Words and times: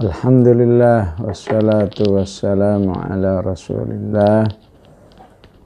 Alhamdulillah 0.00 1.20
wassalatu 1.20 2.16
wassalamu 2.16 2.96
ala 2.96 3.44
Rasulillah 3.44 4.48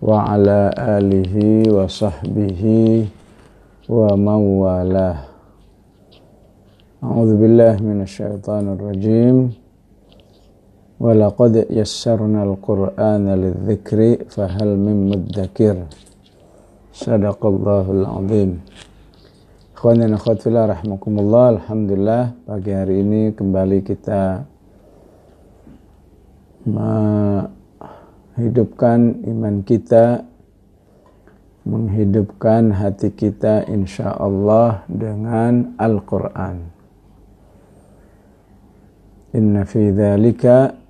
wa 0.03 0.27
ala 0.27 0.75
alihi 0.75 1.71
wa 1.71 1.87
sahbihi 1.87 3.07
wa 3.87 4.11
mawalah. 4.19 5.31
A'udzu 6.99 7.39
billahi 7.39 7.79
minasyaitonir 7.79 8.75
rajim. 8.75 9.55
Wa 10.99 11.15
laqad 11.15 11.71
yassarna 11.71 12.43
al-Qur'ana 12.43 13.39
lidz-dzikri 13.39 14.35
fahal 14.35 14.75
min 14.75 15.15
mudzakir. 15.15 15.79
Sadaqallahul 16.91 18.03
azim. 18.03 18.59
Ikhwan 19.85 20.01
dan 20.01 20.17
akhwat 20.17 20.41
fillah. 20.41 20.81
Alhamdulillah 21.61 22.33
pagi 22.49 22.73
hari 22.73 23.05
ini 23.05 23.37
kembali 23.37 23.85
kita 23.85 24.49
menghidupkan 26.65 29.29
iman 29.29 29.61
kita 29.61 30.25
menghidupkan 31.69 32.73
hati 32.73 33.13
kita 33.13 33.69
insya 33.69 34.17
Allah 34.17 34.89
dengan 34.89 35.77
Al-Quran. 35.77 36.65
Inna 39.37 39.69
fi 39.69 39.93
dhalika 39.93 40.81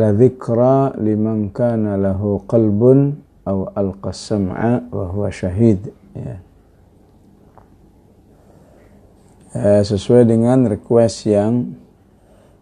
la 0.00 0.16
dhikra 0.16 0.96
liman 0.96 1.52
kana 1.52 2.00
lahu 2.00 2.40
qalbun 2.48 3.20
aw 3.44 3.68
alqa 3.76 4.16
sam'a 4.16 4.80
wa 4.88 5.12
huwa 5.12 5.28
syahid. 5.28 5.92
Ya. 6.16 6.40
Eh, 9.50 9.82
sesuai 9.82 10.30
dengan 10.30 10.62
request 10.62 11.26
yang 11.26 11.74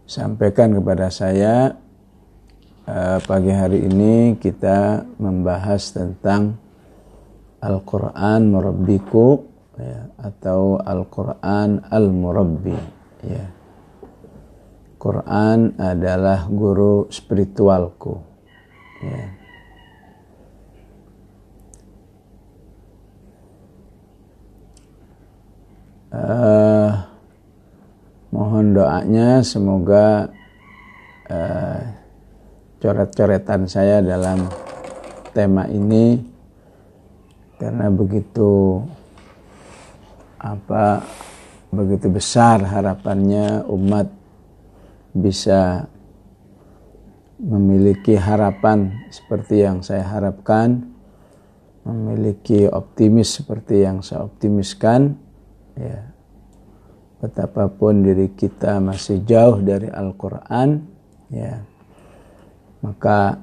sampaikan 0.09 0.73
kepada 0.73 1.13
saya 1.13 1.77
eh, 2.89 3.19
pagi 3.29 3.53
hari 3.53 3.85
ini 3.85 4.41
kita 4.41 5.05
membahas 5.21 5.93
tentang 5.93 6.57
Al-Quran 7.61 8.41
Murabbiku 8.49 9.37
ya, 9.77 10.17
atau 10.17 10.81
Al-Quran 10.81 11.85
Al-Murabbi 11.93 12.81
ya. 13.21 13.47
Quran 14.97 15.77
adalah 15.77 16.49
guru 16.49 17.05
spiritualku 17.13 18.17
ya. 19.05 19.38
Uh, 26.13 26.91
mohon 28.33 28.77
doanya 28.77 29.41
semoga 29.45 30.29
uh, 31.29 31.81
coret-coretan 32.79 33.69
saya 33.69 34.01
dalam 34.01 34.49
tema 35.35 35.67
ini. 35.69 36.21
Karena 37.59 37.91
begitu 37.91 38.79
apa 40.39 41.03
begitu 41.75 42.07
besar 42.07 42.63
harapannya 42.63 43.67
umat 43.67 44.07
bisa 45.11 45.91
memiliki 47.39 48.15
harapan 48.15 49.11
seperti 49.11 49.67
yang 49.67 49.83
saya 49.83 50.07
harapkan 50.07 50.87
memiliki 51.83 52.71
optimis 52.71 53.43
seperti 53.43 53.83
yang 53.83 54.07
saya 54.07 54.23
optimiskan 54.27 55.19
ya. 55.79 55.99
Betapapun 57.19 58.03
diri 58.03 58.31
kita 58.35 58.79
masih 58.79 59.23
jauh 59.27 59.59
dari 59.63 59.91
Al-Quran 59.91 60.83
ya 61.31 61.63
maka 62.83 63.39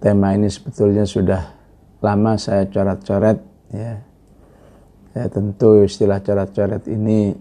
tema 0.00 0.36
ini 0.36 0.52
sebetulnya 0.52 1.08
sudah 1.08 1.42
lama 2.04 2.36
saya 2.36 2.68
coret-coret 2.68 3.38
ya. 3.72 3.94
Ya 5.16 5.24
tentu 5.32 5.80
istilah 5.80 6.20
coret-coret 6.20 6.84
ini 6.92 7.32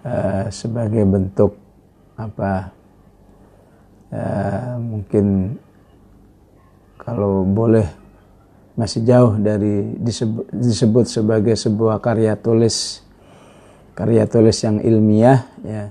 uh, 0.00 0.48
sebagai 0.48 1.04
bentuk 1.04 1.60
apa 2.16 2.72
uh, 4.08 4.80
mungkin 4.80 5.54
kalau 6.96 7.44
boleh 7.44 7.84
masih 8.78 9.02
jauh 9.02 9.34
dari 9.42 9.98
disebut, 9.98 10.54
disebut 10.54 11.10
sebagai 11.10 11.58
sebuah 11.58 11.98
karya 11.98 12.38
tulis 12.38 13.02
karya 13.98 14.30
tulis 14.30 14.54
yang 14.62 14.78
ilmiah 14.78 15.50
ya. 15.66 15.90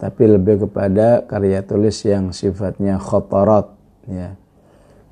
Tapi 0.00 0.24
lebih 0.24 0.64
kepada 0.64 1.28
karya 1.28 1.60
tulis 1.60 2.00
yang 2.08 2.32
sifatnya 2.32 2.96
khotorot 2.96 3.76
ya. 4.08 4.32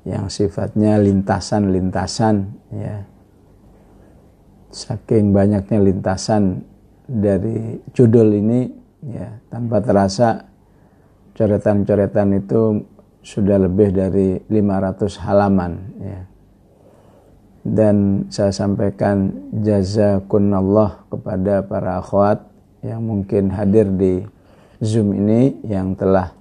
Yang 0.01 0.25
sifatnya 0.41 0.97
lintasan-lintasan 0.97 2.35
ya. 2.73 3.05
Saking 4.73 5.35
banyaknya 5.35 5.77
lintasan 5.77 6.65
dari 7.05 7.77
judul 7.93 8.33
ini 8.41 8.67
ya 9.05 9.37
tanpa 9.53 9.85
terasa 9.85 10.49
coretan-coretan 11.37 12.41
itu 12.41 12.81
sudah 13.21 13.61
lebih 13.61 13.93
dari 13.93 14.39
500 14.49 15.23
halaman 15.23 15.73
ya 16.01 16.19
dan 17.67 18.27
saya 18.31 18.55
sampaikan 18.55 19.35
jazakunallah 19.51 21.03
kepada 21.11 21.67
para 21.67 21.99
akhwat 21.99 22.47
yang 22.79 23.03
mungkin 23.03 23.51
hadir 23.51 23.91
di 23.91 24.23
Zoom 24.79 25.11
ini 25.11 25.59
yang 25.67 25.91
telah 25.99 26.31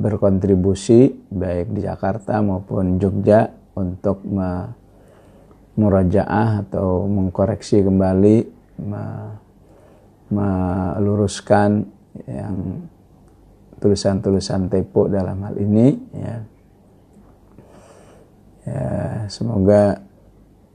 berkontribusi 0.00 1.28
baik 1.28 1.76
di 1.76 1.84
Jakarta 1.84 2.40
maupun 2.40 2.96
Jogja 2.96 3.52
untuk 3.76 4.24
murajaah 5.76 6.64
atau 6.64 7.04
mengkoreksi 7.04 7.84
kembali 7.84 8.36
meluruskan 10.32 11.84
yang 12.24 12.56
tulisan-tulisan 13.76 14.72
tepo 14.72 15.04
dalam 15.04 15.36
hal 15.44 15.52
ini 15.60 15.86
ya, 16.16 16.34
ya 18.64 18.88
semoga 19.28 20.05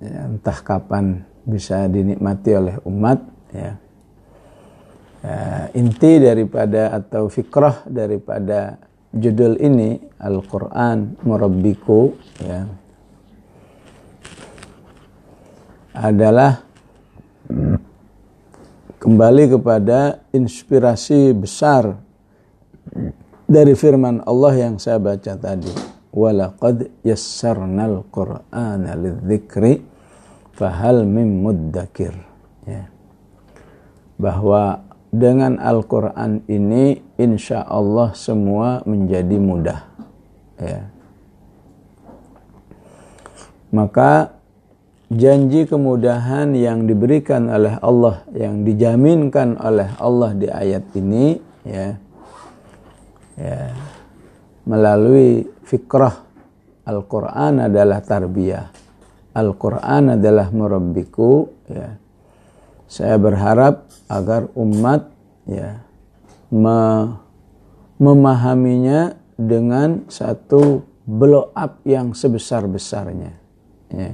ya, 0.02 0.28
entah 0.28 0.60
kapan 0.66 1.22
bisa 1.46 1.86
dinikmati 1.86 2.52
oleh 2.58 2.76
umat 2.86 3.20
ya. 3.54 3.72
ya 5.22 5.40
inti 5.78 6.18
daripada 6.18 6.98
atau 6.98 7.30
fikrah 7.30 7.86
daripada 7.86 8.82
judul 9.14 9.62
ini 9.62 10.02
Al-Qur'an 10.18 11.18
Murabbiku 11.22 12.18
ya 12.42 12.66
adalah 15.92 16.64
kembali 19.02 19.44
kepada 19.60 20.24
inspirasi 20.32 21.36
besar 21.36 22.00
dari 23.44 23.76
firman 23.76 24.24
Allah 24.24 24.56
yang 24.56 24.80
saya 24.80 25.04
baca 25.04 25.36
tadi 25.36 25.68
walaqad 26.16 26.88
yassarnal 27.04 28.08
qur'ana 28.08 28.96
lidzikri 28.96 29.91
fahal 30.62 31.10
mim 31.10 31.42
muddakir 31.42 32.14
ya. 32.70 32.86
bahwa 34.22 34.86
dengan 35.10 35.58
Al-Quran 35.58 36.46
ini 36.46 37.02
insya 37.18 37.66
Allah 37.66 38.14
semua 38.14 38.86
menjadi 38.86 39.42
mudah 39.42 39.82
ya. 40.62 40.86
maka 43.74 44.38
janji 45.10 45.66
kemudahan 45.66 46.54
yang 46.54 46.86
diberikan 46.86 47.50
oleh 47.50 47.82
Allah 47.82 48.22
yang 48.38 48.62
dijaminkan 48.62 49.58
oleh 49.58 49.90
Allah 49.98 50.32
di 50.38 50.46
ayat 50.46 50.86
ini 50.94 51.42
ya, 51.66 51.98
ya 53.34 53.74
melalui 54.70 55.42
fikrah 55.66 56.22
Al-Quran 56.86 57.66
adalah 57.66 57.98
tarbiyah 58.06 58.81
Al-Quran 59.32 60.20
adalah 60.20 60.52
murabbiku 60.52 61.48
ya. 61.72 61.96
Saya 62.92 63.16
berharap 63.16 63.88
agar 64.12 64.52
umat 64.60 65.08
ya 65.48 65.80
me 66.52 66.80
memahaminya 67.96 69.16
dengan 69.40 70.10
satu 70.12 70.84
blow 71.08 71.56
up 71.56 71.80
yang 71.88 72.12
sebesar-besarnya 72.12 73.32
ya. 73.96 74.12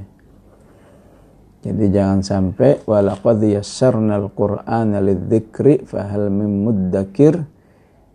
Jadi 1.66 1.86
jangan 1.90 2.22
sampai 2.22 2.86
walaqad 2.86 3.42
yassarnal 3.42 4.30
qur'ana 4.38 5.02
lidzikri 5.02 5.82
fahal 5.84 6.30
min 6.30 6.62
muddakir 6.62 7.42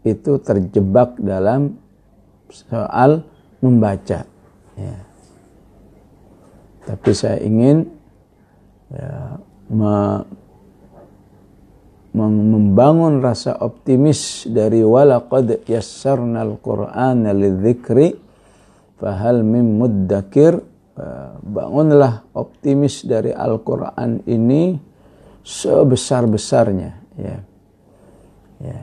itu 0.06 0.38
terjebak 0.38 1.18
dalam 1.18 1.74
soal 2.48 3.26
membaca 3.58 4.22
ya 4.78 4.96
tapi 6.92 7.16
saya 7.16 7.40
ingin 7.40 7.88
ya, 8.92 9.40
me, 9.72 10.28
membangun 12.12 13.24
rasa 13.24 13.56
optimis 13.56 14.44
dari 14.44 14.84
walaqad 14.84 15.64
yassarnal 15.64 16.60
qur'ana 16.60 17.32
lidzikri 17.32 18.12
fahal 19.00 19.40
mim 19.40 19.80
muddakir. 19.80 20.60
Bangunlah 21.40 22.28
optimis 22.36 23.08
dari 23.08 23.32
Al-Qur'an 23.32 24.28
ini 24.28 24.76
sebesar-besarnya 25.40 26.90
ya. 27.16 27.36
Ya. 28.60 28.82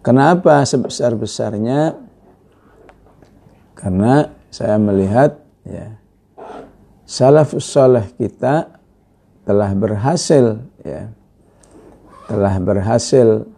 Kenapa 0.00 0.64
sebesar-besarnya? 0.64 2.00
Karena 3.76 4.32
saya 4.48 4.80
melihat 4.80 5.44
ya 5.68 5.99
salafus 7.10 7.66
saleh 7.66 8.06
kita 8.14 8.78
telah 9.42 9.74
berhasil 9.74 10.62
ya 10.86 11.10
telah 12.30 12.54
berhasil 12.62 13.50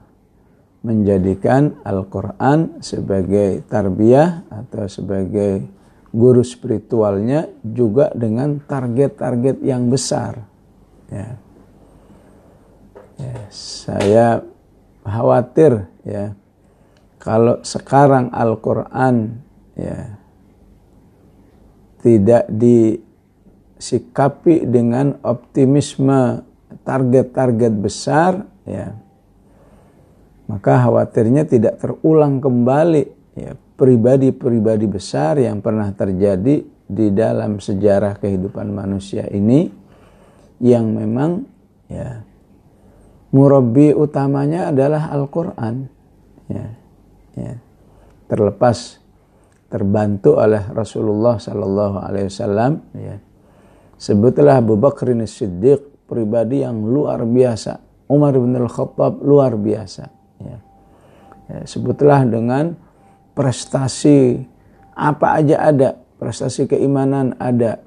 menjadikan 0.80 1.76
Al-Quran 1.84 2.80
sebagai 2.80 3.60
tarbiyah 3.68 4.48
atau 4.48 4.88
sebagai 4.88 5.68
guru 6.08 6.40
spiritualnya 6.40 7.52
juga 7.60 8.08
dengan 8.16 8.56
target-target 8.56 9.60
yang 9.60 9.92
besar. 9.92 10.48
Ya. 11.12 11.36
Ya, 13.20 13.36
saya 13.52 14.26
khawatir 15.04 15.86
ya 16.02 16.32
kalau 17.20 17.60
sekarang 17.62 18.32
Al-Quran 18.32 19.38
ya 19.76 20.18
tidak 22.02 22.50
disikapi 23.82 24.62
dengan 24.70 25.18
optimisme 25.26 26.46
target-target 26.86 27.74
besar 27.82 28.46
ya. 28.62 28.94
Maka 30.46 30.86
khawatirnya 30.86 31.50
tidak 31.50 31.82
terulang 31.82 32.38
kembali 32.38 33.34
ya. 33.34 33.58
Pribadi-pribadi 33.74 34.86
besar 34.86 35.42
yang 35.42 35.58
pernah 35.58 35.90
terjadi 35.90 36.62
di 36.86 37.06
dalam 37.10 37.58
sejarah 37.58 38.22
kehidupan 38.22 38.70
manusia 38.70 39.26
ini 39.26 39.66
yang 40.62 40.94
memang 40.94 41.42
ya 41.90 42.22
murabbi 43.34 43.90
utamanya 43.90 44.70
adalah 44.70 45.10
Al-Qur'an 45.10 45.90
ya 46.46 46.70
ya. 47.34 47.58
Terlepas 48.30 49.02
terbantu 49.66 50.38
oleh 50.38 50.62
Rasulullah 50.70 51.42
sallallahu 51.42 51.98
alaihi 51.98 52.30
wasallam 52.30 52.78
ya 52.94 53.18
sebutlah 54.02 54.58
Abu 54.58 54.74
Bakar 54.74 55.14
Siddiq 55.14 56.10
pribadi 56.10 56.66
yang 56.66 56.82
luar 56.82 57.22
biasa 57.22 57.92
Umar 58.12 58.36
bin 58.36 58.52
Al-Khattab 58.52 59.24
luar 59.24 59.56
biasa. 59.56 60.04
Ya. 60.44 60.58
Ya, 61.48 61.58
sebutlah 61.64 62.28
dengan 62.28 62.76
prestasi 63.32 64.44
apa 64.92 65.40
aja 65.40 65.56
ada, 65.64 65.90
prestasi 66.20 66.68
keimanan 66.68 67.32
ada, 67.40 67.80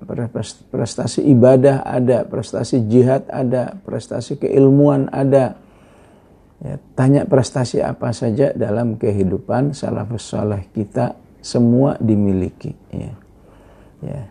prestasi 0.73 1.21
ibadah 1.29 1.85
ada, 1.85 2.25
prestasi 2.25 2.89
jihad 2.89 3.29
ada, 3.29 3.77
prestasi 3.85 4.41
keilmuan 4.41 5.13
ada. 5.13 5.61
Ya, 6.65 6.81
tanya 6.97 7.29
prestasi 7.29 7.85
apa 7.85 8.09
saja 8.09 8.49
dalam 8.57 8.97
kehidupan 8.97 9.77
salafus 9.77 10.33
saleh 10.33 10.65
kita 10.73 11.13
semua 11.45 11.93
dimiliki. 12.01 12.73
Ya. 12.89 13.13
Ya. 14.01 14.21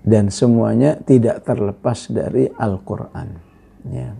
Dan 0.00 0.32
semuanya 0.32 0.96
tidak 1.04 1.44
terlepas 1.44 2.08
dari 2.08 2.48
Al-Quran. 2.48 3.28
Ya. 3.92 4.16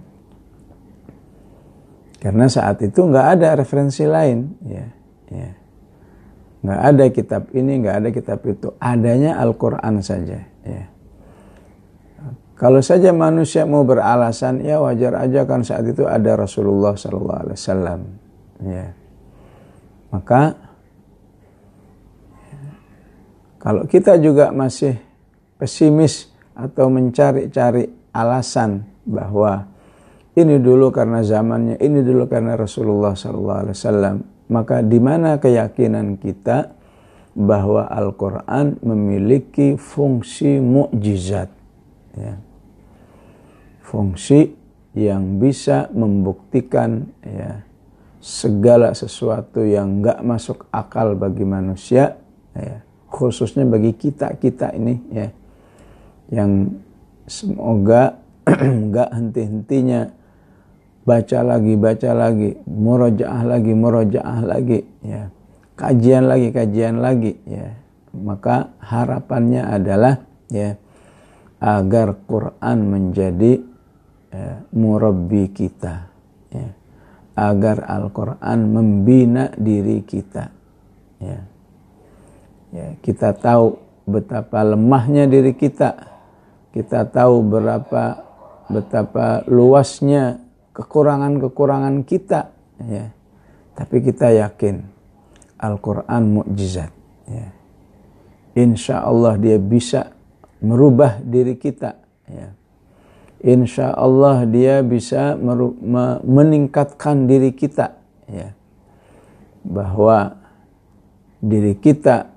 Karena 2.20 2.52
saat 2.52 2.84
itu 2.84 3.00
nggak 3.00 3.26
ada 3.40 3.56
referensi 3.56 4.04
lain, 4.04 4.52
ya, 4.60 4.84
ya. 5.32 5.50
nggak 6.60 6.80
ada 6.92 7.04
kitab 7.08 7.42
ini, 7.56 7.80
nggak 7.80 7.96
ada 7.96 8.08
kitab 8.12 8.44
itu, 8.44 8.76
adanya 8.76 9.40
Al-Quran 9.40 10.04
saja. 10.04 10.44
Ya. 10.60 10.84
Kalau 12.60 12.84
saja 12.84 13.16
manusia 13.16 13.64
mau 13.64 13.88
beralasan, 13.88 14.60
ya 14.60 14.84
wajar 14.84 15.16
aja 15.16 15.48
kan 15.48 15.64
saat 15.64 15.88
itu 15.88 16.04
ada 16.04 16.36
Rasulullah 16.36 16.92
Sallallahu 16.92 17.40
Alaihi 17.40 17.56
Wasallam. 17.56 18.00
Ya. 18.68 18.86
Maka 20.12 20.60
kalau 23.56 23.88
kita 23.88 24.20
juga 24.20 24.52
masih 24.52 25.00
pesimis 25.60 26.32
atau 26.56 26.88
mencari-cari 26.88 27.92
alasan 28.16 28.88
bahwa 29.04 29.68
ini 30.32 30.56
dulu 30.56 30.88
karena 30.94 31.20
zamannya, 31.20 31.76
ini 31.82 32.00
dulu 32.00 32.24
karena 32.30 32.56
Rasulullah 32.56 33.12
SAW. 33.12 34.22
Maka 34.50 34.82
di 34.82 34.98
mana 34.98 35.38
keyakinan 35.38 36.18
kita 36.18 36.74
bahwa 37.34 37.86
Al-Quran 37.86 38.78
memiliki 38.82 39.78
fungsi 39.78 40.58
mukjizat, 40.58 41.50
ya. 42.18 42.34
fungsi 43.86 44.50
yang 44.94 45.38
bisa 45.38 45.86
membuktikan 45.94 47.06
ya, 47.22 47.62
segala 48.18 48.90
sesuatu 48.90 49.62
yang 49.62 50.02
nggak 50.02 50.18
masuk 50.26 50.66
akal 50.74 51.14
bagi 51.14 51.46
manusia, 51.46 52.18
ya, 52.54 52.82
khususnya 53.06 53.62
bagi 53.66 53.94
kita 53.94 54.34
kita 54.34 54.74
ini, 54.74 54.98
ya, 55.14 55.30
yang 56.30 56.78
semoga 57.26 58.18
nggak 58.90 59.10
henti-hentinya 59.10 60.10
baca 61.04 61.40
lagi, 61.42 61.74
baca 61.74 62.10
lagi, 62.12 62.50
murojaah 62.68 63.42
lagi, 63.42 63.72
murojaah 63.72 64.40
lagi, 64.44 64.80
ya. 65.02 65.32
Kajian 65.74 66.28
lagi, 66.28 66.52
kajian 66.52 67.00
lagi, 67.00 67.34
ya. 67.48 67.74
Maka 68.10 68.74
harapannya 68.82 69.70
adalah 69.70 70.18
ya 70.50 70.74
agar 71.62 72.18
Quran 72.26 72.78
menjadi 72.90 73.52
ya, 74.30 74.50
murabbi 74.74 75.50
kita, 75.50 76.10
ya. 76.52 76.68
Agar 77.34 77.88
Al-Quran 77.88 78.58
membina 78.68 79.48
diri 79.56 80.04
kita, 80.04 80.52
ya. 81.22 81.38
Ya, 82.70 82.94
kita 83.02 83.34
tahu 83.34 83.82
betapa 84.06 84.62
lemahnya 84.62 85.26
diri 85.26 85.56
kita. 85.58 86.09
Kita 86.70 87.02
tahu 87.10 87.42
berapa 87.42 88.04
betapa 88.70 89.42
luasnya 89.50 90.38
kekurangan-kekurangan 90.70 92.06
kita 92.06 92.54
ya 92.86 93.10
tapi 93.80 94.04
kita 94.04 94.28
yakin 94.36 94.84
Al-Quran 95.56 96.22
mukjizat 96.36 96.92
ya. 97.24 97.48
Insya 98.60 99.00
Allah 99.00 99.40
dia 99.40 99.56
bisa 99.56 100.12
merubah 100.60 101.16
diri 101.24 101.56
kita 101.56 101.96
ya. 102.28 102.52
Insya 103.40 103.96
Allah 103.96 104.44
dia 104.44 104.84
bisa 104.84 105.32
meningkatkan 106.28 107.24
diri 107.24 107.56
kita 107.56 107.96
ya. 108.28 108.52
bahwa 109.64 110.36
diri 111.40 111.76
kita 111.76 112.29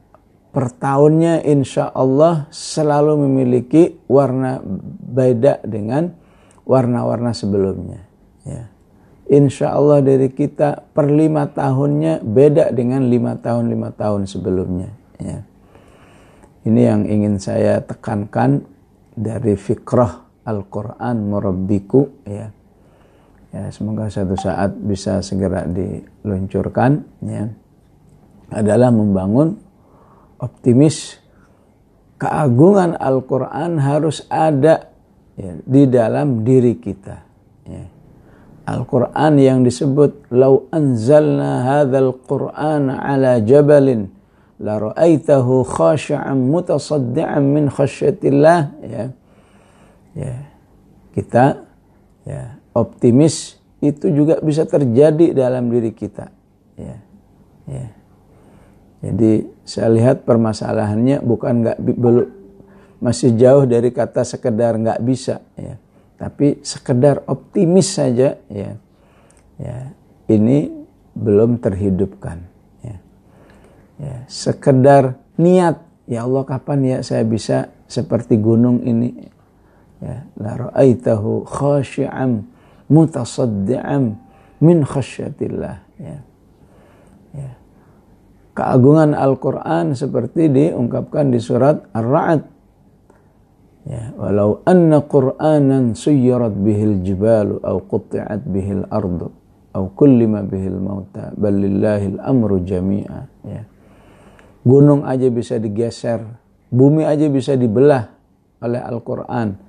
per 0.54 0.70
tahunnya 0.70 1.42
insya 1.50 1.90
Allah 1.90 2.46
selalu 2.54 3.26
memiliki 3.26 3.98
warna 4.06 4.62
beda 5.02 5.66
dengan 5.66 6.14
warna-warna 6.62 7.34
sebelumnya. 7.34 8.06
Ya. 8.46 8.70
Insya 9.34 9.74
Allah 9.74 10.06
dari 10.06 10.30
kita 10.30 10.94
per 10.94 11.10
lima 11.10 11.50
tahunnya 11.50 12.22
beda 12.22 12.70
dengan 12.70 13.10
lima 13.10 13.34
tahun 13.42 13.74
lima 13.74 13.90
tahun 13.98 14.30
sebelumnya. 14.30 14.94
Ya. 15.18 15.42
Ini 16.70 16.82
yang 16.86 17.02
ingin 17.10 17.42
saya 17.42 17.82
tekankan 17.82 18.62
dari 19.18 19.58
fikrah 19.58 20.22
Al-Quran 20.46 21.34
murabbiku 21.34 22.30
ya. 22.30 22.54
ya. 23.50 23.64
Semoga 23.74 24.06
satu 24.06 24.38
saat 24.38 24.78
bisa 24.78 25.18
segera 25.26 25.66
diluncurkan 25.66 27.02
ya. 27.26 27.50
Adalah 28.54 28.94
membangun 28.94 29.63
optimis 30.44 31.16
keagungan 32.20 33.00
Al-Quran 33.00 33.80
harus 33.80 34.28
ada 34.28 34.92
ya, 35.40 35.56
di 35.64 35.88
dalam 35.88 36.44
diri 36.44 36.76
kita. 36.76 37.16
Ya 37.64 37.94
Al-Quran 38.64 39.34
yang 39.44 39.60
disebut 39.68 40.32
Lau 40.32 40.72
anzalna 40.72 41.68
hadzal 41.68 42.16
Qur'an 42.24 42.88
ala 42.88 43.44
jabalin 43.44 44.08
la 44.64 44.80
ra'aitahu 44.80 45.68
khashi'an 45.68 46.40
mutasaddian 46.40 47.44
min 47.44 47.68
khasyatillah 47.68 48.60
ya. 48.88 49.04
Ya. 50.16 50.36
Kita 51.12 51.68
ya, 52.24 52.58
optimis 52.72 53.60
itu 53.84 54.08
juga 54.16 54.40
bisa 54.40 54.64
terjadi 54.64 55.36
dalam 55.36 55.68
diri 55.68 55.92
kita. 55.92 56.32
Ya. 56.80 56.96
Ya. 57.68 57.88
Jadi 59.04 59.52
saya 59.64 59.88
lihat 59.92 60.28
permasalahannya 60.28 61.24
bukan 61.24 61.54
nggak 61.64 61.78
belum 61.80 62.28
masih 63.04 63.36
jauh 63.36 63.64
dari 63.68 63.92
kata 63.92 64.24
sekedar 64.24 64.76
nggak 64.80 65.00
bisa 65.04 65.44
ya. 65.60 65.76
Tapi 66.20 66.64
sekedar 66.64 67.24
optimis 67.28 68.00
saja 68.00 68.40
ya. 68.48 68.80
Ya 69.60 69.78
ini 70.32 70.72
belum 71.14 71.62
terhidupkan 71.62 72.42
ya, 72.82 72.98
ya 74.02 74.18
sekedar 74.26 75.22
niat 75.38 75.78
ya 76.10 76.26
Allah 76.26 76.42
kapan 76.42 76.80
ya 76.82 76.98
saya 77.06 77.22
bisa 77.22 77.70
seperti 77.86 78.42
gunung 78.42 78.82
ini? 78.82 79.14
Ya 80.02 80.26
la 80.42 80.58
ra'aitahu 80.58 81.46
khashi'an 81.46 82.50
mutasaddian 82.90 84.18
min 84.58 84.78
khasyatillah 84.84 85.76
ya 86.02 86.18
keagungan 88.54 89.18
Al-Qur'an 89.18 89.98
seperti 89.98 90.50
diungkapkan 90.50 91.34
di 91.34 91.42
surat 91.42 91.90
Ar-Ra'd 91.94 92.54
Ya, 93.84 94.16
walau 94.16 94.64
anna 94.64 95.04
Qur'anan 95.04 95.92
suyirat 95.92 96.56
bihil 96.56 97.04
jibalu 97.04 97.60
au 97.60 97.84
qutti'at 97.84 98.40
bihil 98.48 98.88
ardu 98.88 99.28
au 99.76 99.92
kullima 99.92 100.40
bihil 100.40 100.80
mauta 100.80 101.36
bal 101.36 101.52
lillahil 101.52 102.16
amru 102.24 102.64
jami'a 102.64 103.28
ya. 103.44 103.68
Gunung 104.64 105.04
aja 105.04 105.28
bisa 105.28 105.60
digeser, 105.60 106.24
bumi 106.72 107.04
aja 107.04 107.28
bisa 107.28 107.60
dibelah 107.60 108.08
oleh 108.64 108.80
Al-Qur'an. 108.80 109.60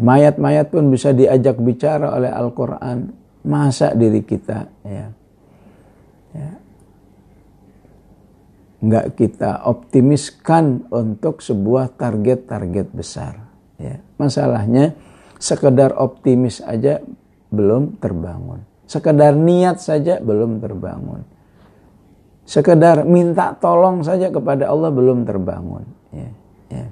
Mayat-mayat 0.00 0.72
pun 0.72 0.88
bisa 0.88 1.12
diajak 1.12 1.60
bicara 1.60 2.16
oleh 2.16 2.32
Al-Qur'an. 2.32 3.12
Masa 3.44 3.92
diri 3.92 4.24
kita 4.24 4.64
ya. 4.88 5.12
ya 6.32 6.50
nggak 8.80 9.06
kita 9.16 9.68
optimiskan 9.68 10.88
untuk 10.88 11.44
sebuah 11.44 11.92
target-target 12.00 12.88
besar. 12.96 13.36
Ya. 13.76 14.00
Masalahnya 14.16 14.96
sekedar 15.36 15.92
optimis 15.96 16.64
aja 16.64 17.04
belum 17.52 18.00
terbangun. 18.00 18.64
Sekedar 18.88 19.36
niat 19.36 19.84
saja 19.84 20.18
belum 20.18 20.64
terbangun. 20.64 21.22
Sekedar 22.48 23.06
minta 23.06 23.54
tolong 23.54 24.02
saja 24.02 24.32
kepada 24.32 24.66
Allah 24.66 24.90
belum 24.90 25.28
terbangun. 25.28 25.84
Ya. 26.10 26.30
Ya. 26.72 26.86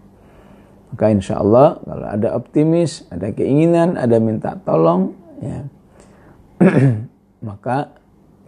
Maka 0.92 1.04
insya 1.12 1.40
Allah 1.40 1.80
kalau 1.83 2.07
ada 2.09 2.28
optimis, 2.37 3.09
ada 3.09 3.33
keinginan, 3.33 3.97
ada 3.97 4.16
minta 4.21 4.57
tolong, 4.64 5.12
ya, 5.40 5.59
maka 7.49 7.92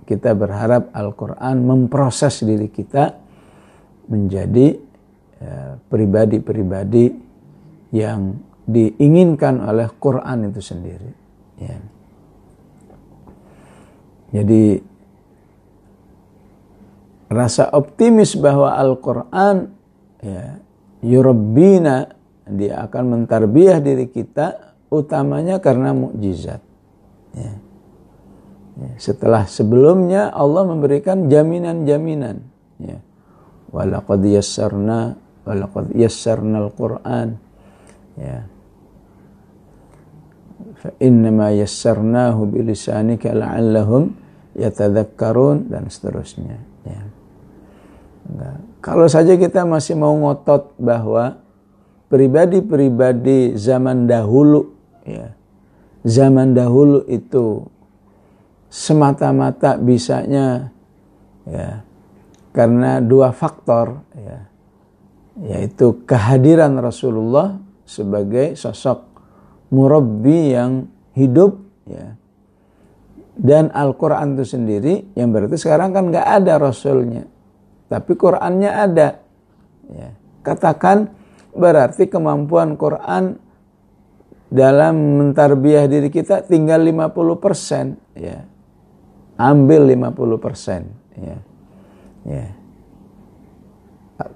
kita 0.08 0.34
berharap 0.34 0.90
Al-Quran 0.90 1.62
memproses 1.62 2.42
diri 2.42 2.66
kita 2.66 3.29
menjadi 4.10 4.74
ya, 5.38 5.78
pribadi-pribadi 5.86 7.06
ya, 7.94 8.10
yang 8.10 8.38
diinginkan 8.66 9.62
oleh 9.62 9.86
Quran 9.98 10.50
itu 10.50 10.60
sendiri. 10.62 11.10
Ya. 11.58 11.78
Jadi 14.30 14.78
rasa 17.30 17.70
optimis 17.74 18.38
bahwa 18.38 18.78
Al-Quran 18.78 19.74
ya, 20.22 20.58
yurabbina 21.02 22.14
dia 22.50 22.82
akan 22.86 23.18
mentarbiah 23.18 23.78
diri 23.78 24.10
kita 24.10 24.74
utamanya 24.90 25.58
karena 25.62 25.94
mukjizat. 25.94 26.62
Ya. 27.34 27.52
Ya. 28.78 28.92
Setelah 29.02 29.50
sebelumnya 29.50 30.30
Allah 30.30 30.62
memberikan 30.62 31.26
jaminan-jaminan. 31.26 32.38
Ya 32.78 32.98
walaqad 33.70 34.22
yassarna 34.26 35.14
walaqad 35.46 35.94
yassarna 35.94 36.66
al-Qur'an. 36.66 37.38
Ya. 38.18 38.46
Fa 40.80 40.90
innama 41.00 41.54
yassarnahu 41.54 42.46
bilisanika 42.50 43.32
la'allahum 43.32 44.12
yatadhakkarun 44.54 45.70
dan 45.70 45.88
seterusnya. 45.88 46.58
Ya. 46.84 47.02
Nah, 48.30 48.54
kalau 48.84 49.10
saja 49.10 49.34
kita 49.34 49.66
masih 49.66 49.98
mau 49.98 50.14
ngotot 50.14 50.76
bahwa 50.78 51.40
pribadi-pribadi 52.10 53.54
zaman 53.54 54.10
dahulu 54.10 54.74
ya 55.06 55.32
zaman 56.02 56.56
dahulu 56.56 57.04
itu 57.06 57.66
semata-mata 58.70 59.76
bisanya 59.78 60.74
ya 61.44 61.82
karena 62.50 62.98
dua 62.98 63.30
faktor 63.30 64.02
ya. 64.14 64.38
Yaitu 65.40 66.04
kehadiran 66.04 66.76
Rasulullah 66.82 67.56
sebagai 67.88 68.58
sosok 68.58 69.08
murabbi 69.72 70.52
yang 70.52 70.90
hidup 71.16 71.56
ya. 71.88 72.18
Dan 73.40 73.72
Al-Quran 73.72 74.36
itu 74.36 74.44
sendiri 74.44 74.94
yang 75.16 75.32
berarti 75.32 75.56
sekarang 75.56 75.96
kan 75.96 76.12
nggak 76.12 76.26
ada 76.28 76.60
Rasulnya 76.60 77.24
tapi 77.90 78.14
Qurannya 78.14 78.70
ada 78.70 79.18
ya. 79.90 80.14
katakan 80.46 81.10
berarti 81.50 82.06
kemampuan 82.06 82.78
Quran 82.78 83.34
dalam 84.46 84.94
mentarbiah 85.18 85.90
diri 85.90 86.06
kita 86.06 86.46
tinggal 86.46 86.86
50% 86.86 88.14
ya. 88.14 88.46
Ambil 89.40 89.88
50% 89.88 91.18
ya 91.18 91.49
ya. 92.26 92.60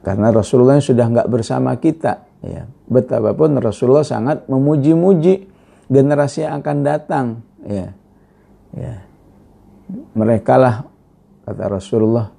Karena 0.01 0.33
Rasulullah 0.33 0.81
sudah 0.81 1.07
nggak 1.09 1.29
bersama 1.29 1.77
kita. 1.77 2.25
Ya. 2.45 2.69
Betapapun 2.89 3.57
Rasulullah 3.61 4.05
sangat 4.05 4.49
memuji-muji 4.49 5.49
generasi 5.89 6.45
yang 6.45 6.61
akan 6.61 6.79
datang. 6.85 7.27
Ya. 7.65 7.93
Ya. 8.73 9.05
Mereka 10.17 10.55
lah 10.57 10.89
kata 11.45 11.65
Rasulullah 11.69 12.33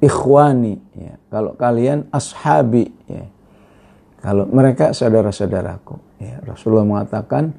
ikhwani. 0.00 0.80
Ya. 0.96 1.14
Kalau 1.28 1.52
kalian 1.56 2.08
ashabi. 2.08 2.88
Ya. 3.08 3.28
Kalau 4.24 4.48
mereka 4.48 4.96
saudara-saudaraku. 4.96 5.96
Ya. 6.20 6.40
Rasulullah 6.44 6.88
mengatakan 6.88 7.52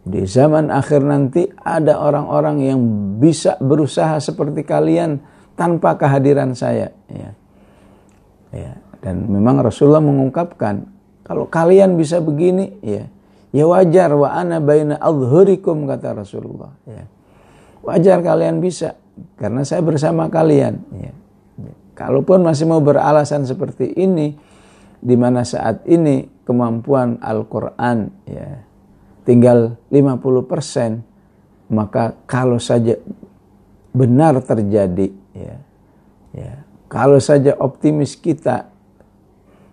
di 0.00 0.24
zaman 0.24 0.72
akhir 0.72 1.04
nanti 1.04 1.44
ada 1.60 2.00
orang-orang 2.00 2.64
yang 2.64 2.80
bisa 3.20 3.60
berusaha 3.60 4.16
seperti 4.16 4.64
kalian 4.64 5.20
tanpa 5.60 6.00
kehadiran 6.00 6.56
saya 6.56 6.88
ya. 7.12 7.36
ya 8.48 8.72
dan 9.04 9.28
memang 9.28 9.60
Rasulullah 9.60 10.00
mengungkapkan 10.00 10.88
kalau 11.20 11.44
kalian 11.52 12.00
bisa 12.00 12.24
begini 12.24 12.80
ya 12.80 13.04
ya 13.52 13.68
wajar 13.68 14.08
wa 14.16 14.32
ana 14.32 14.56
baina 14.56 14.96
adhurikum 14.96 15.84
kata 15.84 16.16
Rasulullah 16.16 16.72
ya 16.88 17.04
wajar 17.84 18.24
kalian 18.24 18.64
bisa 18.64 18.96
karena 19.36 19.60
saya 19.68 19.84
bersama 19.84 20.32
kalian 20.32 20.80
ya. 20.96 21.12
ya. 21.60 21.72
kalaupun 21.92 22.40
masih 22.40 22.64
mau 22.64 22.80
beralasan 22.80 23.44
seperti 23.44 23.92
ini 24.00 24.32
di 24.96 25.16
mana 25.20 25.44
saat 25.44 25.84
ini 25.84 26.24
kemampuan 26.48 27.20
Al-Qur'an 27.20 28.08
ya 28.24 28.64
tinggal 29.28 29.76
50% 29.92 31.68
maka 31.68 32.16
kalau 32.24 32.56
saja 32.56 32.96
benar 33.92 34.40
terjadi 34.40 35.19
ya. 35.34 35.56
Ya. 36.34 36.62
Kalau 36.90 37.18
saja 37.22 37.54
optimis 37.58 38.18
kita 38.18 38.70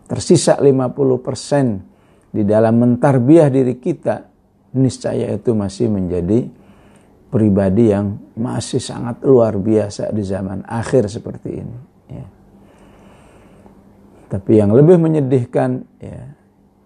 tersisa 0.05 0.57
50% 0.57 2.33
di 2.33 2.43
dalam 2.45 2.77
mentarbiah 2.77 3.49
diri 3.49 3.77
kita 3.81 4.29
niscaya 4.77 5.33
itu 5.33 5.51
masih 5.57 5.89
menjadi 5.89 6.45
pribadi 7.27 7.91
yang 7.91 8.15
masih 8.37 8.79
sangat 8.79 9.19
luar 9.25 9.57
biasa 9.59 10.13
di 10.13 10.23
zaman 10.23 10.63
akhir 10.63 11.11
seperti 11.11 11.49
ini. 11.51 11.79
Ya. 12.07 12.23
tapi 14.31 14.63
yang 14.63 14.71
lebih 14.71 14.95
menyedihkan 14.95 15.83
ya, 15.99 16.23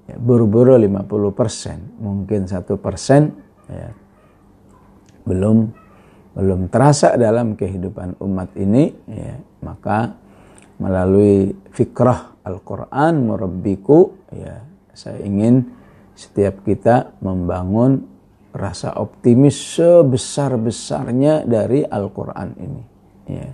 ya 0.10 0.16
buru-buru 0.18 0.74
50% 0.74 2.02
mungkin 2.02 2.50
satu 2.50 2.82
persen 2.82 3.38
ya, 3.70 3.94
belum 5.30 5.70
belum 6.32 6.72
terasa 6.72 7.20
dalam 7.20 7.60
kehidupan 7.60 8.20
umat 8.24 8.56
ini 8.56 8.88
ya, 9.08 9.36
maka 9.68 10.16
melalui 10.80 11.52
fikrah 11.76 12.40
Al-Quran 12.42 13.28
murabbiku 13.28 14.32
ya 14.32 14.64
saya 14.96 15.20
ingin 15.22 15.68
setiap 16.16 16.64
kita 16.64 17.20
membangun 17.20 18.08
rasa 18.52 18.96
optimis 19.00 19.56
sebesar-besarnya 19.80 21.48
dari 21.48 21.84
Al-Quran 21.84 22.50
ini 22.60 22.84
ya. 23.28 23.50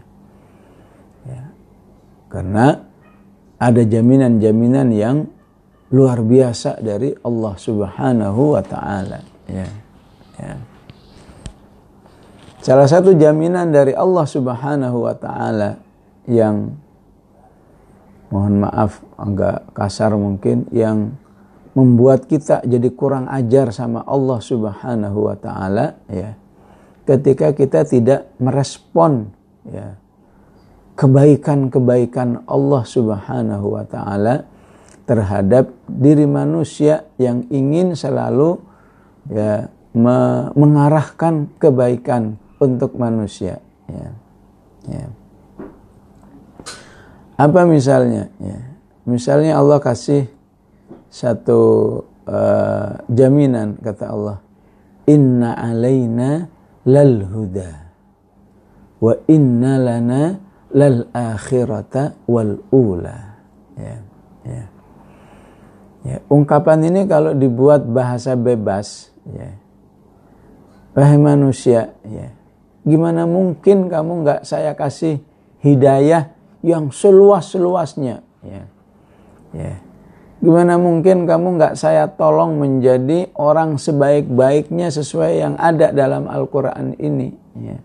ya 1.26 1.44
karena 2.30 2.68
ada 3.58 3.82
jaminan-jaminan 3.82 4.88
yang 4.94 5.18
luar 5.90 6.22
biasa 6.22 6.78
dari 6.84 7.16
Allah 7.26 7.54
Subhanahu 7.58 8.54
wa 8.54 8.64
taala 8.64 9.20
ya 9.50 9.68
ya 10.38 10.77
Salah 12.68 12.84
satu 12.84 13.16
jaminan 13.16 13.72
dari 13.72 13.96
Allah 13.96 14.28
Subhanahu 14.28 15.08
wa 15.08 15.16
taala 15.16 15.80
yang 16.28 16.76
mohon 18.28 18.60
maaf 18.60 19.00
agak 19.16 19.72
kasar 19.72 20.12
mungkin 20.20 20.68
yang 20.76 21.16
membuat 21.72 22.28
kita 22.28 22.60
jadi 22.68 22.92
kurang 22.92 23.32
ajar 23.32 23.72
sama 23.72 24.04
Allah 24.04 24.44
Subhanahu 24.44 25.32
wa 25.32 25.40
taala 25.40 25.96
ya. 26.12 26.36
Ketika 27.08 27.56
kita 27.56 27.88
tidak 27.88 28.36
merespon 28.36 29.32
ya 29.64 29.96
kebaikan-kebaikan 31.00 32.52
Allah 32.52 32.84
Subhanahu 32.84 33.80
wa 33.80 33.88
taala 33.88 34.44
terhadap 35.08 35.72
diri 35.88 36.28
manusia 36.28 37.08
yang 37.16 37.48
ingin 37.48 37.96
selalu 37.96 38.60
ya 39.32 39.72
me 39.96 40.52
mengarahkan 40.52 41.48
kebaikan 41.64 42.44
untuk 42.58 42.98
manusia 42.98 43.62
ya. 43.88 44.10
Ya. 44.88 45.06
Apa 47.38 47.68
misalnya 47.70 48.34
ya. 48.42 48.60
Misalnya 49.08 49.56
Allah 49.56 49.80
kasih 49.80 50.28
satu 51.08 51.62
uh, 52.28 52.92
jaminan 53.08 53.80
kata 53.80 54.06
Allah 54.12 54.38
inna 55.08 55.56
alaina 55.56 56.46
lal 56.84 57.24
huda 57.24 57.72
wa 59.00 59.14
inna 59.32 59.74
lana 59.80 60.22
lal 60.76 61.08
akhirata 61.16 62.28
wal 62.28 62.60
ula 62.76 63.18
ya 63.80 63.96
ya 64.44 64.64
ya 66.04 66.18
ungkapan 66.28 66.92
ini 66.92 67.08
kalau 67.08 67.32
dibuat 67.32 67.88
bahasa 67.88 68.36
bebas 68.36 69.12
ya 69.32 69.56
wahai 70.92 71.20
manusia 71.20 71.96
ya 72.04 72.37
gimana 72.88 73.28
mungkin 73.28 73.92
kamu 73.92 74.24
nggak 74.24 74.42
saya 74.48 74.72
kasih 74.72 75.20
hidayah 75.60 76.32
yang 76.64 76.88
seluas-luasnya 76.90 78.24
ya 78.48 78.64
ya 79.52 79.76
Gimana 80.38 80.78
mungkin 80.78 81.26
kamu 81.26 81.58
nggak 81.58 81.74
saya 81.74 82.06
tolong 82.14 82.62
menjadi 82.62 83.34
orang 83.34 83.82
sebaik-baiknya 83.82 84.94
sesuai 84.94 85.32
yang 85.42 85.54
ada 85.58 85.90
dalam 85.90 86.30
Al-Quran 86.30 86.94
ini. 87.02 87.34
Ya. 87.58 87.82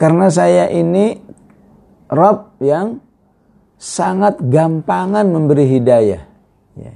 Karena 0.00 0.32
saya 0.32 0.72
ini 0.72 1.20
Rob 2.08 2.56
yang 2.64 3.04
sangat 3.76 4.40
gampangan 4.40 5.28
memberi 5.28 5.68
hidayah. 5.68 6.24
Ya. 6.80 6.94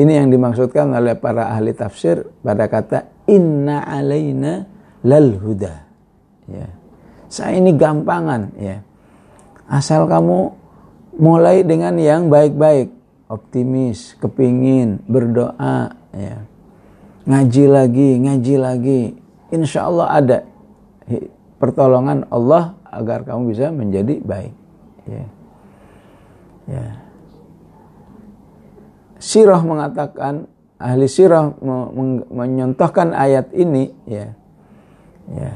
Ini 0.00 0.12
yang 0.24 0.32
dimaksudkan 0.32 0.96
oleh 0.96 1.20
para 1.20 1.52
ahli 1.52 1.76
tafsir 1.76 2.24
pada 2.40 2.72
kata 2.72 3.13
inna 3.28 3.84
alaina 3.84 4.64
lal 5.04 5.36
huda. 5.38 5.74
Ya. 6.48 6.68
Saya 7.28 7.58
ini 7.58 7.74
gampangan 7.74 8.52
ya. 8.56 8.80
Asal 9.68 10.04
kamu 10.06 10.52
mulai 11.18 11.62
dengan 11.62 11.94
yang 11.96 12.26
baik-baik 12.28 12.90
optimis 13.30 14.18
kepingin 14.20 15.00
berdoa 15.08 15.94
ya 16.12 16.36
ngaji 17.24 17.64
lagi 17.66 18.08
ngaji 18.20 18.54
lagi 18.60 19.00
insya 19.48 19.88
Allah 19.88 20.06
ada 20.12 20.38
pertolongan 21.56 22.28
Allah 22.28 22.76
agar 22.92 23.24
kamu 23.24 23.54
bisa 23.54 23.72
menjadi 23.72 24.20
baik 24.20 24.54
ya 25.08 25.24
ya 26.68 26.86
sirah 29.18 29.62
mengatakan 29.64 30.46
ahli 30.78 31.06
sirah 31.06 31.54
menyontohkan 32.30 33.14
ayat 33.14 33.50
ini 33.54 33.94
ya 34.04 34.34
ya 35.30 35.52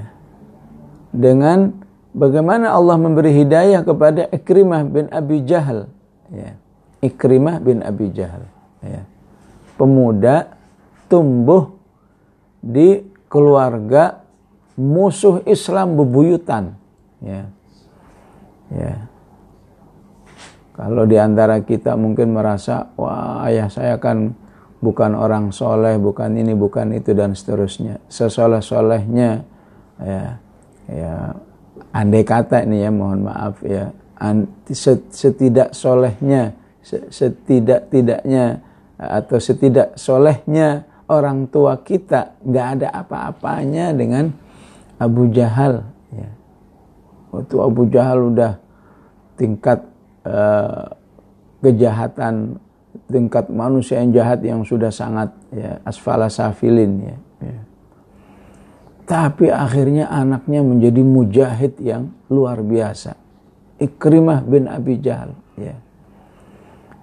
dengan 1.13 1.75
bagaimana 2.15 2.73
Allah 2.73 2.97
memberi 3.01 3.33
hidayah 3.35 3.83
kepada 3.83 4.29
Ikrimah 4.31 4.85
bin 4.87 5.07
Abi 5.09 5.43
Jahal 5.45 5.89
ya. 6.31 6.55
Ikrimah 6.99 7.63
bin 7.63 7.81
Abi 7.83 8.11
Jahal 8.11 8.45
ya. 8.85 9.03
pemuda 9.79 10.59
tumbuh 11.07 11.79
di 12.59 13.07
keluarga 13.31 14.25
musuh 14.79 15.43
Islam 15.47 15.99
bebuyutan 15.99 16.75
ya 17.23 17.51
ya 18.71 18.95
kalau 20.79 21.03
di 21.11 21.19
antara 21.19 21.59
kita 21.59 21.99
mungkin 21.99 22.31
merasa 22.31 22.95
wah 22.95 23.43
ayah 23.51 23.67
saya 23.67 23.99
kan 23.99 24.31
bukan 24.79 25.19
orang 25.19 25.51
soleh 25.51 25.99
bukan 25.99 26.39
ini 26.39 26.55
bukan 26.55 26.95
itu 26.95 27.11
dan 27.15 27.35
seterusnya 27.35 27.99
sesoleh 28.07 28.63
solehnya 28.63 29.43
ya 29.99 30.39
ya 30.87 31.15
andai 31.91 32.23
kata 32.23 32.63
ini 32.63 32.87
ya 32.87 32.91
mohon 32.95 33.27
maaf 33.27 33.59
ya 33.67 33.91
setidak 35.11 35.75
solehnya 35.75 36.55
setidak 37.11 37.91
tidaknya 37.91 38.63
atau 38.99 39.39
setidak 39.39 39.99
solehnya 39.99 40.87
orang 41.11 41.51
tua 41.51 41.83
kita 41.83 42.39
nggak 42.43 42.67
ada 42.79 42.89
apa-apanya 43.03 43.95
dengan 43.95 44.31
Abu 44.99 45.31
Jahal 45.31 45.87
ya. 46.15 46.31
waktu 47.31 47.57
Abu 47.59 47.83
Jahal 47.91 48.19
udah 48.35 48.53
tingkat 49.39 49.87
uh, 50.27 50.91
kejahatan 51.63 52.59
tingkat 53.09 53.49
manusia 53.49 53.99
yang 54.05 54.13
jahat 54.13 54.41
yang 54.45 54.61
sudah 54.63 54.93
sangat 54.93 55.33
ya 55.51 55.81
asfala 55.83 56.29
safilin 56.29 57.09
ya, 57.09 57.17
ya 57.43 57.61
tapi 59.09 59.49
akhirnya 59.49 60.13
anaknya 60.13 60.61
menjadi 60.61 61.01
mujahid 61.01 61.81
yang 61.81 62.13
luar 62.29 62.61
biasa. 62.61 63.17
Ikrimah 63.81 64.45
bin 64.45 64.69
Abi 64.69 65.01
Jahal. 65.01 65.33
Ya. 65.57 65.81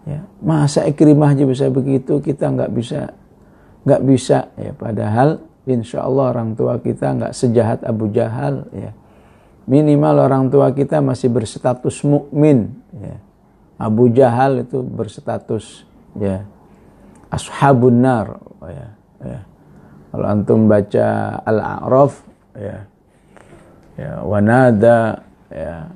Ya. 0.05 0.21
Masa 0.37 0.85
Ikrimah 0.85 1.33
aja 1.33 1.49
bisa 1.49 1.65
begitu, 1.73 2.21
kita 2.21 2.53
nggak 2.53 2.69
bisa 2.77 3.09
nggak 3.85 4.01
bisa 4.01 4.49
ya 4.57 4.73
padahal 4.73 5.45
insya 5.69 6.01
Allah 6.01 6.33
orang 6.33 6.57
tua 6.57 6.81
kita 6.81 7.05
nggak 7.21 7.33
sejahat 7.37 7.85
Abu 7.85 8.09
Jahal 8.09 8.65
ya 8.73 8.97
minimal 9.69 10.25
orang 10.25 10.49
tua 10.49 10.73
kita 10.73 11.05
masih 11.05 11.29
berstatus 11.29 12.01
mukmin 12.01 12.73
ya 12.97 13.21
Abu 13.77 14.09
Jahal 14.09 14.65
itu 14.65 14.81
berstatus 14.81 15.85
ya. 16.19 16.43
Ashabun 17.32 17.99
nar. 17.99 18.39
Ya, 18.65 18.88
ya. 19.21 19.39
Kalau 20.15 20.25
antum 20.32 20.71
baca 20.71 21.08
Al-A'raf 21.43 22.13
ya. 22.56 22.78
Ya 23.95 24.12
wanada 24.23 25.23
ya. 25.51 25.91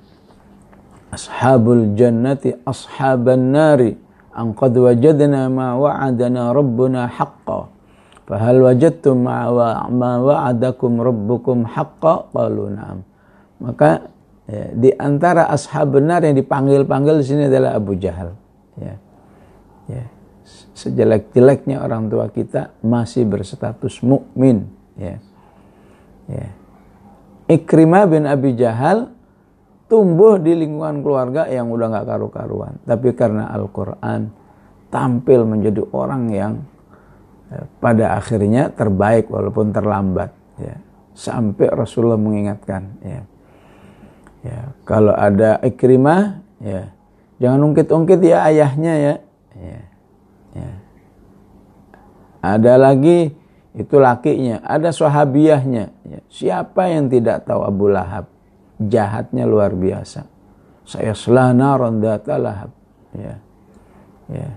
Ashabul 1.09 1.97
jannati 1.97 2.53
ashaban 2.69 3.49
nari 3.49 3.97
an 4.29 4.53
qad 4.53 4.77
wajadna 4.77 5.49
ma 5.49 5.73
wa'adana 5.73 6.53
rabbuna 6.53 7.09
haqqan 7.09 7.65
fahal 8.29 8.61
wajadtum 8.61 9.25
ma 9.25 9.49
wa'adakum 10.21 11.01
rabbukum 11.01 11.65
haqqan 11.65 12.29
qalu 12.29 12.77
na'am. 12.77 13.01
Maka 13.57 14.05
ya, 14.45 14.69
di 14.69 14.93
antara 14.95 15.49
ashab 15.49 15.97
benar 15.97 16.21
yang 16.21 16.37
dipanggil-panggil 16.37 17.19
di 17.19 17.25
sini 17.25 17.43
adalah 17.49 17.73
Abu 17.73 17.97
Jahal 17.97 18.37
ya 18.77 18.95
ya. 19.89 20.05
Sejelek-jeleknya 20.73 21.83
orang 21.83 22.07
tua 22.07 22.31
kita 22.31 22.73
masih 22.81 23.27
berstatus 23.27 23.99
mukmin. 23.99 24.65
Ya. 24.95 25.19
ya. 26.31 26.49
Ikrimah 27.49 28.07
bin 28.07 28.23
Abi 28.29 28.55
Jahal 28.55 29.11
tumbuh 29.91 30.37
di 30.39 30.55
lingkungan 30.55 31.01
keluarga 31.01 31.49
yang 31.49 31.67
udah 31.73 31.91
nggak 31.91 32.07
karu-karuan. 32.07 32.73
Tapi 32.85 33.11
karena 33.17 33.51
Al-Qur'an 33.51 34.31
tampil 34.89 35.43
menjadi 35.45 35.81
orang 35.93 36.23
yang 36.31 36.53
ya, 37.49 37.61
pada 37.81 38.05
akhirnya 38.15 38.71
terbaik 38.73 39.27
walaupun 39.27 39.73
terlambat. 39.75 40.31
Ya. 40.57 40.77
Sampai 41.13 41.67
Rasulullah 41.73 42.21
mengingatkan 42.21 42.95
ya. 43.03 43.21
Ya 44.39 44.71
kalau 44.87 45.11
ada 45.11 45.59
Ikrimah 45.59 46.39
ya 46.63 46.95
jangan 47.43 47.59
ungkit-ungkit 47.71 48.23
ya 48.23 48.47
ayahnya 48.47 48.93
ya 48.95 49.13
ya 49.59 49.89
Ya. 50.55 50.71
Ada 52.39 52.79
lagi 52.79 53.35
itu 53.75 53.95
lakinya, 53.99 54.63
ada 54.65 54.89
sahabiahnya. 54.89 55.85
Ya. 56.07 56.19
Siapa 56.31 56.89
yang 56.89 57.11
tidak 57.11 57.45
tahu 57.45 57.61
Abu 57.61 57.91
Lahab? 57.91 58.31
Jahatnya 58.79 59.43
luar 59.43 59.75
biasa. 59.75 60.25
Saya 60.87 61.13
selana 61.13 61.75
rondata 61.77 62.39
lahab. 62.39 62.71
Ya. 63.13 63.43
Ya. 64.31 64.49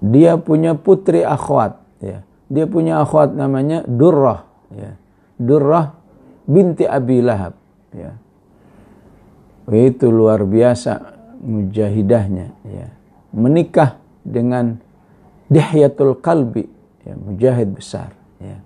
Dia 0.00 0.32
punya 0.40 0.74
putri 0.74 1.22
akhwat. 1.22 1.78
Ya. 2.00 2.24
Dia 2.50 2.66
punya 2.66 3.04
akhwat 3.04 3.36
namanya 3.36 3.84
Durrah. 3.84 4.48
Ya. 4.72 4.96
Durrah 5.36 5.94
binti 6.48 6.88
Abi 6.88 7.20
Lahab. 7.20 7.54
Ya. 7.92 8.16
Itu 9.70 10.08
luar 10.10 10.48
biasa 10.48 10.98
mujahidahnya. 11.44 12.48
Ya. 12.66 12.88
Menikah 13.30 13.98
dengan 14.26 14.78
dihyatul 15.46 16.18
kalbi, 16.18 16.66
ya, 17.06 17.14
mujahid 17.14 17.70
besar. 17.74 18.10
Ya. 18.42 18.58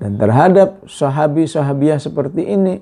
Dan 0.00 0.16
terhadap 0.16 0.84
sahabi-sahabiah 0.88 2.00
seperti 2.00 2.44
ini, 2.44 2.80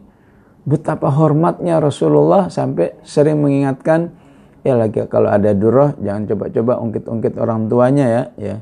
betapa 0.68 1.08
hormatnya 1.08 1.80
Rasulullah 1.80 2.52
sampai 2.52 2.92
sering 3.00 3.40
mengingatkan 3.40 4.12
ya 4.60 4.76
lagi 4.76 5.00
kalau 5.08 5.32
ada 5.32 5.56
durah 5.56 5.96
jangan 5.96 6.28
coba-coba 6.28 6.72
ungkit-ungkit 6.84 7.34
orang 7.40 7.72
tuanya 7.72 8.06
ya 8.06 8.22
ya 8.36 8.56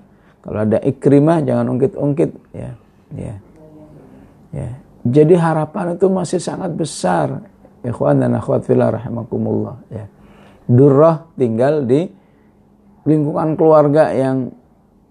kalau 0.47 0.63
ada 0.63 0.79
ikrimah 0.87 1.43
jangan 1.43 1.67
ungkit-ungkit 1.75 2.31
ya 2.55 2.71
ya 3.11 3.35
ya 4.55 4.71
jadi 5.03 5.35
harapan 5.35 5.99
itu 5.99 6.07
masih 6.07 6.39
sangat 6.39 6.79
besar 6.79 7.43
ikhwan 7.83 8.23
dan 8.23 8.39
akhwat 8.39 8.63
fillah 8.63 8.95
rahimakumullah 8.95 9.83
ya 9.91 10.07
durrah 10.71 11.27
tinggal 11.35 11.83
di 11.83 12.07
lingkungan 13.07 13.55
keluarga 13.55 14.11
yang 14.13 14.53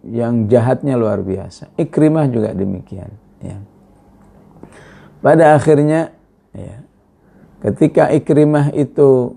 yang 0.05 0.45
jahatnya 0.45 0.93
luar 0.99 1.25
biasa. 1.25 1.73
Ikrimah 1.79 2.29
juga 2.29 2.53
demikian 2.53 3.10
ya. 3.41 3.58
Pada 5.23 5.58
akhirnya 5.58 6.13
ya 6.53 6.86
ketika 7.65 8.13
ikrimah 8.13 8.69
itu 8.77 9.34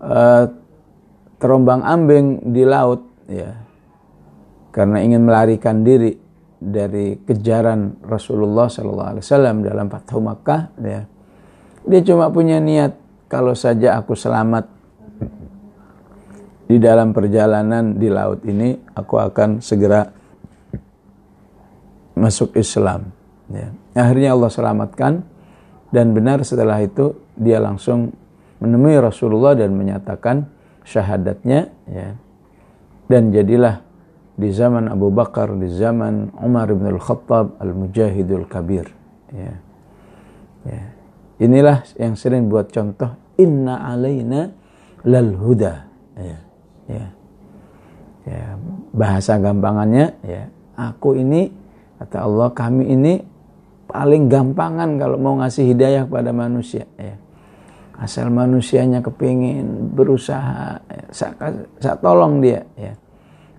uh, 0.00 0.48
terombang 1.36 1.84
ambing 1.84 2.48
di 2.56 2.64
laut 2.64 3.04
ya 3.28 3.60
karena 4.72 5.04
ingin 5.04 5.28
melarikan 5.28 5.84
diri 5.84 6.16
dari 6.60 7.20
kejaran 7.20 8.00
Rasulullah 8.04 8.68
Wasallam 8.72 9.64
dalam 9.64 9.92
Fathu 9.92 10.20
Makkah 10.20 10.72
ya 10.80 11.04
dia 11.84 12.00
cuma 12.04 12.32
punya 12.32 12.56
niat 12.60 12.96
kalau 13.28 13.52
saja 13.52 14.00
aku 14.00 14.16
selamat 14.16 14.79
di 16.70 16.78
dalam 16.78 17.10
perjalanan 17.10 17.98
di 17.98 18.06
laut 18.06 18.46
ini 18.46 18.78
aku 18.94 19.18
akan 19.18 19.58
segera 19.58 20.06
masuk 22.14 22.54
Islam 22.54 23.10
ya. 23.50 23.74
akhirnya 23.98 24.38
Allah 24.38 24.50
selamatkan 24.54 25.12
dan 25.90 26.14
benar 26.14 26.46
setelah 26.46 26.78
itu 26.78 27.18
dia 27.34 27.58
langsung 27.58 28.14
menemui 28.62 28.94
Rasulullah 29.02 29.58
dan 29.58 29.74
menyatakan 29.74 30.46
syahadatnya 30.86 31.70
ya. 31.90 32.08
Dan 33.10 33.34
jadilah 33.34 33.82
di 34.38 34.54
zaman 34.54 34.86
Abu 34.86 35.10
Bakar, 35.10 35.50
di 35.58 35.66
zaman 35.66 36.30
Umar 36.38 36.70
bin 36.70 36.86
Al-Khattab 36.86 37.58
Al-Mujahidul 37.58 38.46
Kabir 38.46 38.86
ya. 39.34 39.52
Ya. 40.62 40.84
Inilah 41.40 41.82
yang 41.98 42.14
sering 42.14 42.46
buat 42.46 42.70
contoh 42.70 43.16
inna 43.40 43.82
alaina 43.82 44.52
lal 45.02 45.34
huda 45.34 45.74
ya. 46.20 46.38
Ya. 46.90 47.06
Ya. 48.26 48.46
Bahasa 48.90 49.38
gampangannya 49.38 50.18
ya, 50.26 50.50
aku 50.74 51.14
ini 51.14 51.54
kata 52.02 52.26
Allah 52.26 52.48
kami 52.56 52.90
ini 52.90 53.22
paling 53.90 54.30
gampangan 54.30 54.96
kalau 54.96 55.18
mau 55.18 55.34
ngasih 55.42 55.74
hidayah 55.74 56.06
kepada 56.06 56.30
manusia 56.30 56.86
ya 56.94 57.18
asal 58.00 58.32
manusianya 58.32 59.04
kepingin 59.04 59.92
berusaha 59.92 60.80
saya, 61.12 61.34
saya 61.76 61.96
tolong 62.00 62.40
dia 62.40 62.64
ya 62.78 62.94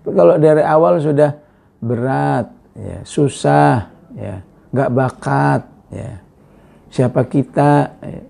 tapi 0.02 0.10
kalau 0.18 0.34
dari 0.40 0.64
awal 0.66 0.98
sudah 0.98 1.30
berat 1.78 2.50
ya 2.74 2.98
susah 3.06 3.86
ya 4.18 4.42
nggak 4.74 4.90
bakat 4.90 5.62
ya 5.94 6.10
siapa 6.90 7.22
kita 7.28 7.72
ya, 8.02 8.20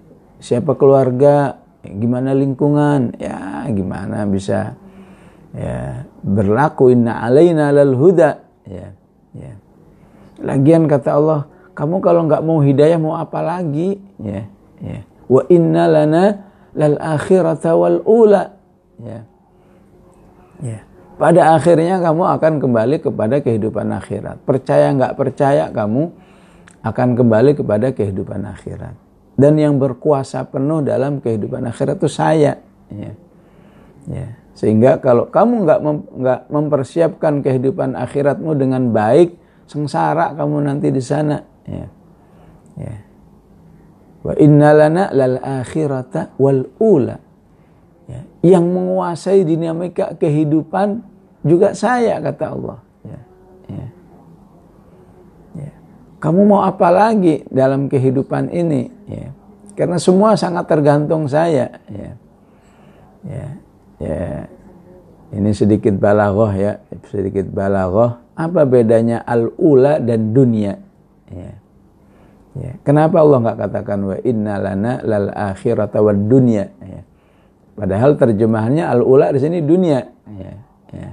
siapa 0.42 0.76
keluarga 0.76 1.56
ya, 1.80 1.90
gimana 1.96 2.36
lingkungan 2.36 3.16
ya 3.16 3.64
gimana 3.72 4.28
bisa 4.28 4.76
ya. 5.56 6.08
Berlaku 6.24 6.92
inna 6.92 7.20
alaina 7.22 7.70
lal 7.70 7.94
huda. 7.94 8.30
Ya. 8.66 8.96
Ya. 9.32 9.52
Lagian 10.42 10.88
kata 10.90 11.16
Allah 11.16 11.40
kamu 11.72 12.04
kalau 12.04 12.28
nggak 12.28 12.42
mau 12.44 12.60
hidayah 12.60 12.98
mau 13.00 13.16
apa 13.16 13.40
lagi? 13.40 14.00
Ya. 14.20 14.48
Ya. 14.82 15.00
Wa 15.28 15.42
inna 15.48 15.88
lana 15.88 16.24
lal 16.76 16.96
akhirata 16.98 17.72
wal 17.76 18.00
ula. 18.04 18.52
Ya. 19.00 19.24
Ya. 20.60 20.80
Pada 21.16 21.54
akhirnya 21.54 22.02
kamu 22.02 22.22
akan 22.38 22.52
kembali 22.58 22.96
kepada 22.98 23.38
kehidupan 23.38 23.88
akhirat. 23.94 24.42
Percaya 24.42 24.90
nggak 24.90 25.14
percaya 25.14 25.70
kamu 25.70 26.10
akan 26.82 27.08
kembali 27.14 27.54
kepada 27.54 27.94
kehidupan 27.94 28.42
akhirat. 28.42 28.98
Dan 29.38 29.56
yang 29.56 29.80
berkuasa 29.80 30.44
penuh 30.44 30.84
dalam 30.84 31.22
kehidupan 31.22 31.64
akhirat 31.68 31.96
itu 32.02 32.10
saya. 32.10 32.58
Ya. 32.90 33.12
Ya 34.10 34.41
sehingga 34.52 35.00
kalau 35.00 35.32
kamu 35.32 35.64
nggak 35.64 35.80
mem, 35.80 35.98
nggak 36.22 36.40
mempersiapkan 36.52 37.40
kehidupan 37.40 37.96
akhiratmu 37.96 38.52
dengan 38.52 38.92
baik 38.92 39.36
sengsara 39.64 40.36
kamu 40.36 40.68
nanti 40.68 40.92
di 40.92 41.00
sana 41.00 41.40
ya 41.64 41.86
ya 42.76 43.12
Wa 44.22 44.34
innalana 44.38 45.10
lal 45.10 45.42
akhirata 45.42 46.38
wal 46.38 46.62
ula. 46.78 47.18
Ya. 48.06 48.22
Yang 48.54 48.64
menguasai 48.70 49.42
dinamika 49.42 50.14
kehidupan 50.14 51.02
juga 51.42 51.74
saya 51.74 52.22
kata 52.22 52.44
Allah. 52.54 52.78
Ya. 53.02 53.20
Ya. 53.66 53.86
Ya. 55.58 55.72
Kamu 56.22 56.46
mau 56.46 56.62
apa 56.62 56.86
lagi 56.94 57.42
dalam 57.50 57.90
kehidupan 57.90 58.54
ini? 58.54 58.90
Ya. 59.10 59.34
Karena 59.74 59.98
semua 59.98 60.38
sangat 60.38 60.70
tergantung 60.70 61.26
saya. 61.26 61.82
Ya. 61.90 62.14
Ya. 63.26 63.46
Ya. 64.02 64.50
Ini 65.32 65.50
sedikit 65.56 65.96
balaghah 65.96 66.52
ya, 66.52 66.72
sedikit 67.08 67.48
balaghah. 67.48 68.20
Apa 68.36 68.68
bedanya 68.68 69.24
al-ula 69.24 69.96
dan 69.96 70.36
dunia? 70.36 70.76
Ya. 71.32 71.62
Ya. 72.52 72.76
Kenapa 72.84 73.24
Allah 73.24 73.40
nggak 73.40 73.58
katakan 73.64 73.98
wa 74.04 74.16
inna 74.20 74.60
lana 74.60 75.00
lal 75.00 75.32
akhirata 75.32 76.04
wad 76.04 76.28
dunya? 76.28 76.68
Ya. 76.84 77.00
Padahal 77.72 78.20
terjemahannya 78.20 78.84
al 78.84 79.00
ula 79.00 79.32
di 79.32 79.40
sini 79.40 79.64
dunia. 79.64 80.04
Ya. 80.36 80.52
Ya. 80.92 81.10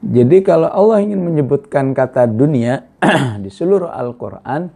Jadi 0.00 0.44
kalau 0.44 0.68
Allah 0.68 1.04
ingin 1.04 1.20
menyebutkan 1.24 1.92
kata 1.92 2.28
dunia 2.28 2.88
di 3.44 3.48
seluruh 3.52 3.88
Al-Quran 3.88 4.72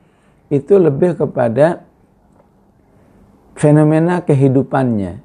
itu 0.52 0.76
lebih 0.76 1.16
kepada 1.16 1.84
fenomena 3.56 4.20
kehidupannya. 4.20 5.20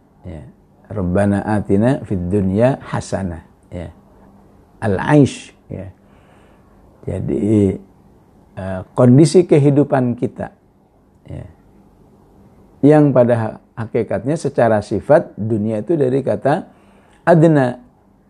Rabbana 0.90 1.46
atina 1.46 2.02
fid 2.04 2.34
dunya 2.34 2.82
hasanah. 2.82 3.46
Ya. 3.70 3.94
Al-aish. 4.82 5.54
Ya. 5.70 5.94
Jadi 7.06 7.78
Eh, 8.60 8.82
kondisi 8.92 9.48
kehidupan 9.48 10.20
kita 10.20 10.52
ya. 11.32 11.48
yang 12.84 13.16
pada 13.16 13.64
hakikatnya 13.72 14.36
secara 14.36 14.84
sifat 14.84 15.32
dunia 15.40 15.80
itu 15.80 15.96
dari 15.96 16.20
kata 16.20 16.68
adna 17.24 17.80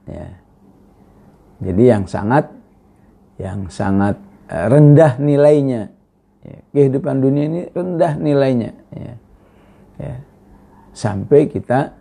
ya. 0.05 0.29
jadi 1.65 1.97
yang 1.97 2.05
sangat 2.05 2.45
yang 3.41 3.73
sangat 3.73 4.21
eh, 4.53 4.65
rendah 4.69 5.17
nilainya 5.17 5.89
ya. 6.45 6.59
kehidupan 6.77 7.25
dunia 7.25 7.43
ini 7.49 7.61
rendah 7.73 8.13
nilainya 8.21 8.71
ya. 8.93 9.13
Ya. 9.97 10.15
sampai 10.93 11.49
kita 11.49 11.89
uh, 11.89 11.98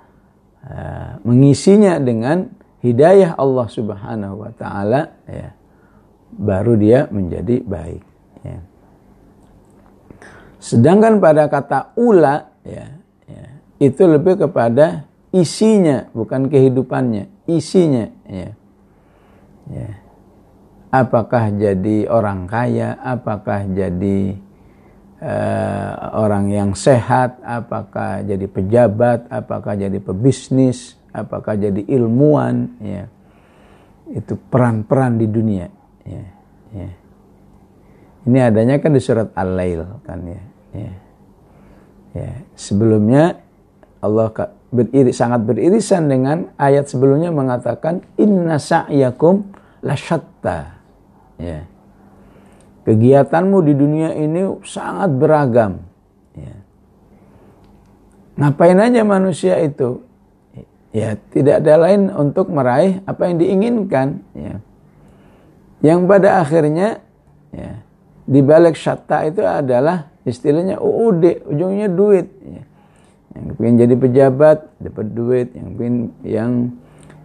mengisinya 1.23 1.97
dengan 2.03 2.51
hidayah 2.83 3.39
Allah 3.39 3.67
Subhanahu 3.71 4.43
wa 4.43 4.53
taala 4.53 5.17
ya 5.25 5.55
baru 6.35 6.77
dia 6.77 7.09
menjadi 7.09 7.63
baik 7.65 8.09
Ya. 8.43 8.59
Sedangkan 10.59 11.23
pada 11.23 11.47
kata 11.47 11.95
ula 11.95 12.51
ya, 12.67 12.99
ya, 13.27 13.47
itu 13.79 14.03
lebih 14.05 14.43
kepada 14.47 15.07
isinya 15.31 16.11
bukan 16.11 16.51
kehidupannya, 16.51 17.31
isinya 17.47 18.11
ya. 18.27 18.51
Ya. 19.69 19.91
Apakah 20.89 21.53
jadi 21.53 22.09
orang 22.09 22.49
kaya, 22.49 22.97
apakah 23.05 23.69
jadi 23.69 24.41
uh, 25.23 25.93
orang 26.19 26.51
yang 26.51 26.71
sehat, 26.75 27.39
apakah 27.43 28.23
jadi 28.23 28.47
pejabat, 28.47 29.27
apakah 29.31 29.75
jadi 29.75 29.99
pebisnis, 29.99 30.99
apakah 31.15 31.59
jadi 31.59 31.83
ilmuwan 31.87 32.79
ya. 32.83 33.05
Itu 34.09 34.41
peran-peran 34.49 35.21
di 35.21 35.27
dunia 35.29 35.69
ya. 36.07 36.25
Ya. 36.73 36.91
Ini 38.29 38.39
adanya 38.45 38.77
kan 38.81 38.93
di 38.93 39.01
surat 39.01 39.33
Al-Lail 39.33 39.85
kan 40.05 40.21
ya. 40.25 40.43
ya. 40.77 40.93
Ya, 42.17 42.33
sebelumnya 42.57 43.37
Allah 44.01 44.33
beriri, 44.73 45.13
sangat 45.13 45.45
beririsan 45.45 46.09
dengan 46.09 46.51
ayat 46.57 46.89
sebelumnya 46.89 47.29
mengatakan 47.29 48.05
inna 48.17 48.57
sa'yakum 48.57 49.45
lasyatta. 49.85 50.81
Ya. 51.39 51.69
Kegiatanmu 52.89 53.61
di 53.69 53.77
dunia 53.77 54.17
ini 54.17 54.49
sangat 54.65 55.13
beragam. 55.13 55.85
Ya. 56.33 56.57
Ngapain 58.41 58.81
aja 58.81 59.05
manusia 59.05 59.61
itu? 59.61 60.01
Ya, 60.89 61.21
tidak 61.29 61.61
ada 61.61 61.85
lain 61.85 62.09
untuk 62.09 62.49
meraih 62.49 63.05
apa 63.05 63.29
yang 63.29 63.37
diinginkan. 63.45 64.25
Ya. 64.33 64.65
Yang 65.85 66.01
pada 66.09 66.41
akhirnya 66.41 67.05
ya, 67.53 67.85
di 68.25 68.41
balik 68.41 68.73
syatta 68.73 69.29
itu 69.29 69.45
adalah 69.45 70.09
istilahnya 70.25 70.81
UUD, 70.81 71.45
ujungnya 71.45 71.93
duit. 71.93 72.33
Ya. 72.41 72.65
yang 73.37 73.45
kepingin 73.53 73.77
jadi 73.85 73.95
pejabat 74.01 74.59
dapat 74.81 75.07
duit 75.13 75.53
yang 75.53 75.67
kepingin 75.77 75.97
yang 76.25 76.53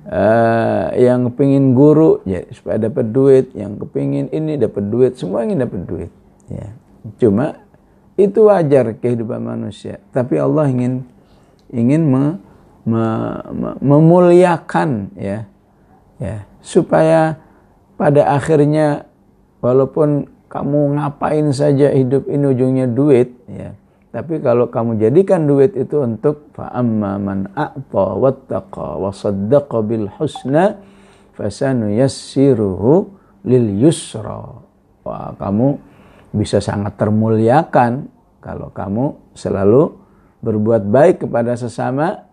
uh, 0.08 0.94
yang 0.96 1.30
kepingin 1.32 1.76
guru 1.78 2.24
ya 2.24 2.44
supaya 2.52 2.80
dapat 2.80 3.12
duit. 3.12 3.52
Yang 3.56 3.88
kepingin 3.88 4.32
ini 4.32 4.56
dapat 4.56 4.84
duit. 4.88 5.12
Semua 5.20 5.44
ingin 5.44 5.64
dapat 5.64 5.82
duit 5.84 6.12
ya. 6.48 6.68
Cuma 7.20 7.60
itu 8.16 8.48
wajar 8.48 8.96
kehidupan 8.98 9.44
manusia. 9.44 10.00
Tapi 10.16 10.40
Allah 10.40 10.70
ingin 10.70 11.04
ingin 11.74 12.06
me, 12.08 12.24
me, 12.88 13.04
me, 13.52 13.70
memuliakan 13.82 15.12
ya. 15.18 15.50
Ya 16.22 16.48
supaya 16.64 17.44
pada 18.00 18.32
akhirnya 18.32 19.06
walaupun 19.60 20.32
kamu 20.48 20.98
ngapain 20.98 21.52
saja 21.52 21.92
hidup 21.92 22.26
ini 22.32 22.46
ujungnya 22.56 22.88
duit 22.88 23.36
ya 23.52 23.76
tapi 24.14 24.38
kalau 24.46 24.70
kamu 24.70 25.02
jadikan 25.02 25.50
duit 25.50 25.74
itu 25.74 26.06
untuk 26.06 26.54
fa 26.54 26.70
amma 26.70 27.18
man 27.18 27.50
a'ta 27.58 28.06
wattaqa 28.14 29.02
wa 29.02 29.10
saddaqa 29.10 29.82
bil 29.82 30.06
husna 30.06 30.78
fasanu 31.34 31.90
yassiruhu 31.90 33.10
lil 33.42 33.82
yusra. 33.82 34.62
Wah, 35.02 35.34
kamu 35.34 35.82
bisa 36.30 36.62
sangat 36.62 36.94
termuliakan 36.94 38.06
kalau 38.38 38.70
kamu 38.70 39.18
selalu 39.34 39.98
berbuat 40.46 40.94
baik 40.94 41.26
kepada 41.26 41.58
sesama, 41.58 42.30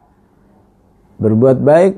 berbuat 1.17 1.65
baik 1.65 1.97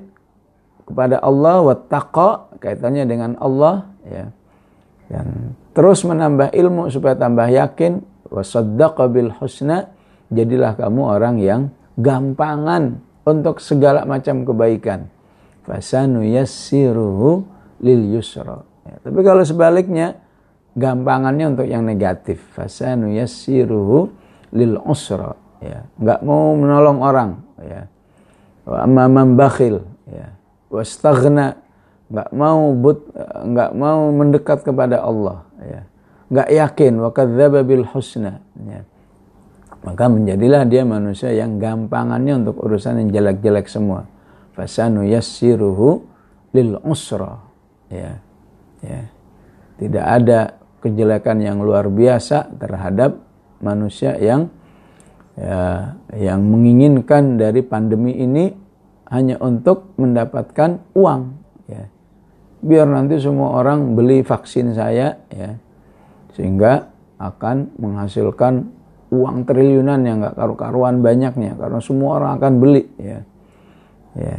kepada 0.86 1.18
Allah 1.18 1.58
wattaqa 1.58 2.54
kaitannya 2.62 3.02
dengan 3.02 3.34
Allah 3.42 3.90
ya. 4.06 4.30
Dan 5.10 5.58
terus 5.74 6.06
menambah 6.06 6.54
ilmu 6.54 6.86
supaya 6.86 7.18
tambah 7.18 7.50
yakin 7.50 8.11
wasaddaqa 8.32 9.12
bil 9.12 9.28
husna 9.36 9.92
jadilah 10.32 10.72
kamu 10.72 11.02
orang 11.04 11.36
yang 11.36 11.62
gampangan 12.00 13.04
untuk 13.28 13.60
segala 13.60 14.08
macam 14.08 14.48
kebaikan. 14.48 15.12
Fasanu 15.62 16.24
yassiruhu 16.26 17.44
lil 17.84 18.18
yusra. 18.18 18.64
Ya, 18.82 18.96
tapi 19.04 19.20
kalau 19.22 19.44
sebaliknya 19.46 20.18
gampangannya 20.74 21.54
untuk 21.54 21.68
yang 21.68 21.86
negatif. 21.86 22.42
Fasanu 22.56 23.12
yassiruhu 23.12 24.10
lil 24.56 24.80
usra. 24.82 25.36
Ya 25.62 25.86
nggak 26.00 26.20
mau 26.26 26.58
menolong 26.58 26.98
orang. 26.98 27.30
Ya. 27.62 27.86
Wa 28.66 28.88
amma 28.88 29.06
bakhil. 29.36 29.86
Ya. 30.10 30.34
Wastaghna. 30.72 31.60
Nggak 32.10 32.28
mau 32.34 32.74
but 32.74 32.98
nggak 33.46 33.70
mau 33.78 34.10
mendekat 34.10 34.58
kepada 34.66 34.98
Allah. 34.98 35.46
Ya 35.62 35.91
nggak 36.32 36.48
yakin. 36.48 36.92
Wa 36.98 37.10
kadzdzaba 37.12 37.60
bil 37.62 37.84
husna. 37.92 38.40
Ya. 38.64 38.82
maka 39.82 40.06
menjadilah 40.06 40.62
dia 40.70 40.86
manusia 40.86 41.34
yang 41.34 41.58
gampangannya 41.58 42.46
untuk 42.46 42.62
urusan 42.62 43.02
yang 43.02 43.08
jelek-jelek 43.10 43.66
semua. 43.66 44.06
Fasanu 44.56 45.04
yassiruhu 45.04 46.06
lil 46.56 46.80
usra. 46.86 47.42
Ya. 47.92 48.22
Ya. 48.80 49.10
Tidak 49.76 50.04
ada 50.06 50.56
kejelekan 50.80 51.42
yang 51.42 51.58
luar 51.60 51.90
biasa 51.90 52.54
terhadap 52.58 53.18
manusia 53.58 54.14
yang 54.18 54.50
ya, 55.34 55.94
yang 56.14 56.46
menginginkan 56.46 57.38
dari 57.38 57.62
pandemi 57.66 58.22
ini 58.22 58.54
hanya 59.10 59.36
untuk 59.42 59.98
mendapatkan 59.98 60.78
uang. 60.94 61.22
Ya. 61.66 61.90
Biar 62.62 62.86
nanti 62.86 63.18
semua 63.18 63.58
orang 63.58 63.98
beli 63.98 64.22
vaksin 64.22 64.78
saya 64.78 65.18
ya 65.34 65.58
sehingga 66.32 66.92
akan 67.20 67.76
menghasilkan 67.78 68.66
uang 69.12 69.44
triliunan 69.44 70.00
yang 70.02 70.24
nggak 70.24 70.34
karu-karuan 70.34 71.04
banyaknya 71.04 71.54
karena 71.60 71.78
semua 71.84 72.18
orang 72.18 72.32
akan 72.40 72.52
beli 72.58 72.84
ya. 72.96 73.20
ya 74.16 74.38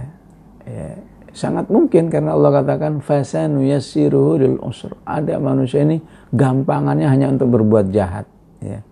ya. 0.68 0.90
Sangat 1.34 1.66
mungkin 1.66 2.14
karena 2.14 2.38
Allah 2.38 2.62
katakan 2.62 3.02
fasanu 3.02 3.66
yassiruhu 3.66 4.38
lil 4.38 4.58
usr. 4.62 4.94
Ada 5.02 5.42
manusia 5.42 5.82
ini 5.82 5.98
gampangannya 6.30 7.10
hanya 7.10 7.34
untuk 7.34 7.58
berbuat 7.58 7.90
jahat 7.90 8.30
ya. 8.62 8.86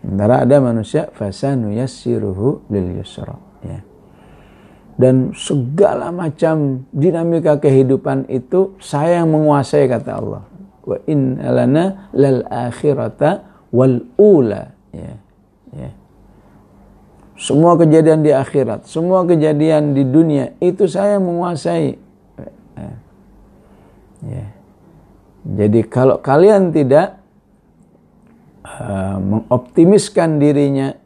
Sementara 0.00 0.44
ada 0.44 0.56
manusia 0.60 1.08
fasanu 1.16 1.72
yassiruhu 1.72 2.68
lil 2.68 3.00
yusra 3.00 3.36
ya. 3.64 3.80
Dan 4.96 5.36
segala 5.36 6.08
macam 6.08 6.88
dinamika 6.88 7.60
kehidupan 7.60 8.32
itu 8.32 8.76
saya 8.80 9.20
yang 9.20 9.28
menguasai 9.28 9.84
kata 9.92 10.12
Allah 10.16 10.55
wa 10.86 10.96
inna 11.10 11.50
lana 11.50 11.84
lal 12.14 12.46
akhirata 12.46 13.44
wal 13.74 14.06
ula. 14.16 14.70
Ya 14.94 15.26
ya. 15.74 15.90
Semua 17.36 17.76
kejadian 17.76 18.24
di 18.24 18.32
akhirat 18.32 18.88
semua 18.88 19.26
kejadian 19.28 19.92
di 19.92 20.06
dunia 20.08 20.56
itu 20.62 20.88
saya 20.88 21.20
menguasai. 21.20 22.06
Ya. 24.26 24.48
jadi 25.44 25.86
kalau 25.86 26.18
kalian 26.18 26.74
tidak 26.74 27.20
uh, 28.64 29.20
mengoptimiskan 29.22 30.40
dirinya 30.40 30.96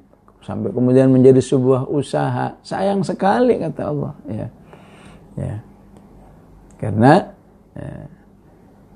sampai 0.40 0.72
kemudian 0.72 1.12
menjadi 1.12 1.42
sebuah 1.42 1.90
usaha 1.90 2.56
sayang 2.62 3.04
sekali 3.04 3.60
kata 3.60 3.82
Allah. 3.82 4.12
Ya. 4.30 4.46
Ya. 5.36 5.54
Karena 6.80 7.34
ya, 7.76 7.92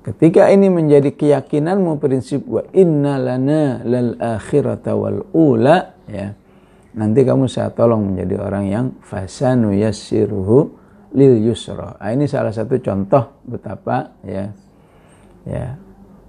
Ketika 0.05 0.53
ini 0.53 0.69
menjadi 0.69 1.17
keyakinanmu 1.17 1.97
prinsip 1.97 2.45
wa 2.45 2.61
inna 2.77 3.17
lana 3.17 3.81
lal 3.81 4.13
akhirata 4.21 4.93
wal 4.93 5.25
ula 5.33 5.97
ya. 6.05 6.29
Nanti 6.95 7.25
kamu 7.25 7.49
saya 7.49 7.73
tolong 7.73 8.13
menjadi 8.13 8.37
orang 8.37 8.65
yang 8.69 8.85
fasanu 9.01 9.73
yassiruhu 9.73 10.77
lil 11.17 11.41
yusra. 11.41 11.97
Nah, 11.97 12.13
ini 12.13 12.29
salah 12.29 12.53
satu 12.53 12.77
contoh 12.79 13.41
betapa 13.49 14.13
ya 14.21 14.53
ya 15.45 15.73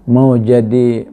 mau 0.08 0.38
jadi 0.40 1.04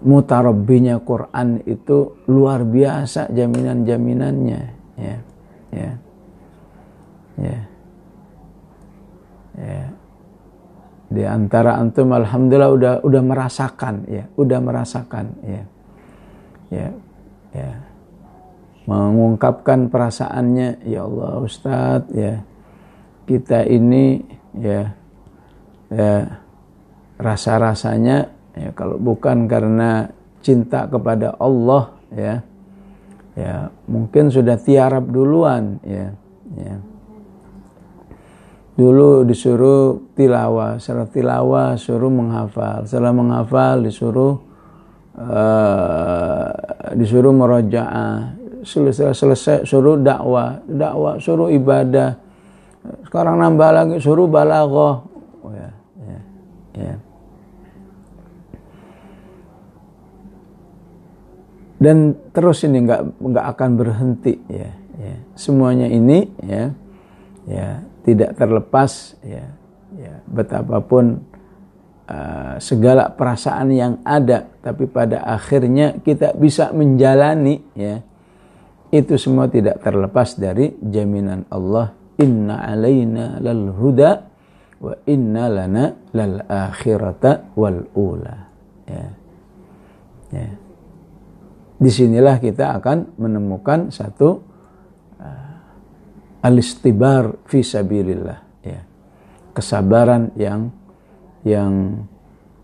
mutarabbinya 0.00 1.00
Quran 1.02 1.60
itu 1.64 2.22
luar 2.28 2.64
biasa 2.64 3.28
jaminan-jaminannya 3.34 4.62
ya 4.96 5.16
ya 5.74 5.90
di 11.20 11.28
antara 11.28 11.76
antum 11.76 12.16
alhamdulillah 12.16 12.72
udah 12.72 12.94
udah 13.04 13.20
merasakan 13.20 14.08
ya. 14.08 14.24
Udah 14.40 14.56
merasakan 14.56 15.36
ya. 15.44 15.62
Ya 16.72 16.88
ya. 17.52 17.70
Mengungkapkan 18.88 19.92
perasaannya 19.92 20.80
ya 20.88 21.04
Allah 21.04 21.44
Ustadz 21.44 22.16
ya. 22.16 22.40
Kita 23.28 23.68
ini 23.68 24.24
ya 24.56 24.96
ya 25.92 26.40
rasa 27.20 27.60
rasanya 27.60 28.32
ya 28.56 28.72
kalau 28.72 28.96
bukan 28.96 29.44
karena 29.44 30.08
cinta 30.40 30.88
kepada 30.88 31.36
Allah 31.36 32.00
ya. 32.16 32.40
Ya 33.36 33.68
mungkin 33.84 34.32
sudah 34.32 34.56
tiarap 34.56 35.04
duluan 35.04 35.84
ya 35.84 36.16
ya 36.56 36.80
dulu 38.80 39.28
disuruh 39.28 40.16
tilawah 40.16 40.80
setelah 40.80 41.08
tilawah 41.12 41.76
suruh 41.76 42.08
menghafal 42.08 42.88
setelah 42.88 43.12
menghafal 43.12 43.84
disuruh 43.84 44.40
uh, 45.20 46.48
disuruh 46.96 47.28
merojaah 47.36 48.40
selesai 48.64 49.12
selesai 49.12 49.68
suruh 49.68 50.00
dakwah 50.00 50.64
dakwah 50.64 51.20
suruh 51.20 51.52
ibadah. 51.52 52.16
Sekarang 53.04 53.36
nambah 53.36 53.70
lagi 53.76 53.96
suruh 54.00 54.24
balaghah 54.24 55.04
oh 55.44 55.52
ya 55.52 55.70
ya 56.00 56.18
ya. 56.80 56.94
Dan 61.80 62.16
terus 62.32 62.64
ini 62.64 62.84
nggak 62.84 63.20
nggak 63.20 63.46
akan 63.56 63.70
berhenti 63.76 64.36
ya, 64.48 64.68
ya. 65.00 65.16
Semuanya 65.36 65.88
ini 65.88 66.28
ya 66.44 66.72
ya 67.48 67.89
tidak 68.06 68.36
terlepas 68.36 69.16
ya, 69.24 69.44
ya 69.96 70.14
betapapun 70.26 71.24
uh, 72.08 72.56
segala 72.58 73.12
perasaan 73.12 73.68
yang 73.70 73.94
ada 74.04 74.48
tapi 74.60 74.88
pada 74.88 75.24
akhirnya 75.24 76.00
kita 76.00 76.36
bisa 76.36 76.72
menjalani 76.72 77.60
ya 77.76 78.00
itu 78.90 79.14
semua 79.14 79.46
tidak 79.46 79.78
terlepas 79.80 80.34
dari 80.34 80.74
jaminan 80.82 81.46
Allah 81.52 81.94
inna 82.18 82.66
alaina 82.66 83.38
lal 83.38 83.70
huda 83.70 84.10
wa 84.80 84.94
inna 85.06 85.44
lana 85.46 85.84
lal 86.16 86.42
akhirata 86.48 87.54
wal 87.54 87.86
ula. 87.94 88.36
Ya 88.88 89.04
ya. 90.34 90.50
Di 91.80 91.90
sinilah 91.90 92.36
kita 92.42 92.76
akan 92.76 93.16
menemukan 93.16 93.88
satu 93.88 94.44
alistibar 96.40 97.36
fi 97.44 97.60
sabilillah 97.64 98.38
ya 98.64 98.80
kesabaran 99.52 100.32
yang 100.36 100.72
yang 101.44 102.04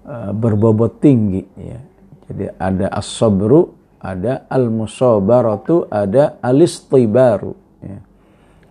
uh, 0.05 0.33
berbobot 0.33 1.01
tinggi 1.01 1.45
ya 1.57 1.81
jadi 2.27 2.57
ada 2.59 2.87
as-sabru 2.93 3.77
ada 4.07 4.47
al-musabaratu, 4.47 5.91
ada 5.91 6.39
al-istibaru. 6.39 7.53
Ya. 7.83 7.99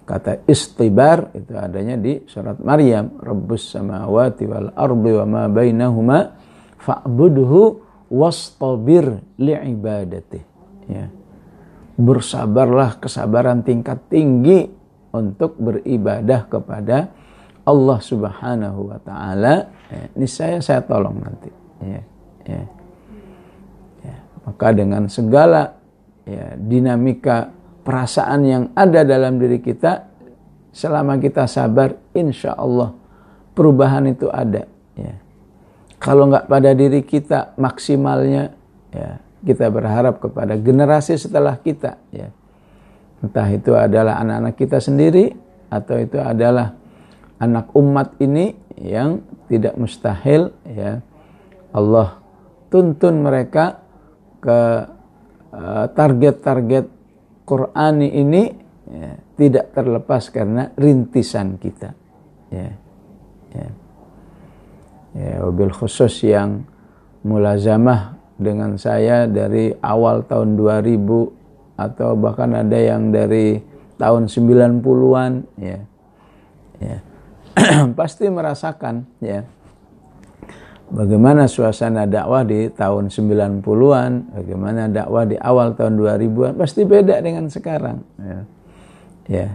Kata 0.07 0.45
istibar 0.47 1.33
itu 1.35 1.51
adanya 1.57 1.99
di 1.99 2.23
surat 2.29 2.61
Maryam. 2.63 3.19
Rabbus 3.19 3.75
samawati 3.75 4.43
wal 4.47 4.71
ardi 4.71 5.11
wa 5.11 5.25
ma 5.27 5.43
bainahuma 5.51 6.19
fa'budhu 6.79 7.83
wastabir 8.07 9.19
li'ibadati. 9.35 10.41
Ya. 10.87 11.11
Bersabarlah 11.95 12.99
kesabaran 13.03 13.63
tingkat 13.63 14.07
tinggi 14.07 14.71
untuk 15.15 15.55
beribadah 15.55 16.45
kepada 16.51 17.09
Allah 17.63 17.99
Subhanahu 18.03 18.91
wa 18.91 18.99
taala. 18.99 19.71
Ya, 19.89 20.03
ini 20.13 20.27
saya 20.27 20.59
saya 20.59 20.83
tolong 20.83 21.17
nanti. 21.23 21.49
Ya, 21.81 22.01
ya. 22.45 22.63
Ya. 24.03 24.17
Maka 24.45 24.67
dengan 24.75 25.07
segala 25.07 25.79
ya, 26.27 26.53
dinamika 26.59 27.55
perasaan 27.85 28.41
yang 28.43 28.63
ada 28.73 29.05
dalam 29.05 29.37
diri 29.37 29.61
kita 29.61 30.09
selama 30.75 31.15
kita 31.21 31.47
sabar 31.47 31.95
insya 32.11 32.57
Allah 32.57 32.91
perubahan 33.55 34.11
itu 34.11 34.27
ada 34.27 34.67
ya. 34.97 35.15
kalau 36.01 36.27
nggak 36.27 36.51
pada 36.51 36.75
diri 36.75 37.05
kita 37.05 37.55
maksimalnya 37.55 38.51
ya 38.91 39.21
kita 39.45 39.71
berharap 39.71 40.19
kepada 40.19 40.57
generasi 40.59 41.15
setelah 41.15 41.55
kita 41.61 41.95
ya 42.11 42.33
entah 43.23 43.47
itu 43.51 43.71
adalah 43.75 44.19
anak-anak 44.19 44.55
kita 44.55 44.77
sendiri 44.79 45.31
atau 45.71 45.95
itu 45.99 46.19
adalah 46.19 46.75
anak 47.39 47.71
umat 47.75 48.15
ini 48.19 48.55
yang 48.79 49.23
tidak 49.47 49.75
mustahil 49.79 50.51
ya 50.67 50.99
Allah 51.75 52.19
tuntun 52.71 53.23
mereka 53.23 53.83
ke 54.39 54.59
eh, 55.55 55.85
target-target 55.91 56.85
Qurani 57.45 58.09
ini 58.09 58.43
ya, 58.89 59.11
tidak 59.37 59.75
terlepas 59.77 60.33
karena 60.33 60.73
rintisan 60.73 61.61
kita. 61.61 61.93
Ya, 62.49 62.73
ya. 63.53 63.67
ya 65.13 65.33
mobil 65.45 65.69
khusus 65.69 66.25
yang 66.25 66.65
mulazamah 67.21 68.17
dengan 68.35 68.81
saya 68.81 69.29
dari 69.29 69.71
awal 69.77 70.25
tahun 70.25 70.57
2000 70.57 71.44
atau 71.75 72.15
bahkan 72.15 72.51
ada 72.55 72.79
yang 72.79 73.11
dari 73.11 73.59
tahun 73.99 74.31
90-an 74.31 75.31
ya. 75.59 75.79
Ya. 76.79 76.97
Pasti 77.99 78.27
merasakan 78.27 79.07
ya 79.23 79.47
bagaimana 80.91 81.49
suasana 81.49 82.05
dakwah 82.05 82.45
di 82.45 82.69
tahun 82.69 83.09
90-an, 83.09 84.11
bagaimana 84.35 84.81
dakwah 84.91 85.25
di 85.25 85.37
awal 85.39 85.73
tahun 85.73 85.97
2000-an, 85.97 86.53
pasti 86.59 86.81
beda 86.85 87.21
dengan 87.21 87.49
sekarang. 87.49 87.97
Ya. 88.21 88.39
ya. 89.29 89.47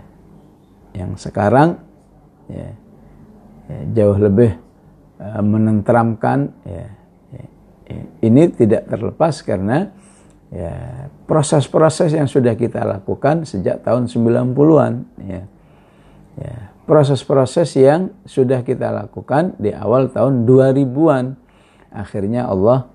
Yang 0.90 1.30
sekarang 1.30 1.78
ya, 2.50 2.68
ya 3.70 3.80
jauh 3.94 4.18
lebih 4.18 4.58
uh, 5.22 5.42
menenteramkan 5.44 6.50
ya, 6.66 6.86
ya, 7.30 7.44
ya. 7.86 8.02
Ini 8.26 8.42
tidak 8.50 8.90
terlepas 8.90 9.38
karena 9.46 9.94
ya 10.50 11.06
proses-proses 11.30 12.10
yang 12.10 12.26
sudah 12.26 12.58
kita 12.58 12.82
lakukan 12.82 13.46
sejak 13.46 13.86
tahun 13.86 14.10
90-an 14.10 14.92
ya. 15.22 15.42
Ya, 16.40 16.72
proses-proses 16.86 17.74
yang 17.78 18.14
sudah 18.26 18.66
kita 18.66 18.90
lakukan 18.90 19.54
di 19.58 19.70
awal 19.74 20.10
tahun 20.10 20.46
2000-an. 20.46 21.38
Akhirnya 21.90 22.46
Allah 22.46 22.86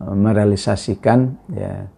merealisasikan 0.00 1.36
ya 1.52 1.88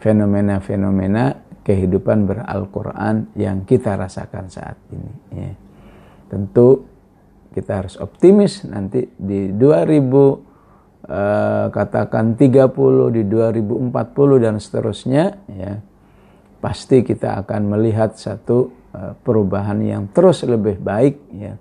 fenomena-fenomena 0.00 1.40
kehidupan 1.62 2.26
beral-Quran 2.26 3.32
yang 3.38 3.62
kita 3.62 3.96
rasakan 3.96 4.50
saat 4.50 4.76
ini. 4.90 5.12
Ya. 5.30 5.52
Tentu 6.32 6.84
kita 7.52 7.84
harus 7.84 8.00
optimis 8.00 8.64
nanti 8.64 9.06
di 9.14 9.52
2000 9.52 10.51
eh, 11.06 11.66
katakan 11.70 12.34
30 12.38 13.14
di 13.14 13.22
2040 13.26 14.44
dan 14.44 14.54
seterusnya 14.58 15.24
ya 15.50 15.72
pasti 16.62 17.02
kita 17.02 17.42
akan 17.42 17.74
melihat 17.74 18.14
satu 18.14 18.82
Eh, 18.92 19.16
perubahan 19.24 19.80
yang 19.80 20.04
terus 20.12 20.44
lebih 20.44 20.76
baik 20.76 21.16
ya. 21.32 21.56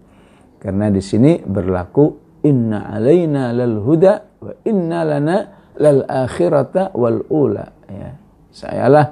Karena 0.59 0.91
di 0.91 0.99
sini 0.99 1.39
berlaku 1.39 2.11
inna 2.43 2.91
alaina 2.91 3.55
lal 3.55 3.79
huda 3.79 4.43
wa 4.43 4.51
inna 4.67 4.99
lana 5.07 5.37
lal 5.79 6.03
akhirata 6.03 6.91
wal 6.91 7.23
ula 7.31 7.71
ya. 7.87 8.09
Sayalah 8.51 9.07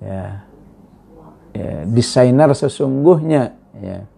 ya, 0.00 0.20
ya 1.52 1.72
desainer 1.84 2.48
sesungguhnya 2.56 3.52
ya. 3.76 4.08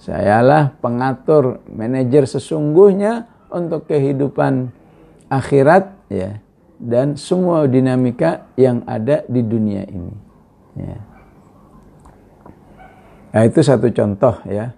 Sayalah 0.00 0.72
pengatur 0.80 1.60
manajer 1.68 2.24
sesungguhnya 2.24 3.28
untuk 3.48 3.88
kehidupan 3.88 4.72
akhirat 5.28 5.92
ya 6.08 6.40
dan 6.78 7.18
semua 7.18 7.66
dinamika 7.66 8.46
yang 8.54 8.86
ada 8.86 9.26
di 9.26 9.42
dunia 9.42 9.82
ini. 9.88 10.14
Ya. 10.78 10.98
Nah 13.28 13.42
itu 13.44 13.60
satu 13.60 13.90
contoh 13.92 14.40
ya 14.46 14.72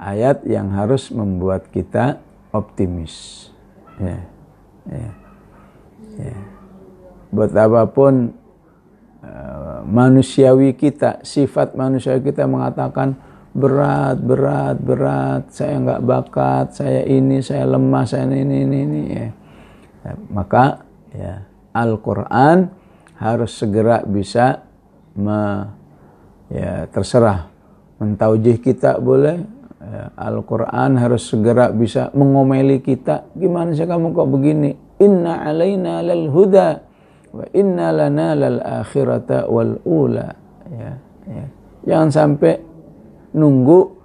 ayat 0.00 0.42
yang 0.48 0.74
harus 0.74 1.12
membuat 1.14 1.70
kita 1.70 2.18
optimis. 2.50 3.48
Ya, 4.02 4.18
ya, 4.90 5.08
ya. 6.18 6.36
Buat 7.30 7.54
apa 7.54 7.86
pun 7.86 8.34
uh, 9.22 9.80
manusiawi 9.86 10.74
kita, 10.74 11.22
sifat 11.22 11.78
manusiawi 11.78 12.20
kita 12.20 12.44
mengatakan 12.50 13.14
berat, 13.52 14.16
berat, 14.24 14.76
berat, 14.80 15.42
saya 15.52 15.76
nggak 15.80 16.02
bakat, 16.04 16.66
saya 16.72 17.04
ini, 17.04 17.44
saya 17.44 17.68
lemah, 17.68 18.04
saya 18.08 18.24
ini, 18.28 18.58
ini, 18.64 18.78
ini. 18.84 19.02
Ya. 19.12 19.28
Ya, 20.02 20.12
maka 20.34 20.82
ya 21.14 21.46
Al-Quran 21.70 22.66
harus 23.22 23.54
segera 23.54 24.02
bisa 24.02 24.66
me, 25.14 25.68
ya 26.50 26.90
terserah 26.90 27.46
mentaujih 28.02 28.58
kita 28.58 28.98
boleh 28.98 29.38
ya, 29.78 30.10
Al-Quran 30.18 30.98
harus 30.98 31.30
segera 31.30 31.70
bisa 31.70 32.10
mengomeli 32.18 32.82
kita 32.82 33.30
gimana 33.38 33.70
sih 33.78 33.86
kamu 33.86 34.10
kok 34.10 34.26
begini 34.26 34.74
inna 34.98 35.46
alaina 35.46 36.02
lal 36.02 36.26
huda 36.34 36.68
wa 37.30 37.46
inna 37.54 37.94
lana 37.94 38.28
lal 38.34 38.58
akhirata 38.58 39.46
wal 39.46 39.78
ula 39.86 40.28
ya, 40.66 40.92
ya. 41.30 41.44
jangan 41.86 42.10
sampai 42.10 42.71
nunggu 43.32 44.02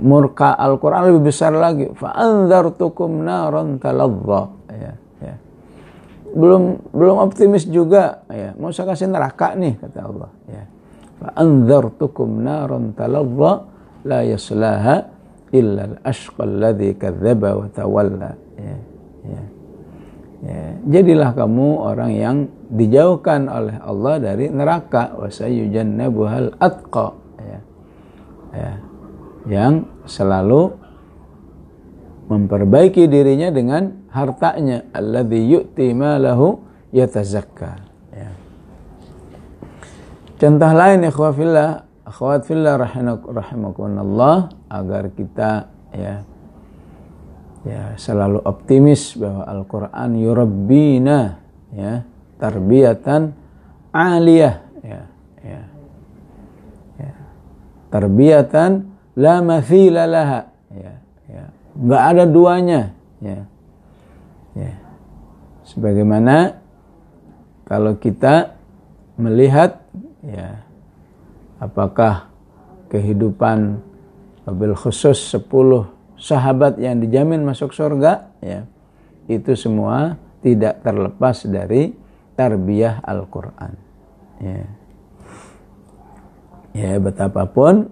murka 0.00 0.56
Al-Quran 0.56 1.12
lebih 1.12 1.28
besar 1.28 1.52
lagi. 1.52 1.92
Fa'anzartukum 1.92 3.24
naron 3.24 3.76
taladza. 3.76 4.48
Ya, 4.72 4.92
ya. 5.20 5.34
Belum 6.32 6.80
belum 6.92 7.16
optimis 7.20 7.68
juga. 7.68 8.24
Ya. 8.32 8.56
Mau 8.56 8.72
saya 8.72 8.96
kasih 8.96 9.12
neraka 9.12 9.52
nih, 9.52 9.76
kata 9.76 9.98
Allah. 10.00 10.30
Ya. 10.48 10.64
Fa'anzartukum 11.20 12.40
naron 12.40 12.96
taladza 12.96 13.68
la 14.08 14.20
yaslaha 14.24 14.96
illa 15.52 15.82
al-ashqa 15.92 16.42
alladhi 16.42 16.96
kadzdzaba 16.96 17.50
wa 17.60 17.68
tawalla. 17.68 18.32
Ya, 18.56 18.76
ya. 19.28 19.42
Ya. 20.42 20.62
Jadilah 20.98 21.36
kamu 21.38 21.68
orang 21.78 22.12
yang 22.16 22.36
dijauhkan 22.72 23.46
oleh 23.46 23.76
Allah 23.78 24.18
dari 24.18 24.48
neraka. 24.48 25.14
Wa 25.14 25.28
sayyujannabuhal 25.28 26.58
atqa 26.58 27.21
ya. 28.52 28.60
ya. 28.60 28.72
yang 29.48 29.74
selalu 30.06 30.76
memperbaiki 32.30 33.10
dirinya 33.10 33.50
dengan 33.50 34.06
hartanya 34.12 34.86
alladzi 34.94 35.40
yu'ti 35.42 35.90
malahu 35.92 36.62
yatazakka 36.94 37.92
Contoh 40.42 40.74
lain 40.74 41.06
ikhwafillah, 41.06 41.86
akhwat 42.02 42.42
fillah 42.50 42.74
rahimakumullah 42.74 44.50
agar 44.66 45.14
kita 45.14 45.70
ya 45.94 46.26
ya 47.62 47.94
selalu 47.94 48.42
optimis 48.42 49.14
bahwa 49.14 49.46
Al-Qur'an 49.46 50.18
yurabbina 50.18 51.38
ya 51.70 52.02
tarbiyatan 52.42 53.38
aliyah 53.94 54.66
ya 54.82 55.00
ya 55.46 55.60
ya 55.62 55.62
tarbiyatan 57.92 58.88
la 59.14 59.44
mathila 59.44 60.08
laha 60.08 60.48
ya 60.72 60.94
ya 61.28 61.44
enggak 61.76 62.02
ada 62.16 62.24
duanya 62.24 62.80
ya 63.20 63.44
ya 64.56 64.72
sebagaimana 65.68 66.56
kalau 67.68 68.00
kita 68.00 68.56
melihat 69.20 69.84
ya 70.24 70.64
apakah 71.60 72.32
kehidupan 72.88 73.78
mobil 74.48 74.72
khusus 74.74 75.30
10 75.30 75.46
sahabat 76.18 76.80
yang 76.80 76.98
dijamin 76.98 77.44
masuk 77.44 77.70
surga 77.76 78.32
ya 78.42 78.66
itu 79.30 79.54
semua 79.54 80.18
tidak 80.42 80.82
terlepas 80.82 81.46
dari 81.46 81.94
tarbiyah 82.34 83.00
Al-Quran. 83.06 83.72
Ya. 84.42 84.66
Ya 86.72 86.96
betapapun 87.00 87.88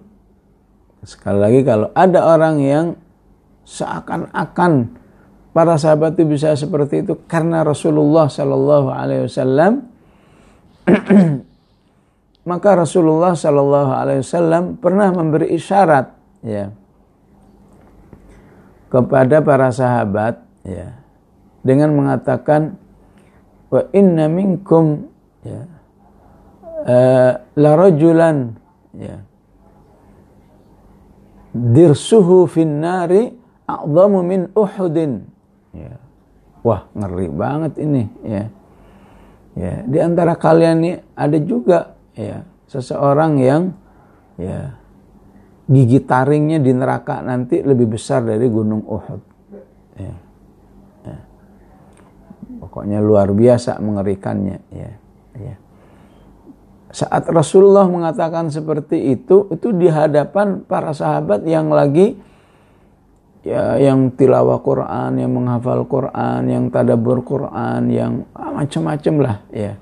sekali 1.01 1.39
lagi 1.41 1.59
kalau 1.65 1.89
ada 1.97 2.19
orang 2.25 2.55
yang 2.61 2.85
seakan-akan 3.65 4.93
para 5.51 5.75
sahabat 5.77 6.17
itu 6.17 6.25
bisa 6.27 6.53
seperti 6.53 7.05
itu 7.05 7.17
karena 7.25 7.65
Rasulullah 7.65 8.29
Shallallahu 8.29 8.89
Alaihi 8.89 9.25
Wasallam 9.25 9.73
maka 12.49 12.69
Rasulullah 12.73 13.33
Shallallahu 13.33 13.91
Alaihi 13.91 14.21
Wasallam 14.25 14.63
pernah 14.77 15.09
memberi 15.13 15.53
isyarat 15.53 16.13
ya 16.41 16.73
kepada 18.91 19.39
para 19.39 19.69
sahabat 19.71 20.41
ya 20.65 20.99
dengan 21.61 21.93
mengatakan 21.93 22.75
wa 23.71 23.81
inna 23.93 24.25
minkum 24.27 25.07
ya 25.45 25.61
uh, 26.85 27.31
la 27.55 27.71
rajulan 27.77 28.60
ya. 28.95 29.23
Dirsuhu 31.51 32.47
fin 32.47 32.79
nari 32.79 33.31
a'zamu 33.67 34.19
min 34.23 34.47
uhudin. 34.55 35.27
Ya. 35.75 35.99
Wah 36.63 36.87
ngeri 36.95 37.27
banget 37.31 37.73
ini 37.79 38.03
ya. 38.23 38.43
Ya 39.51 39.83
di 39.83 39.97
antara 39.99 40.39
kalian 40.39 40.79
ini 40.79 40.91
ada 41.11 41.37
juga 41.43 41.99
ya 42.15 42.47
seseorang 42.71 43.35
yang 43.43 43.63
ya 44.39 44.79
gigi 45.67 45.99
taringnya 46.03 46.63
di 46.63 46.71
neraka 46.71 47.19
nanti 47.19 47.59
lebih 47.59 47.99
besar 47.99 48.23
dari 48.23 48.47
gunung 48.47 48.83
Uhud. 48.87 49.21
Ya. 49.99 50.15
Pokoknya 52.63 53.03
luar 53.03 53.27
biasa 53.35 53.81
mengerikannya 53.83 54.57
ya. 54.71 54.91
Ya 55.35 55.55
saat 56.91 57.27
Rasulullah 57.31 57.87
mengatakan 57.87 58.51
seperti 58.51 59.15
itu 59.15 59.47
itu 59.51 59.71
di 59.71 59.87
hadapan 59.87 60.63
para 60.67 60.91
sahabat 60.91 61.47
yang 61.47 61.71
lagi 61.71 62.19
ya 63.41 63.79
yang 63.81 64.13
tilawah 64.13 64.61
Quran, 64.61 65.17
yang 65.17 65.31
menghafal 65.33 65.87
Quran, 65.87 66.41
yang 66.51 66.63
tadabur 66.69 67.25
Quran, 67.25 67.89
yang 67.89 68.27
ah, 68.35 68.53
macam-macam 68.53 69.13
lah 69.23 69.37
ya. 69.49 69.73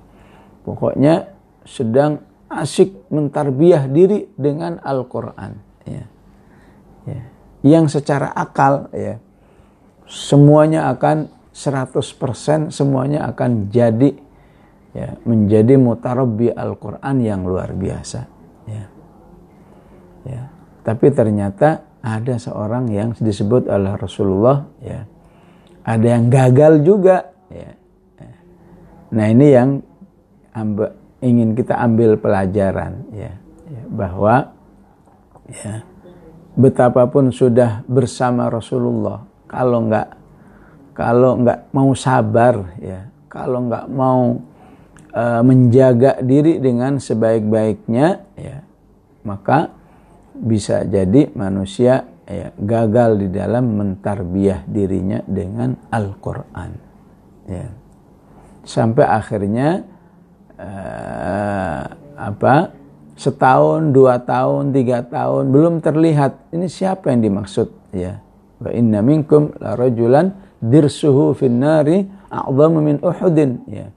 Pokoknya 0.64 1.34
sedang 1.66 2.22
asik 2.50 3.10
mentarbiah 3.14 3.86
diri 3.90 4.30
dengan 4.38 4.78
Al-Qur'an 4.82 5.54
ya. 5.86 6.04
ya. 7.06 7.22
Yang 7.66 8.00
secara 8.00 8.32
akal 8.34 8.88
ya 8.94 9.20
semuanya 10.10 10.90
akan 10.90 11.30
100% 11.54 12.72
semuanya 12.74 13.30
akan 13.30 13.68
jadi 13.70 14.16
ya 14.94 15.18
menjadi 15.26 15.78
mutarabbi 15.78 16.54
Al-Qur'an 16.54 17.18
yang 17.22 17.46
luar 17.46 17.74
biasa 17.74 18.22
ya. 18.66 18.86
Ya. 20.28 20.44
Tapi 20.86 21.08
ternyata 21.14 21.86
ada 22.00 22.36
seorang 22.40 22.90
yang 22.90 23.14
disebut 23.14 23.70
oleh 23.70 23.94
Rasulullah 24.00 24.66
ya. 24.82 25.06
Ada 25.86 26.08
yang 26.20 26.26
gagal 26.30 26.74
juga 26.86 27.30
ya. 27.50 27.72
Nah, 29.10 29.26
ini 29.26 29.48
yang 29.50 29.82
amba, 30.54 30.94
ingin 31.20 31.58
kita 31.58 31.82
ambil 31.82 32.14
pelajaran 32.22 33.10
ya, 33.10 33.34
ya 33.68 33.84
bahwa 33.90 34.54
ya 35.50 35.74
betapapun 36.54 37.34
sudah 37.34 37.82
bersama 37.90 38.48
Rasulullah 38.54 39.26
kalau 39.50 39.90
nggak 39.90 40.08
kalau 40.94 41.42
nggak 41.42 41.74
mau 41.74 41.90
sabar 41.98 42.76
ya 42.78 43.10
kalau 43.32 43.66
nggak 43.66 43.86
mau 43.90 44.38
uh, 45.14 45.42
menjaga 45.42 46.22
diri 46.22 46.62
dengan 46.62 46.98
sebaik-baiknya 47.02 48.08
ya 48.38 48.58
maka 49.26 49.74
bisa 50.40 50.88
jadi 50.88 51.28
manusia 51.36 52.08
ya, 52.24 52.56
gagal 52.56 53.20
di 53.20 53.28
dalam 53.34 53.76
mentarbiah 53.76 54.64
dirinya 54.64 55.20
dengan 55.28 55.76
Al-Quran 55.92 56.72
ya. 57.50 57.68
sampai 58.64 59.06
akhirnya 59.06 59.84
uh, 60.56 61.84
apa 62.16 62.72
setahun 63.20 63.92
dua 63.92 64.24
tahun 64.24 64.72
tiga 64.72 65.04
tahun 65.04 65.52
belum 65.52 65.84
terlihat 65.84 66.56
ini 66.56 66.72
siapa 66.72 67.12
yang 67.12 67.28
dimaksud 67.28 67.68
ya 67.92 68.24
wa 68.64 68.72
inna 68.72 69.04
minkum 69.04 69.52
la 69.60 69.76
rajulan 69.76 70.32
dirsuhu 70.60 71.36
finnari 71.36 72.08
a'zamu 72.28 72.80
min 72.80 72.96
uhudin 73.04 73.64
ya. 73.68 73.88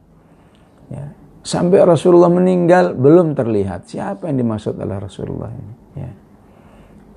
Ya. 0.93 1.07
Sampai 1.43 1.83
Rasulullah 1.83 2.31
meninggal 2.31 2.95
belum 2.95 3.35
terlihat 3.35 3.91
siapa 3.91 4.31
yang 4.31 4.47
dimaksud 4.47 4.79
oleh 4.79 4.95
Rasulullah 5.03 5.51
ini. 5.51 5.75
Ya. 5.99 6.11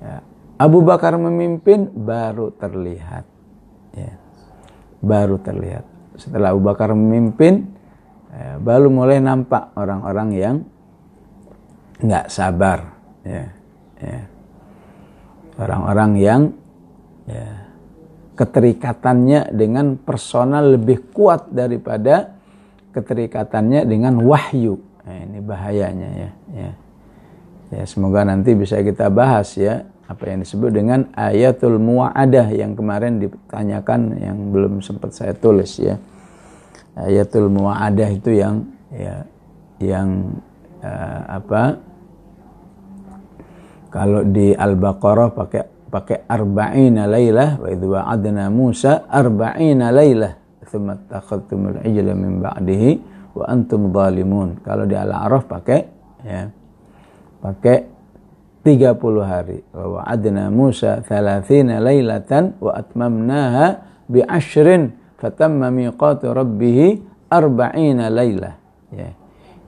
Ya. 0.02 0.16
Abu 0.58 0.82
Bakar 0.82 1.14
memimpin 1.14 1.94
baru 1.94 2.50
terlihat. 2.58 3.22
Ya. 3.94 4.18
Baru 4.98 5.38
terlihat. 5.38 5.86
Setelah 6.18 6.50
Abu 6.56 6.66
Bakar 6.66 6.90
memimpin 6.90 7.70
ya, 8.34 8.58
baru 8.58 8.90
mulai 8.90 9.22
nampak 9.22 9.70
orang-orang 9.78 10.28
yang 10.34 10.56
nggak 12.02 12.26
sabar. 12.26 12.98
Ya. 13.22 13.46
Ya. 14.02 14.20
Orang-orang 15.56 16.10
yang 16.18 16.42
ya, 17.30 17.66
keterikatannya 18.36 19.54
dengan 19.54 19.96
personal 19.96 20.76
lebih 20.76 21.14
kuat 21.14 21.48
daripada 21.54 22.35
keterikatannya 22.96 23.84
dengan 23.84 24.16
wahyu. 24.24 24.80
Nah, 25.04 25.16
ini 25.20 25.38
bahayanya 25.44 26.08
ya. 26.16 26.30
ya. 26.56 26.70
Ya, 27.66 27.82
semoga 27.84 28.24
nanti 28.24 28.56
bisa 28.56 28.80
kita 28.80 29.12
bahas 29.12 29.52
ya 29.58 29.84
apa 30.06 30.22
yang 30.30 30.38
disebut 30.46 30.70
dengan 30.70 31.10
ayatul 31.18 31.82
mu'adah 31.82 32.54
yang 32.54 32.78
kemarin 32.78 33.18
ditanyakan 33.18 34.14
yang 34.22 34.38
belum 34.54 34.80
sempat 34.80 35.12
saya 35.12 35.34
tulis 35.34 35.76
ya. 35.82 35.98
Ayatul 36.96 37.52
mu'adah 37.52 38.08
itu 38.14 38.30
yang 38.32 38.64
ya 38.94 39.26
yang 39.82 40.40
uh, 40.80 41.20
apa 41.42 41.62
kalau 43.90 44.22
di 44.24 44.54
Al-Baqarah 44.54 45.34
pakai 45.34 45.62
pakai 45.90 46.18
arba'ina 46.26 47.10
lailah 47.10 47.58
wa 47.58 47.68
idza 47.68 47.86
wa'adna 47.86 48.44
Musa 48.48 48.92
arba'ina 49.10 49.90
lailah 49.90 50.45
thumma 50.68 50.98
takhadtumul 51.08 51.82
ijla 51.82 52.12
min 52.12 52.42
ba'dihi 52.42 52.90
wa 53.36 53.44
antum 53.48 53.92
zalimun 53.92 54.60
kalau 54.64 54.84
di 54.88 54.96
Al-A'raf 54.96 55.44
pakai 55.46 55.80
ya 56.24 56.48
pakai 57.40 57.78
30 58.66 58.98
hari. 59.22 59.62
Wa 59.70 60.02
wa'adna 60.02 60.50
Musa 60.50 60.98
30 61.06 61.78
lailatan 61.78 62.58
wa 62.58 62.74
atmamnaha 62.74 63.66
bi 64.10 64.26
ashrin 64.26 64.90
fatamma 65.22 65.70
miqatu 65.70 66.34
rabbih 66.34 66.98
arba'ina 67.30 68.10
lailah 68.10 68.54
ya. 68.90 69.14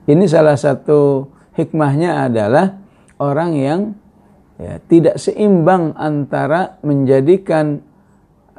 Ini 0.09 0.25
salah 0.27 0.59
satu 0.59 1.31
hikmahnya 1.55 2.27
adalah 2.27 2.75
orang 3.23 3.51
yang 3.55 3.81
ya, 4.59 4.83
tidak 4.91 5.15
seimbang 5.15 5.95
antara 5.95 6.81
menjadikan 6.83 7.79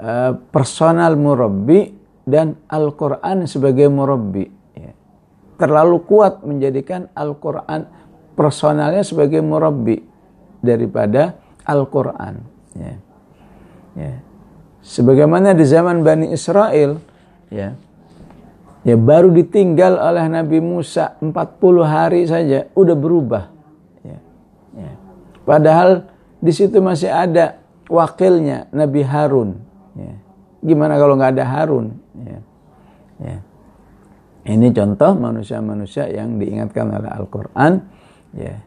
uh, 0.00 0.32
personal 0.48 1.20
murabbi 1.20 1.99
dan 2.24 2.58
Al-Quran 2.68 3.44
sebagai 3.48 3.88
murabbi. 3.88 4.46
Ya. 4.76 4.92
Terlalu 5.56 6.02
kuat 6.04 6.44
menjadikan 6.44 7.08
Al-Quran 7.12 7.86
personalnya 8.34 9.04
sebagai 9.04 9.40
murabbi 9.44 10.04
daripada 10.60 11.36
Al-Quran. 11.64 12.40
Ya. 12.76 12.94
Ya. 13.98 14.14
Sebagaimana 14.80 15.52
di 15.52 15.64
zaman 15.68 16.00
Bani 16.00 16.32
Israel, 16.32 16.96
ya, 17.52 17.76
ya 18.80 18.96
baru 18.96 19.28
ditinggal 19.28 20.00
oleh 20.00 20.24
Nabi 20.28 20.58
Musa 20.64 21.20
40 21.20 21.36
hari 21.84 22.24
saja, 22.24 22.64
udah 22.72 22.96
berubah 22.96 23.60
Padahal 25.50 26.06
di 26.40 26.52
situ 26.54 26.78
masih 26.78 27.10
ada 27.10 27.58
wakilnya 27.90 28.68
Nabi 28.70 29.02
Harun. 29.02 29.58
Ya. 29.96 30.14
Gimana 30.60 30.94
kalau 31.00 31.18
nggak 31.18 31.34
ada 31.34 31.46
Harun? 31.48 31.98
Ya. 32.24 32.38
Ya. 33.20 33.38
Ini 34.48 34.72
contoh 34.72 35.12
manusia-manusia 35.20 36.08
yang 36.08 36.40
diingatkan 36.40 36.88
oleh 36.88 37.10
Al-Quran. 37.12 37.72
Ya. 38.36 38.64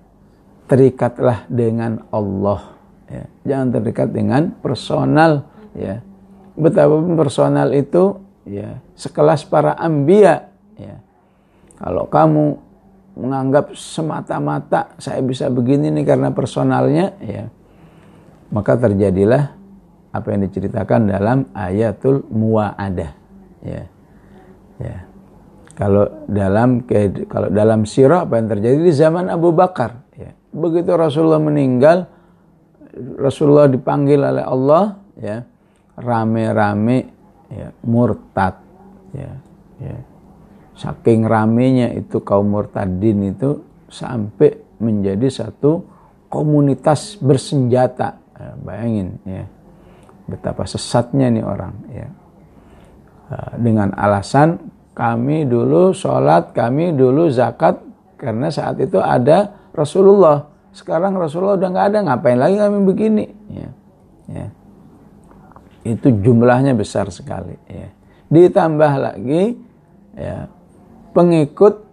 Terikatlah 0.69 1.49
dengan 1.49 2.05
Allah. 2.13 2.77
Ya. 3.09 3.25
Jangan 3.45 3.67
terikat 3.73 4.09
dengan 4.13 4.53
personal. 4.61 5.49
Ya. 5.73 6.05
Betapapun 6.53 7.17
personal 7.17 7.73
itu 7.73 8.21
ya 8.45 8.77
sekelas 8.93 9.49
para 9.49 9.73
ambia. 9.77 10.53
Ya. 10.77 11.01
Kalau 11.81 12.05
kamu 12.05 12.63
menganggap 13.13 13.77
semata-mata 13.77 14.97
saya 14.97 15.21
bisa 15.21 15.45
begini 15.49 15.93
nih 15.93 16.05
karena 16.05 16.33
personalnya 16.33 17.13
ya 17.21 17.45
maka 18.49 18.73
terjadilah 18.73 19.53
apa 20.13 20.27
yang 20.33 20.41
diceritakan 20.49 21.13
dalam 21.13 21.45
ayatul 21.53 22.25
muwaadah 22.33 23.22
ya 23.63 23.83
Ya. 24.81 24.97
Kalau 25.73 26.05
dalam 26.29 26.85
kalau 27.25 27.49
dalam 27.49 27.89
sirah 27.89 28.29
apa 28.29 28.37
yang 28.37 28.45
terjadi 28.45 28.77
di 28.77 28.93
zaman 28.93 29.25
Abu 29.25 29.49
Bakar, 29.49 30.05
ya. 30.13 30.29
begitu 30.53 30.93
Rasulullah 30.93 31.41
meninggal, 31.41 32.05
Rasulullah 33.17 33.65
dipanggil 33.65 34.21
oleh 34.21 34.45
Allah, 34.45 35.01
ya 35.17 35.41
rame-rame 35.97 37.09
ya, 37.49 37.73
murtad, 37.89 38.61
ya, 39.17 39.33
ya. 39.81 39.97
Saking 40.77 41.25
ramenya 41.25 41.89
itu 41.93 42.21
kaum 42.21 42.53
murtadin 42.53 43.33
itu 43.33 43.61
sampai 43.89 44.77
menjadi 44.77 45.25
satu 45.29 45.85
komunitas 46.29 47.17
bersenjata. 47.17 48.21
Ya, 48.33 48.57
bayangin 48.61 49.21
ya 49.25 49.45
betapa 50.25 50.65
sesatnya 50.65 51.29
nih 51.33 51.45
orang 51.45 51.73
ya. 51.93 52.09
Dengan 53.57 53.95
alasan 53.97 54.69
kami 54.93 55.49
dulu 55.49 55.89
sholat, 55.95 56.53
kami 56.53 56.93
dulu 56.93 57.31
zakat, 57.33 57.81
karena 58.19 58.53
saat 58.53 58.77
itu 58.77 59.01
ada 59.01 59.49
Rasulullah. 59.73 60.53
Sekarang 60.73 61.17
Rasulullah 61.17 61.57
udah 61.57 61.69
nggak 61.69 61.87
ada, 61.93 61.99
ngapain 62.05 62.37
lagi 62.37 62.55
kami 62.57 62.77
begini? 62.85 63.25
Ya, 63.49 63.69
ya. 64.29 64.47
Itu 65.83 66.13
jumlahnya 66.13 66.77
besar 66.77 67.09
sekali. 67.09 67.57
Ya. 67.65 67.89
Ditambah 68.29 68.91
lagi 69.01 69.57
ya, 70.15 70.47
pengikut 71.11 71.85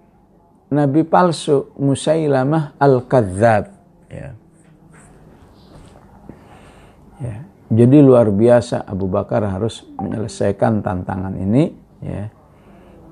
Nabi 0.71 1.03
palsu 1.03 1.73
Musailamah 1.81 2.79
al-Kadzab. 2.79 3.65
Ya. 4.13 4.31
Ya. 7.21 7.37
Jadi 7.71 8.03
luar 8.03 8.35
biasa 8.35 8.83
Abu 8.83 9.07
Bakar 9.07 9.47
harus 9.47 9.87
menyelesaikan 9.95 10.83
tantangan 10.83 11.39
ini. 11.39 11.71
Ya. 12.03 12.27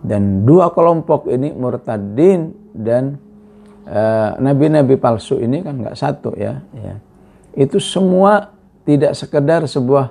Dan 0.02 0.42
dua 0.42 0.74
kelompok 0.74 1.30
ini 1.30 1.54
murtadin 1.54 2.50
dan 2.74 3.22
eh, 3.86 4.30
nabi-nabi 4.38 4.98
uh, 4.98 5.00
palsu 5.02 5.38
ini 5.38 5.62
kan 5.62 5.78
nggak 5.78 5.98
satu 5.98 6.34
ya, 6.34 6.62
ya. 6.74 6.94
Itu 7.54 7.78
semua 7.78 8.50
tidak 8.82 9.14
sekedar 9.14 9.62
sebuah 9.66 10.10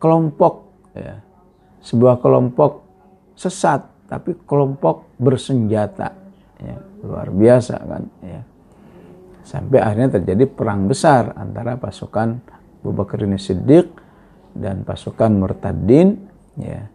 kelompok 0.00 0.54
ya. 0.96 1.20
Sebuah 1.84 2.24
kelompok 2.24 2.88
sesat 3.36 3.84
tapi 4.08 4.32
kelompok 4.48 5.12
bersenjata 5.20 6.08
ya. 6.60 6.76
Luar 7.04 7.28
biasa 7.28 7.76
kan 7.84 8.02
ya. 8.24 8.40
Sampai 9.44 9.76
akhirnya 9.84 10.20
terjadi 10.20 10.48
perang 10.48 10.88
besar 10.88 11.36
antara 11.36 11.76
pasukan 11.76 12.53
Abu 12.84 12.92
Bakar 12.92 13.24
Siddiq 13.40 13.88
dan 14.52 14.84
pasukan 14.84 15.32
murtadin 15.32 16.20
ya 16.60 16.92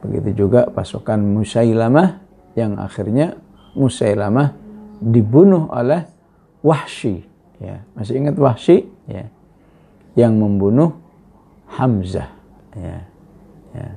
Begitu 0.00 0.44
juga 0.46 0.68
pasukan 0.72 1.20
Musailamah 1.20 2.24
yang 2.56 2.80
akhirnya 2.80 3.36
Musailamah 3.76 4.56
dibunuh 4.98 5.68
oleh 5.70 6.08
Wahsy. 6.64 7.24
Ya, 7.60 7.84
masih 7.92 8.16
ingat 8.16 8.36
Wahsy? 8.40 8.88
Ya, 9.04 9.28
yang 10.16 10.40
membunuh 10.40 10.96
Hamzah. 11.68 12.32
Ya, 12.72 13.04
ya. 13.76 13.88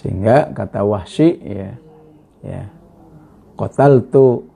Sehingga 0.00 0.50
kata 0.56 0.80
Wahsy, 0.82 1.36
ya, 1.44 1.70
ya, 2.40 2.62
tu 4.08 4.48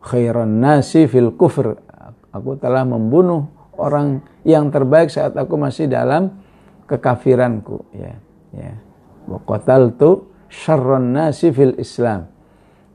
khairan 0.00 0.58
nasi 0.64 1.04
fil 1.04 1.36
kufr. 1.36 1.76
Aku 2.32 2.56
telah 2.56 2.82
membunuh 2.88 3.46
orang 3.76 4.24
yang 4.48 4.72
terbaik 4.72 5.12
saat 5.12 5.36
aku 5.36 5.60
masih 5.60 5.92
dalam 5.92 6.40
kekafiranku. 6.88 7.84
Ya, 7.92 8.16
ya 8.56 8.72
wa 9.28 9.38
qataltu 9.44 10.32
syarran 10.48 11.12
nasi 11.12 11.52
fil 11.52 11.76
Islam 11.76 12.32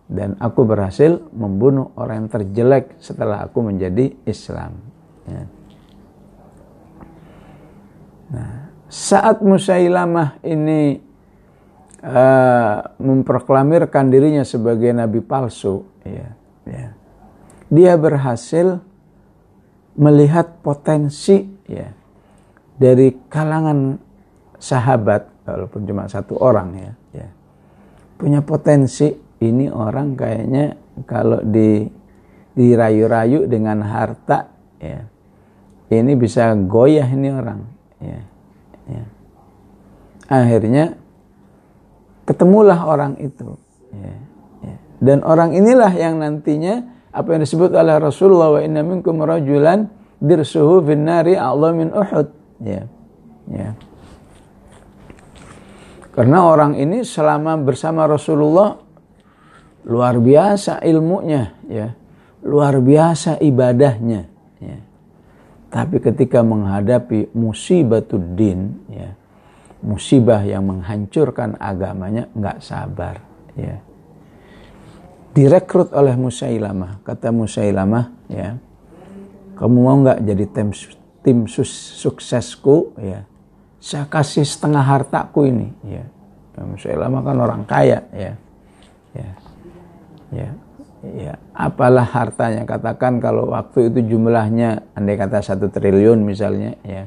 dan 0.10 0.34
aku 0.42 0.66
berhasil 0.66 1.22
membunuh 1.32 1.94
orang 1.96 2.26
yang 2.26 2.30
terjelek 2.34 2.98
setelah 2.98 3.46
aku 3.46 3.62
menjadi 3.62 4.12
Islam. 4.26 4.82
Ya. 5.30 5.44
Nah, 8.34 8.54
saat 8.90 9.46
Musailamah 9.46 10.42
ini 10.42 10.98
uh, 12.02 12.78
memproklamirkan 12.98 14.10
dirinya 14.10 14.42
sebagai 14.42 14.90
nabi 14.90 15.22
palsu, 15.22 15.86
ya, 16.02 16.34
ya, 16.66 16.88
dia 17.70 17.94
berhasil 17.96 18.82
melihat 19.94 20.60
potensi 20.66 21.46
ya 21.70 21.90
dari 22.78 23.14
kalangan 23.30 24.02
sahabat 24.58 25.30
walaupun 25.46 25.86
cuma 25.86 26.10
satu 26.10 26.40
orang 26.40 26.70
ya, 26.74 26.92
ya 27.14 27.28
punya 28.18 28.40
potensi 28.42 29.12
ini 29.44 29.68
orang 29.70 30.16
kayaknya 30.16 30.74
kalau 31.04 31.44
di 31.44 31.86
dirayu-rayu 32.54 33.50
dengan 33.50 33.82
harta 33.84 34.50
ya 34.80 35.04
ini 35.94 36.14
bisa 36.18 36.54
goyah 36.58 37.06
ini 37.06 37.30
orang 37.30 37.60
ya, 38.02 38.20
ya. 38.90 39.04
akhirnya 40.30 40.98
ketemulah 42.26 42.80
orang 42.88 43.20
itu 43.20 43.58
ya, 43.94 44.16
ya. 44.64 44.76
dan 45.02 45.20
orang 45.26 45.54
inilah 45.54 45.92
yang 45.94 46.18
nantinya 46.22 46.93
apa 47.14 47.28
yang 47.38 47.42
disebut 47.46 47.72
oleh 47.78 47.96
Rasulullah 48.02 48.58
wa 48.58 48.62
inna 48.62 48.82
minkum 48.82 49.22
rajulan 49.22 49.86
dirsuhu 50.18 50.82
fin 50.84 51.06
nari 51.06 51.38
min 51.78 51.94
Uhud 51.94 52.28
ya 52.66 52.84
ya 53.48 53.78
karena 56.14 56.46
orang 56.46 56.78
ini 56.78 57.02
selama 57.02 57.58
bersama 57.58 58.06
Rasulullah 58.06 58.78
luar 59.90 60.22
biasa 60.22 60.86
ilmunya, 60.86 61.58
ya, 61.66 61.90
luar 62.46 62.78
biasa 62.78 63.42
ibadahnya. 63.42 64.30
Ya. 64.62 64.78
Tapi 65.74 65.98
ketika 65.98 66.46
menghadapi 66.46 67.34
musibatuddin, 67.34 68.78
ya, 68.94 69.10
musibah 69.82 70.46
yang 70.46 70.70
menghancurkan 70.70 71.58
agamanya, 71.58 72.30
nggak 72.38 72.62
sabar. 72.62 73.18
Ya. 73.58 73.82
Direkrut 75.34 75.90
oleh 75.98 76.14
Musailamah, 76.14 77.02
kata 77.02 77.34
Musailamah, 77.34 78.14
ya, 78.30 78.54
kamu 79.58 79.78
mau 79.82 79.98
nggak 80.06 80.20
jadi 80.22 80.46
tim, 80.54 80.70
tim 81.26 81.38
suksesku, 81.50 82.94
ya, 83.02 83.26
saya 83.84 84.08
kasih 84.08 84.48
setengah 84.48 84.80
hartaku 84.80 85.50
ini. 85.50 85.70
Ya 85.84 86.06
lama 86.96 87.20
kan 87.26 87.38
orang 87.42 87.64
kaya 87.66 88.00
ya 88.14 88.34
ya 89.12 89.30
ya 90.32 90.50
ya. 91.04 91.34
Apalah 91.52 92.06
hartanya? 92.08 92.64
Katakan 92.64 93.20
kalau 93.20 93.52
waktu 93.52 93.92
itu 93.92 94.16
jumlahnya 94.16 94.86
andai 94.96 95.20
kata 95.20 95.44
satu 95.44 95.68
triliun 95.68 96.24
misalnya 96.24 96.78
ya 96.86 97.04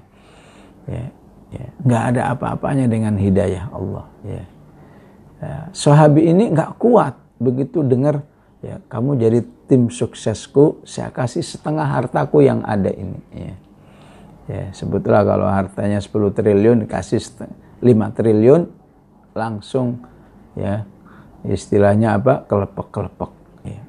ya 0.85 1.05
ya. 1.55 1.67
Nggak 1.87 2.03
ada 2.13 2.23
apa-apanya 2.37 2.87
dengan 2.91 3.15
hidayah 3.17 3.71
Allah 3.73 4.07
ya, 4.27 4.45
ya 5.41 5.57
sahabi 5.73 6.29
ini 6.29 6.53
nggak 6.53 6.77
kuat 6.77 7.15
begitu 7.37 7.85
dengar 7.85 8.25
ya 8.65 8.81
kamu 8.89 9.21
jadi 9.21 9.39
tim 9.69 9.93
suksesku 9.93 10.83
saya 10.87 11.13
kasih 11.13 11.45
setengah 11.45 11.85
hartaku 11.85 12.43
yang 12.43 12.63
ada 12.65 12.91
ini 12.91 13.21
ya. 13.35 13.55
Ya, 14.47 14.71
sebetulnya 14.71 15.27
kalau 15.27 15.51
hartanya 15.51 15.99
10 15.99 16.31
triliun 16.31 16.87
dikasih 16.87 17.19
5 17.19 17.83
triliun 18.15 18.71
langsung 19.35 20.07
ya 20.55 20.87
istilahnya 21.43 22.15
apa 22.15 22.47
kelepek-kelepek 22.47 23.33
ya. 23.67 23.83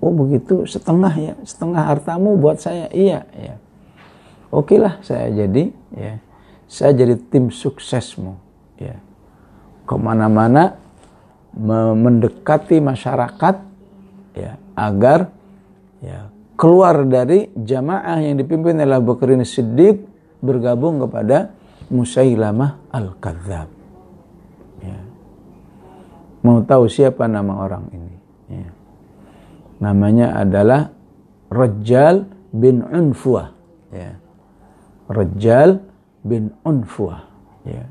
Oh 0.00 0.16
begitu 0.16 0.64
setengah 0.64 1.12
ya 1.12 1.34
setengah 1.44 1.92
hartamu 1.92 2.40
buat 2.40 2.56
saya 2.56 2.88
iya 2.88 3.28
ya. 3.36 3.60
Oke 4.48 4.80
lah 4.80 4.96
saya 5.04 5.28
jadi 5.28 5.68
ya 5.92 6.24
saya 6.64 6.96
jadi 6.96 7.20
tim 7.28 7.52
suksesmu 7.52 8.32
ya. 8.80 8.96
Ke 9.84 9.94
mana-mana 10.00 10.80
mendekati 11.56 12.84
masyarakat 12.84 13.56
ya 14.36 14.60
agar 14.76 15.32
ya 16.04 16.28
keluar 16.56 17.04
dari 17.04 17.52
jamaah 17.52 18.20
yang 18.20 18.40
dipimpin 18.40 18.80
oleh 18.80 18.96
Abu 18.96 19.16
Bakar 19.16 19.32
Siddiq 19.44 20.04
bergabung 20.40 21.00
kepada 21.04 21.52
Musailamah 21.92 22.90
Al-Kadzab. 22.90 23.68
Ya. 24.82 24.98
Mau 26.42 26.60
tahu 26.64 26.90
siapa 26.90 27.30
nama 27.30 27.62
orang 27.62 27.84
ini? 27.94 28.14
Ya. 28.50 28.68
Namanya 29.78 30.40
adalah 30.40 30.90
Rajal 31.52 32.26
bin 32.50 32.82
Unfuah. 32.82 33.54
Ya. 33.94 34.18
Rajal 35.06 35.84
bin 36.26 36.50
Unfuah. 36.66 37.22
Ya. 37.62 37.86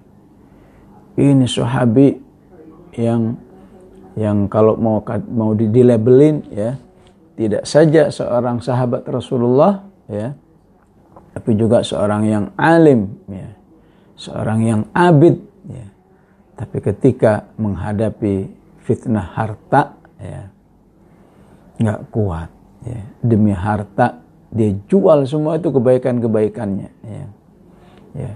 Ini 1.16 1.48
sahabi 1.48 2.20
yang 3.00 3.40
yang 4.16 4.48
kalau 4.48 4.80
mau 4.80 5.04
mau 5.32 5.52
di, 5.52 5.68
dilabelin 5.68 6.44
ya 6.52 6.80
tidak 7.36 7.68
saja 7.68 8.08
seorang 8.08 8.64
sahabat 8.64 9.04
Rasulullah 9.12 9.84
ya 10.08 10.32
tapi 11.36 11.52
juga 11.60 11.84
seorang 11.84 12.24
yang 12.24 12.46
alim 12.56 13.12
ya 13.28 13.50
seorang 14.16 14.60
yang 14.64 14.82
abid 14.96 15.36
ya 15.68 15.88
tapi 16.56 16.78
ketika 16.80 17.52
menghadapi 17.60 18.48
fitnah 18.88 19.36
harta 19.36 20.00
ya 20.16 20.42
nggak 21.76 22.02
kuat 22.08 22.48
ya. 22.88 23.04
demi 23.20 23.52
harta 23.52 24.24
dia 24.56 24.72
jual 24.88 25.28
semua 25.28 25.60
itu 25.60 25.68
kebaikan-kebaikannya 25.68 26.90
ya. 27.04 27.26
ya 28.16 28.32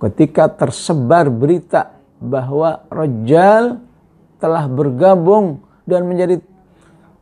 ketika 0.00 0.48
tersebar 0.48 1.28
berita 1.28 1.92
bahwa 2.16 2.88
Rajal 2.88 3.84
telah 4.44 4.68
bergabung 4.68 5.64
dan 5.88 6.04
menjadi 6.04 6.44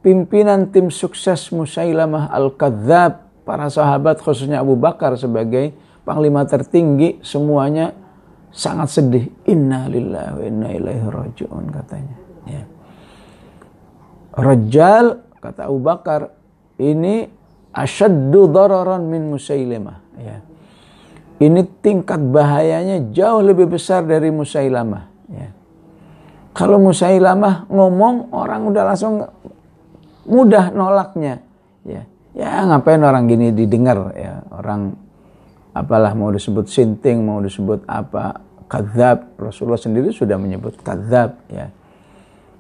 pimpinan 0.03 0.75
tim 0.75 0.91
sukses 0.91 1.55
Musailamah 1.55 2.35
Al-Kadzab 2.35 3.47
para 3.47 3.71
sahabat 3.71 4.19
khususnya 4.19 4.59
Abu 4.59 4.75
Bakar 4.75 5.15
sebagai 5.15 5.71
panglima 6.03 6.43
tertinggi 6.43 7.23
semuanya 7.23 7.95
sangat 8.51 8.91
sedih 8.91 9.31
inna 9.47 9.87
lillahi 9.87 10.31
wa 10.35 10.43
inna 10.43 10.69
ilaihi 10.75 11.07
rajiun 11.07 11.65
katanya 11.71 12.17
ya. 12.51 12.63
Rajal 14.35 15.23
kata 15.39 15.71
Abu 15.71 15.79
Bakar 15.79 16.35
ini 16.83 17.31
asyaddu 17.71 18.51
dararan 18.51 19.07
min 19.07 19.31
Musailamah 19.31 19.99
ya. 20.19 20.43
Ini 21.39 21.63
tingkat 21.83 22.19
bahayanya 22.19 23.15
jauh 23.15 23.43
lebih 23.43 23.71
besar 23.71 24.03
dari 24.03 24.35
Musailamah 24.35 25.07
ya. 25.31 25.62
Kalau 26.53 26.77
Musailamah 26.77 27.69
ngomong 27.73 28.29
orang 28.37 28.69
udah 28.69 28.83
langsung 28.93 29.25
mudah 30.29 30.69
nolaknya. 30.73 31.41
Ya 31.83 32.05
ya 32.37 32.69
ngapain 32.69 33.01
orang 33.01 33.25
gini 33.25 33.57
didengar? 33.57 34.13
Ya 34.13 34.45
orang 34.53 34.93
apalah 35.73 36.13
mau 36.13 36.29
disebut 36.29 36.69
sinting 36.69 37.25
mau 37.25 37.41
disebut 37.41 37.89
apa 37.89 38.45
kadzab. 38.69 39.33
Rasulullah 39.41 39.81
sendiri 39.81 40.13
sudah 40.13 40.37
menyebut 40.37 40.77
kadzab 40.85 41.41
ya. 41.49 41.73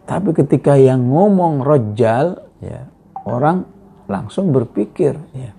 Tapi 0.08 0.34
ketika 0.34 0.74
yang 0.74 1.04
ngomong 1.12 1.60
rojal 1.60 2.40
ya 2.64 2.88
orang 3.28 3.68
langsung 4.08 4.50
berpikir 4.56 5.20
ya. 5.36 5.52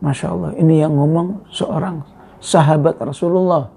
Masya 0.00 0.26
Allah 0.32 0.52
ini 0.56 0.80
yang 0.80 0.96
ngomong 0.96 1.52
seorang 1.52 2.00
sahabat 2.40 2.96
Rasulullah. 3.00 3.68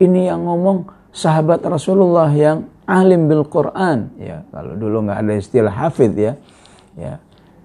Ini 0.00 0.32
yang 0.32 0.44
ngomong 0.44 0.88
sahabat 1.14 1.62
Rasulullah 1.62 2.28
yang 2.34 2.73
alim 2.84 3.26
bil 3.26 3.44
Quran 3.48 4.12
ya 4.20 4.44
kalau 4.52 4.76
dulu 4.76 5.08
nggak 5.08 5.18
ada 5.24 5.34
istilah 5.36 5.72
hafid 5.72 6.12
ya 6.16 6.32
ya 6.94 7.20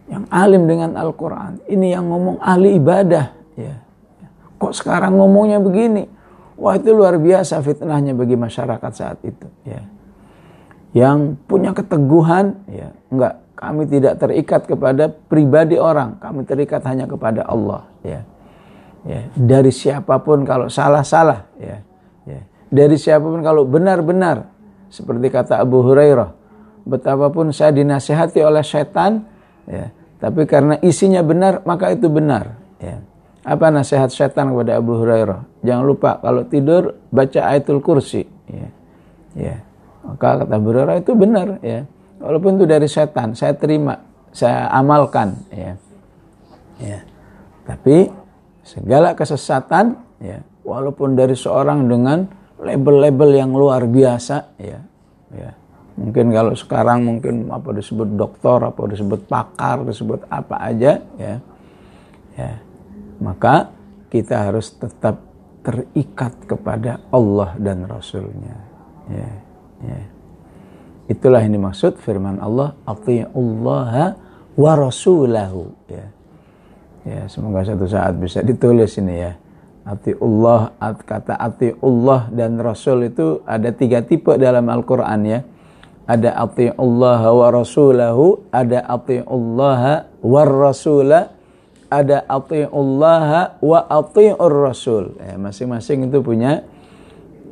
yang 0.09 0.26
alim 0.34 0.65
dengan 0.65 0.97
Al-Quran. 0.97 1.61
Ini 1.70 1.93
yang 1.93 2.09
ngomong 2.09 2.41
ahli 2.41 2.82
ibadah. 2.82 3.30
Ya. 3.53 3.78
Kok 4.57 4.74
sekarang 4.74 5.15
ngomongnya 5.15 5.61
begini? 5.61 6.09
Wah 6.59 6.76
itu 6.76 6.91
luar 6.91 7.15
biasa 7.22 7.61
fitnahnya 7.63 8.17
bagi 8.17 8.36
masyarakat 8.36 8.91
saat 8.91 9.22
itu. 9.22 9.47
Ya. 9.63 9.86
Yang 10.91 11.38
punya 11.45 11.72
keteguhan, 11.78 12.57
ya 12.65 12.89
enggak. 13.13 13.45
Kami 13.53 13.86
tidak 13.86 14.17
terikat 14.17 14.65
kepada 14.65 15.13
pribadi 15.13 15.78
orang. 15.78 16.17
Kami 16.17 16.41
terikat 16.47 16.82
hanya 16.89 17.05
kepada 17.05 17.45
Allah. 17.45 17.86
Ya. 18.01 18.26
Ya. 19.05 19.30
Dari 19.38 19.70
siapa 19.70 20.17
pun 20.26 20.41
kalau 20.41 20.74
salah-salah. 20.74 21.45
Ya. 21.61 21.86
Ya. 22.26 22.41
Dari 22.74 22.97
siapa 22.97 23.30
pun 23.30 23.45
kalau 23.45 23.61
benar-benar. 23.70 24.57
Seperti 24.89 25.29
kata 25.29 25.61
Abu 25.61 25.85
Hurairah. 25.85 26.35
Betapapun 26.89 27.53
saya 27.53 27.73
dinasihati 27.73 28.41
oleh 28.41 28.65
setan. 28.65 29.25
Ya 29.69 29.93
tapi 30.19 30.43
karena 30.43 30.75
isinya 30.83 31.23
benar, 31.23 31.63
maka 31.63 31.95
itu 31.95 32.11
benar. 32.11 32.59
Ya. 32.83 32.99
Apa 33.47 33.71
nasihat 33.71 34.11
setan 34.11 34.51
kepada 34.51 34.75
Abu 34.75 34.99
Hurairah? 34.99 35.63
Jangan 35.63 35.83
lupa 35.87 36.19
kalau 36.19 36.43
tidur 36.43 36.99
baca 37.07 37.55
ayatul 37.55 37.79
kursi. 37.79 38.27
Ya. 38.51 38.67
Ya. 39.33 39.55
Maka 40.03 40.43
kata 40.43 40.53
Abu 40.59 40.75
Hurairah 40.75 40.99
itu 40.99 41.15
benar. 41.15 41.55
Ya. 41.63 41.87
Walaupun 42.19 42.59
itu 42.59 42.67
dari 42.67 42.91
setan, 42.91 43.31
saya 43.31 43.55
terima, 43.55 43.95
saya 44.35 44.67
amalkan. 44.75 45.39
Ya. 45.55 45.79
Ya. 46.83 46.99
Tapi 47.63 48.11
segala 48.67 49.15
kesesatan, 49.15 49.95
ya, 50.19 50.43
walaupun 50.67 51.15
dari 51.15 51.31
seorang 51.31 51.87
dengan 51.87 52.27
label-label 52.60 53.30
yang 53.39 53.51
luar 53.55 53.88
biasa, 53.88 54.60
ya, 54.60 54.80
ya, 55.32 55.51
mungkin 55.99 56.32
kalau 56.32 56.53
sekarang 56.55 56.99
mungkin 57.03 57.51
apa 57.51 57.76
disebut 57.76 58.16
dokter 58.16 58.60
apa 58.64 58.82
disebut 58.88 59.28
pakar 59.28 59.84
disebut 59.84 60.24
apa 60.32 60.55
aja 60.64 61.03
ya 61.20 61.36
ya. 62.39 62.51
Maka 63.20 63.68
kita 64.07 64.47
harus 64.47 64.72
tetap 64.80 65.20
terikat 65.60 66.34
kepada 66.47 67.03
Allah 67.12 67.51
dan 67.60 67.84
Rasulnya 67.84 68.55
ya 69.12 69.30
ya. 69.84 69.99
Itulah 71.12 71.43
ini 71.43 71.60
maksud 71.60 71.99
firman 71.99 72.39
Allah 72.39 72.80
Allah 72.88 74.16
wa 74.55 74.72
rasulahu 74.80 75.68
ya. 75.91 76.07
Ya 77.03 77.22
semoga 77.28 77.64
satu 77.68 77.88
saat 77.88 78.16
bisa 78.16 78.39
ditulis 78.39 78.95
ini 78.99 79.20
ya 79.20 79.32
Allah 80.21 80.73
kata 81.01 81.33
Allah 81.81 82.29
dan 82.29 82.61
Rasul 82.61 83.09
itu 83.09 83.41
ada 83.49 83.73
tiga 83.73 84.05
tipe 84.05 84.37
dalam 84.37 84.69
Al-Quran 84.69 85.21
ya 85.25 85.39
ada 86.09 86.41
Allah 86.41 87.21
wa 87.29 87.47
rasulahu, 87.53 88.49
ada 88.49 88.81
Allah 89.29 90.09
wa 90.25 90.41
rasula, 90.41 91.37
ada 91.85 92.25
Allah 92.25 93.53
wa 93.61 93.79
ati'ur 93.85 94.55
rasul. 94.65 95.13
Ya, 95.21 95.37
masing-masing 95.37 96.09
itu 96.09 96.17
punya 96.25 96.65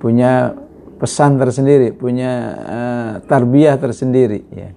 punya 0.02 0.58
pesan 0.98 1.38
tersendiri, 1.38 1.94
punya 1.94 2.34
uh, 2.66 3.12
tarbiyah 3.30 3.78
tersendiri 3.78 4.42
ya. 4.50 4.74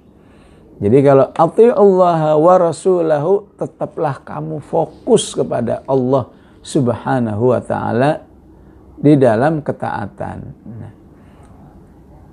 Jadi 0.81 0.99
kalau 1.01 1.33
Allah 1.73 2.37
wa 2.37 2.55
rasulahu 2.61 3.49
tetaplah 3.57 4.21
kamu 4.21 4.61
fokus 4.61 5.33
kepada 5.33 5.81
Allah 5.89 6.29
Subhanahu 6.61 7.57
wa 7.57 7.61
taala 7.65 8.21
di 9.01 9.17
dalam 9.17 9.65
ketaatan. 9.65 10.39
Nah, 10.69 10.93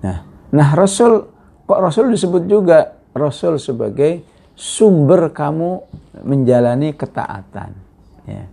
nah, 0.03 0.19
nah 0.51 0.69
Rasul 0.75 1.37
Kok 1.67 1.83
Rasul 1.83 2.15
disebut 2.15 2.47
juga 2.47 2.95
Rasul 3.11 3.59
sebagai 3.59 4.23
sumber 4.55 5.35
kamu 5.35 5.83
menjalani 6.23 6.95
ketaatan. 6.95 7.75
Ya. 8.23 8.47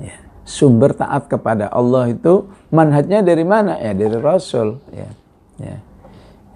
Ya. 0.00 0.16
Sumber 0.48 0.96
taat 0.96 1.28
kepada 1.28 1.68
Allah 1.68 2.08
itu 2.08 2.48
manhajnya 2.72 3.20
dari 3.20 3.44
mana? 3.44 3.76
Ya 3.84 3.92
dari 3.92 4.16
Rasul. 4.16 4.80
Ya. 4.96 5.12
Ya. 5.60 5.76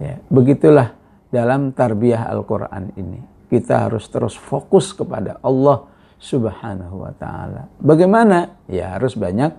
Ya. 0.01 0.15
Begitulah 0.33 0.97
dalam 1.29 1.77
tarbiyah 1.77 2.33
Al-Quran 2.33 2.97
ini. 2.97 3.21
Kita 3.53 3.85
harus 3.85 4.09
terus 4.09 4.33
fokus 4.33 4.97
kepada 4.97 5.37
Allah 5.45 5.92
subhanahu 6.23 7.03
wa 7.03 7.13
ta'ala. 7.19 7.67
Bagaimana? 7.83 8.63
Ya 8.71 8.95
harus 8.95 9.19
banyak 9.19 9.51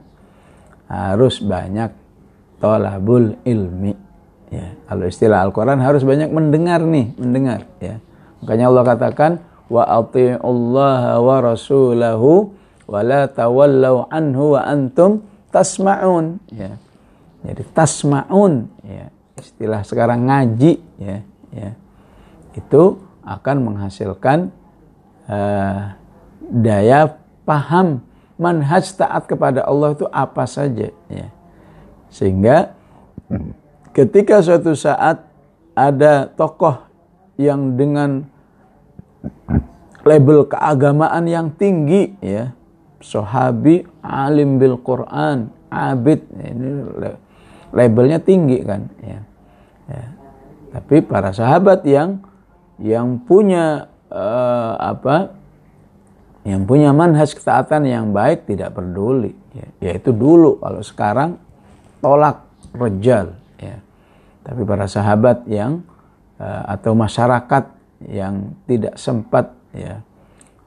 harus 0.87 1.43
banyak 1.43 1.91
tolabul 2.63 3.35
ilmi 3.43 4.03
Ya, 4.53 4.77
kalau 4.85 5.09
istilah 5.09 5.41
Al-Quran 5.49 5.81
harus 5.81 6.05
banyak 6.05 6.29
mendengar 6.29 6.85
nih, 6.85 7.09
mendengar. 7.17 7.65
Ya. 7.81 7.97
Makanya 8.45 8.69
Allah 8.69 8.83
katakan, 8.85 9.31
wa 9.65 9.81
Allah 9.81 11.17
wa 11.17 11.37
rasulahu 11.41 12.53
wa 12.85 12.99
la 13.01 13.25
tawallau 13.25 14.05
anhu 14.13 14.53
wa 14.53 14.61
antum 14.61 15.25
tasma'un. 15.49 16.37
Ya. 16.53 16.77
Jadi 17.41 17.65
tasma'un, 17.73 18.69
ya. 18.85 19.09
istilah 19.41 19.81
sekarang 19.81 20.29
ngaji, 20.29 20.77
ya, 21.01 21.25
ya. 21.49 21.73
itu 22.53 23.01
akan 23.25 23.57
menghasilkan 23.73 24.53
uh, 25.33 25.97
daya 26.51 27.19
paham 27.47 28.03
manhaj 28.39 28.89
taat 28.95 29.23
kepada 29.29 29.63
Allah 29.63 29.95
itu 29.95 30.05
apa 30.09 30.43
saja. 30.43 30.91
Ya. 31.07 31.27
Sehingga 32.09 32.75
ketika 33.95 34.41
suatu 34.41 34.73
saat 34.73 35.23
ada 35.73 36.29
tokoh 36.33 36.85
yang 37.37 37.73
dengan 37.73 38.29
label 40.05 40.45
keagamaan 40.45 41.25
yang 41.25 41.47
tinggi 41.55 42.13
ya 42.19 42.53
sahabi 42.99 43.87
alim 44.03 44.59
bil 44.61 44.77
Quran 44.79 45.49
abid 45.73 46.21
ini 46.37 46.69
labelnya 47.73 48.21
tinggi 48.21 48.61
kan 48.61 48.85
ya, 49.01 49.19
ya. 49.89 50.05
tapi 50.77 51.01
para 51.01 51.33
sahabat 51.33 51.81
yang 51.87 52.21
yang 52.77 53.17
punya 53.25 53.89
uh, 54.13 54.77
apa 54.77 55.33
yang 56.43 56.67
punya 56.67 56.91
manhaj 56.91 57.31
ketaatan 57.31 57.87
yang 57.87 58.11
baik 58.11 58.43
tidak 58.43 58.75
peduli 58.75 59.31
ya. 59.55 59.67
yaitu 59.79 60.11
dulu 60.11 60.59
kalau 60.59 60.81
sekarang 60.83 61.29
tolak 62.03 62.43
rejal 62.75 63.35
ya. 63.59 63.79
Tapi 64.43 64.61
para 64.67 64.91
sahabat 64.91 65.47
yang 65.47 65.87
uh, 66.35 66.63
atau 66.67 66.91
masyarakat 66.91 67.63
yang 68.11 68.51
tidak 68.67 68.99
sempat 68.99 69.55
ya 69.71 70.03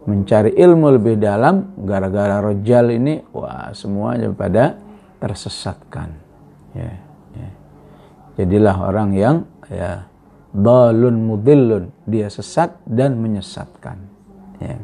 mencari 0.09 0.55
ilmu 0.57 0.97
lebih 0.97 1.21
dalam 1.21 1.77
gara-gara 1.83 2.41
rojal 2.41 2.95
ini 2.95 3.21
wah 3.35 3.75
semuanya 3.75 4.31
pada 4.33 4.79
tersesatkan 5.19 6.15
ya, 6.73 6.95
ya. 7.35 7.49
jadilah 8.41 8.77
orang 8.87 9.11
yang 9.19 9.37
ya 9.67 10.07
balun 10.55 11.27
mudillun 11.27 11.91
dia 12.07 12.31
sesat 12.31 12.79
dan 12.87 13.19
menyesatkan 13.19 13.99
ya 14.63 14.79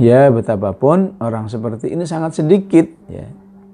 ya 0.00 0.28
betapapun 0.32 1.16
orang 1.20 1.48
seperti 1.48 1.92
ini 1.92 2.06
sangat 2.08 2.38
sedikit 2.38 2.86
ya. 3.10 3.26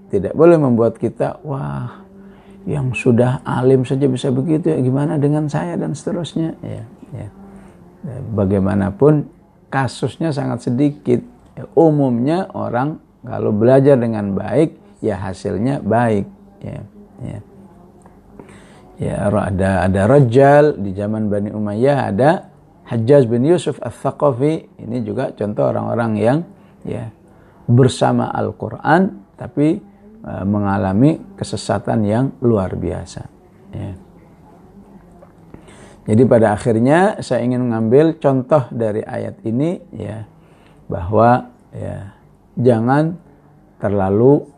Tidak 0.09 0.33
boleh 0.33 0.57
membuat 0.57 0.97
kita 0.97 1.37
wah 1.45 2.01
yang 2.65 2.97
sudah 2.97 3.45
alim 3.45 3.85
saja 3.85 4.09
bisa 4.09 4.33
begitu 4.33 4.73
ya 4.73 4.81
gimana 4.81 5.21
dengan 5.21 5.49
saya 5.53 5.77
dan 5.77 5.93
seterusnya? 5.93 6.57
Ya, 6.65 6.83
ya. 7.13 7.29
ya 8.09 8.19
bagaimanapun 8.33 9.29
kasusnya 9.69 10.33
sangat 10.33 10.65
sedikit. 10.65 11.21
Ya, 11.53 11.69
umumnya 11.77 12.49
orang 12.57 13.05
kalau 13.21 13.53
belajar 13.53 14.01
dengan 14.01 14.33
baik 14.33 14.79
ya 15.05 15.21
hasilnya 15.21 15.85
baik 15.85 16.27
ya 16.65 16.81
ya. 17.23 17.39
Ya 18.99 19.31
ada 19.31 19.87
ada 19.87 20.03
Rajal 20.11 20.75
di 20.83 20.91
zaman 20.91 21.31
Bani 21.31 21.55
Umayyah 21.55 22.11
ada 22.11 22.51
Hajjaj 22.89 23.29
bin 23.29 23.45
Yusuf 23.45 23.77
Al-Thaqafi 23.85 24.81
ini 24.81 25.05
juga 25.05 25.37
contoh 25.37 25.69
orang-orang 25.69 26.13
yang 26.17 26.39
ya 26.89 27.13
bersama 27.69 28.33
Al-Qur'an 28.33 29.29
tapi 29.37 29.77
uh, 30.25 30.45
mengalami 30.49 31.21
kesesatan 31.37 32.01
yang 32.09 32.25
luar 32.41 32.73
biasa 32.81 33.23
ya. 33.77 33.93
Jadi 36.09 36.25
pada 36.25 36.57
akhirnya 36.57 37.21
saya 37.21 37.45
ingin 37.45 37.69
mengambil 37.69 38.17
contoh 38.17 38.65
dari 38.73 39.05
ayat 39.05 39.45
ini 39.45 39.77
ya 39.93 40.25
bahwa 40.89 41.53
ya 41.69 42.17
jangan 42.57 43.21
terlalu 43.77 44.49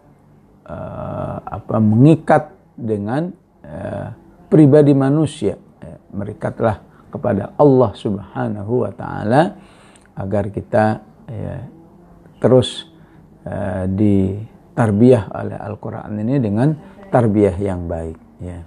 uh, 0.70 1.36
apa 1.42 1.76
mengikat 1.82 2.54
dengan 2.78 3.34
uh, 3.66 4.14
pribadi 4.46 4.94
manusia. 4.94 5.58
Ya, 5.82 5.98
merikatlah 6.14 6.89
kepada 7.10 7.52
Allah 7.58 7.90
Subhanahu 7.92 8.86
wa 8.86 8.92
taala 8.94 9.58
agar 10.14 10.48
kita 10.48 11.02
ya, 11.26 11.56
terus 12.38 12.86
uh, 13.44 13.84
ditarbiyah 13.90 15.24
oleh 15.34 15.58
Al-Qur'an 15.58 16.14
ini 16.16 16.38
dengan 16.38 16.72
tarbiyah 17.10 17.56
yang 17.58 17.90
baik 17.90 18.18
ya. 18.40 18.60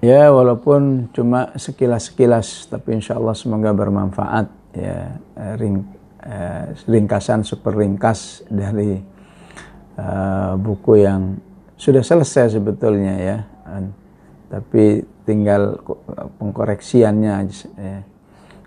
Ya 0.00 0.32
walaupun 0.32 1.12
cuma 1.12 1.52
sekilas-sekilas 1.60 2.72
tapi 2.72 2.96
insya 2.96 3.20
Allah 3.20 3.36
semoga 3.36 3.68
bermanfaat 3.76 4.48
ya 4.72 5.20
ring, 5.60 5.84
uh, 6.24 6.72
ringkasan 6.88 7.44
super 7.44 7.76
ringkas 7.76 8.40
dari 8.48 8.96
uh, 10.00 10.56
buku 10.56 11.04
yang 11.04 11.36
sudah 11.76 12.00
selesai 12.00 12.56
sebetulnya 12.56 13.14
ya 13.16 13.38
tapi 14.50 15.06
tinggal 15.30 15.78
pengkoreksiannya 16.42 17.32
ya. 17.78 17.98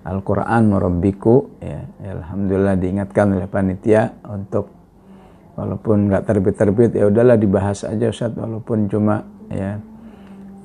Al-Quran 0.03 0.71
Murabbiku 0.71 1.59
ya. 1.59 1.83
ya 1.99 2.11
Alhamdulillah 2.23 2.75
diingatkan 2.79 3.35
oleh 3.35 3.47
panitia 3.51 4.15
untuk 4.27 4.71
walaupun 5.53 6.09
nggak 6.09 6.23
terbit-terbit 6.25 6.91
ya 6.97 7.07
udahlah 7.07 7.37
dibahas 7.37 7.85
aja 7.85 8.09
Ustaz 8.09 8.33
walaupun 8.33 8.89
cuma 8.89 9.23
ya 9.53 9.77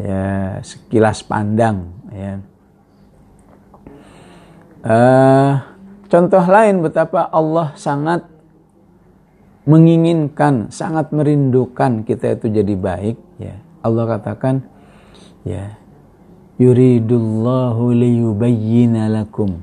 ya 0.01 0.23
sekilas 0.65 1.21
pandang 1.27 1.93
ya 2.09 2.33
uh, 4.87 5.53
contoh 6.09 6.45
lain 6.49 6.81
betapa 6.81 7.29
Allah 7.29 7.77
sangat 7.77 8.25
menginginkan 9.69 10.73
sangat 10.73 11.13
merindukan 11.13 12.03
kita 12.03 12.41
itu 12.41 12.49
jadi 12.49 12.75
baik 12.75 13.17
ya 13.37 13.61
Allah 13.85 14.17
katakan 14.17 14.65
ya 15.45 15.78
yuridullahu 16.59 17.95
liyubayyina 17.95 19.09
lakum. 19.09 19.63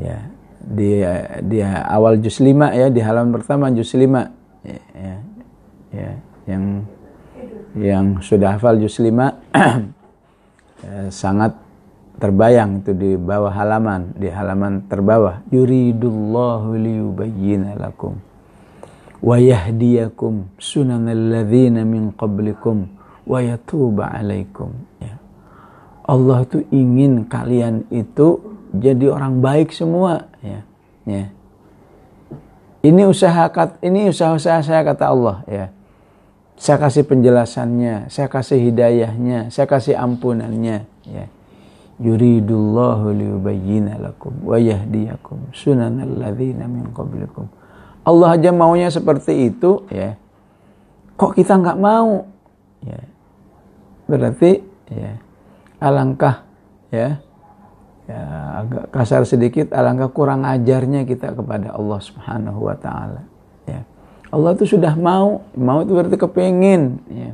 Ya 0.00 0.32
di 0.60 1.00
di 1.44 1.64
awal 1.64 2.20
juz 2.20 2.40
5 2.40 2.76
ya 2.76 2.88
di 2.92 3.00
halaman 3.00 3.32
pertama 3.32 3.72
juz 3.72 3.92
5 3.92 4.04
ya, 4.64 4.78
ya, 4.92 5.16
ya 5.92 6.10
yang 6.48 6.64
yang 7.76 8.06
sudah 8.20 8.56
hafal 8.56 8.76
juz 8.76 9.00
5 9.00 9.08
ya, 9.08 9.28
sangat 11.22 11.56
terbayang 12.20 12.84
itu 12.84 12.92
di 12.92 13.10
bawah 13.16 13.52
halaman 13.52 14.12
di 14.16 14.28
halaman 14.28 14.84
terbawah. 14.88 15.40
Yuridullahu 15.48 16.76
liyubayyina 16.76 17.80
lakum. 17.80 18.20
Wa 19.20 19.36
yahdiyakum 19.36 20.48
sunanal 20.56 21.32
ladzina 21.32 21.84
min 21.84 22.12
qablikum 22.12 22.88
wa 23.24 23.40
yatuba 23.40 24.12
alaikum. 24.12 24.89
Allah 26.10 26.42
itu 26.42 26.66
ingin 26.74 27.30
kalian 27.30 27.86
itu 27.94 28.42
jadi 28.74 29.14
orang 29.14 29.38
baik 29.38 29.70
semua 29.70 30.26
ya. 30.42 30.66
Ya. 31.06 31.30
Ini 32.82 33.06
usaha 33.06 33.46
ini 33.78 34.10
usaha-usaha 34.10 34.58
saya 34.66 34.82
kata 34.82 35.06
Allah 35.06 35.46
ya. 35.46 35.66
Saya 36.58 36.82
kasih 36.82 37.06
penjelasannya 37.06 38.10
saya 38.10 38.26
kasih 38.26 38.58
hidayahnya 38.58 39.54
saya 39.54 39.70
kasih 39.70 39.94
ampunannya 39.94 40.82
ya. 41.06 41.26
Yuridullahu 42.02 43.12
liyubayyina 43.14 44.02
lakum 44.02 44.34
wa 44.42 44.58
yahdiyakum 44.58 45.54
sunanal 45.54 46.10
ladzina 46.10 46.66
min 46.66 46.90
qablikum. 46.90 47.46
Allah 48.02 48.34
aja 48.34 48.50
maunya 48.50 48.90
seperti 48.90 49.46
itu 49.46 49.86
ya. 49.94 50.18
Kok 51.14 51.38
kita 51.38 51.54
nggak 51.54 51.78
mau? 51.78 52.26
Ya. 52.82 52.98
Berarti 54.10 54.64
ya 54.90 55.29
alangkah 55.80 56.44
ya 56.92 57.18
ya 58.04 58.22
agak 58.62 58.84
kasar 58.92 59.24
sedikit 59.24 59.72
alangkah 59.72 60.12
kurang 60.12 60.44
ajarnya 60.44 61.08
kita 61.08 61.32
kepada 61.32 61.72
Allah 61.72 61.98
Subhanahu 61.98 62.68
wa 62.68 62.76
taala 62.76 63.24
ya. 63.64 63.82
Allah 64.30 64.54
itu 64.54 64.76
sudah 64.76 64.94
mau 64.94 65.42
mau 65.56 65.82
itu 65.82 65.90
berarti 65.96 66.20
kepingin 66.20 67.00
ya, 67.08 67.30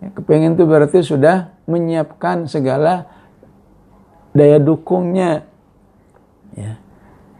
ya 0.00 0.08
kepingin 0.16 0.56
itu 0.56 0.64
berarti 0.64 0.98
sudah 1.04 1.52
menyiapkan 1.68 2.48
segala 2.48 3.06
daya 4.32 4.56
dukungnya 4.56 5.44
ya 6.56 6.80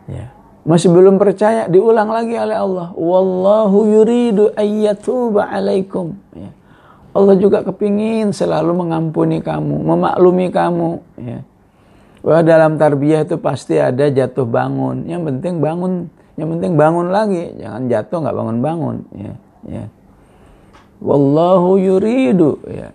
ya. 0.06 0.26
Masih 0.60 0.92
belum 0.92 1.16
percaya 1.16 1.72
diulang 1.72 2.12
lagi 2.12 2.36
oleh 2.36 2.52
Allah. 2.52 2.92
Wallahu 2.92 3.88
yuridu 3.88 4.52
ayyatuba 4.52 5.48
alaikum 5.48 6.20
ya 6.36 6.59
Allah 7.10 7.34
juga 7.34 7.66
kepingin 7.66 8.30
selalu 8.30 8.86
mengampuni 8.86 9.42
kamu, 9.42 9.82
memaklumi 9.82 10.46
kamu. 10.54 10.90
Ya. 11.18 11.42
Wah 12.20 12.44
dalam 12.44 12.78
tarbiyah 12.78 13.26
itu 13.26 13.40
pasti 13.40 13.80
ada 13.80 14.06
jatuh 14.06 14.46
bangun. 14.46 15.08
Yang 15.10 15.22
penting 15.34 15.54
bangun, 15.58 16.06
yang 16.38 16.48
penting 16.54 16.72
bangun 16.78 17.10
lagi. 17.10 17.50
Jangan 17.58 17.82
jatuh 17.90 18.16
nggak 18.22 18.36
bangun-bangun. 18.36 18.96
Ya. 19.16 19.32
Ya. 19.66 19.84
Wallahu 21.02 21.80
yuridu. 21.82 22.62
Ya. 22.70 22.94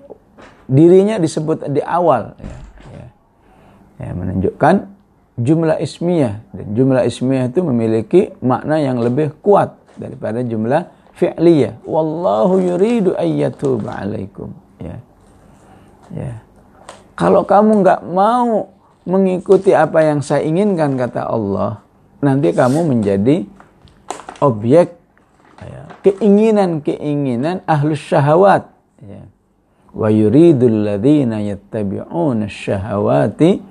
Dirinya 0.70 1.20
disebut 1.20 1.68
di 1.68 1.84
awal. 1.84 2.40
Ya. 2.40 2.58
Ya. 2.96 3.08
Ya, 4.00 4.10
menunjukkan 4.16 4.76
jumlah 5.36 5.78
ismiyah. 5.84 6.40
Dan 6.56 6.66
jumlah 6.72 7.04
ismiyah 7.04 7.52
itu 7.52 7.60
memiliki 7.68 8.22
makna 8.40 8.80
yang 8.80 9.04
lebih 9.04 9.36
kuat 9.44 9.76
daripada 10.00 10.40
jumlah 10.40 10.95
fi'liyah. 11.16 11.82
Wallahu 11.88 12.60
yuridu 12.60 13.16
ayyatuba 13.16 14.04
alaikum. 14.04 14.52
Ya. 14.78 15.00
Ya. 16.14 16.44
Kalau 17.16 17.48
kamu 17.48 17.82
nggak 17.82 18.02
mau 18.12 18.76
mengikuti 19.08 19.72
apa 19.72 20.04
yang 20.04 20.20
saya 20.20 20.44
inginkan 20.44 21.00
kata 21.00 21.26
Allah, 21.26 21.80
nanti 22.20 22.52
kamu 22.52 22.84
menjadi 22.92 23.48
objek 24.44 25.00
ya, 25.64 25.82
keinginan-keinginan 26.04 27.64
ahlus 27.64 28.04
syahwat. 28.04 28.68
Ya. 29.00 29.24
Wa 29.96 30.12
yuridul 30.12 30.84
ladzina 30.84 31.40
yattabi'una 31.40 32.52
syahawati 32.52 33.64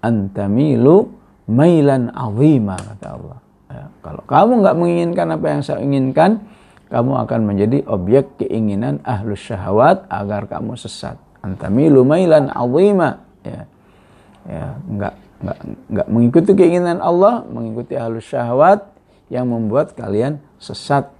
antamilu 0.00 1.12
mailan 1.44 2.08
azima 2.16 2.80
kata 2.80 3.06
Allah. 3.12 3.38
Ya. 3.68 3.84
Kalau 4.00 4.22
kamu 4.24 4.52
nggak 4.64 4.76
menginginkan 4.80 5.26
apa 5.36 5.46
yang 5.52 5.60
saya 5.60 5.84
inginkan, 5.84 6.40
kamu 6.86 7.12
akan 7.26 7.40
menjadi 7.42 7.82
objek 7.90 8.38
keinginan 8.38 9.02
ahlus 9.02 9.42
syahwat 9.42 10.06
agar 10.06 10.46
kamu 10.46 10.78
sesat. 10.78 11.18
Antamilu 11.42 12.06
mailan 12.06 12.46
azima. 12.50 13.26
Ya. 13.42 13.66
Ya, 14.46 14.78
enggak 14.86 15.14
enggak 15.42 15.58
enggak 15.90 16.06
mengikuti 16.06 16.50
keinginan 16.54 16.98
Allah, 17.02 17.42
mengikuti 17.50 17.98
ahlus 17.98 18.30
syahwat 18.30 18.86
yang 19.26 19.50
membuat 19.50 19.98
kalian 19.98 20.38
sesat. 20.62 21.10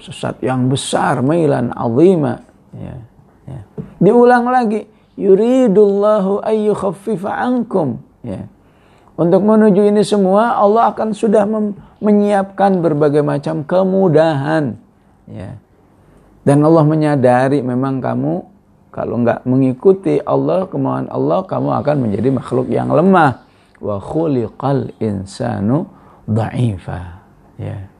Sesat 0.00 0.40
yang 0.40 0.72
besar, 0.72 1.20
mailan 1.20 1.68
azima. 1.76 2.40
Ya. 2.72 2.96
Ya. 3.44 3.60
Diulang 4.00 4.48
lagi, 4.48 4.88
yuridullahu 5.20 6.40
ayyukhaffifa 6.40 7.28
ankum. 7.28 8.00
Ya. 8.24 8.48
Untuk 9.18 9.42
menuju 9.42 9.82
ini 9.82 10.06
semua 10.06 10.54
Allah 10.54 10.94
akan 10.94 11.10
sudah 11.10 11.42
menyiapkan 11.98 12.78
berbagai 12.78 13.26
macam 13.26 13.66
kemudahan. 13.66 14.78
Ya. 15.26 15.58
Dan 16.46 16.62
Allah 16.62 16.86
menyadari 16.86 17.58
memang 17.58 17.98
kamu 17.98 18.46
kalau 18.94 19.18
nggak 19.20 19.42
mengikuti 19.42 20.22
Allah, 20.22 20.70
kemauan 20.70 21.10
Allah, 21.10 21.42
kamu 21.42 21.70
akan 21.82 21.96
menjadi 21.98 22.30
makhluk 22.30 22.70
yang 22.70 22.94
lemah. 22.94 23.42
Wa 23.82 23.98
khuliqal 23.98 24.94
insanu 25.02 25.90
dha'ifa. 26.30 27.18
Ya. 27.58 27.90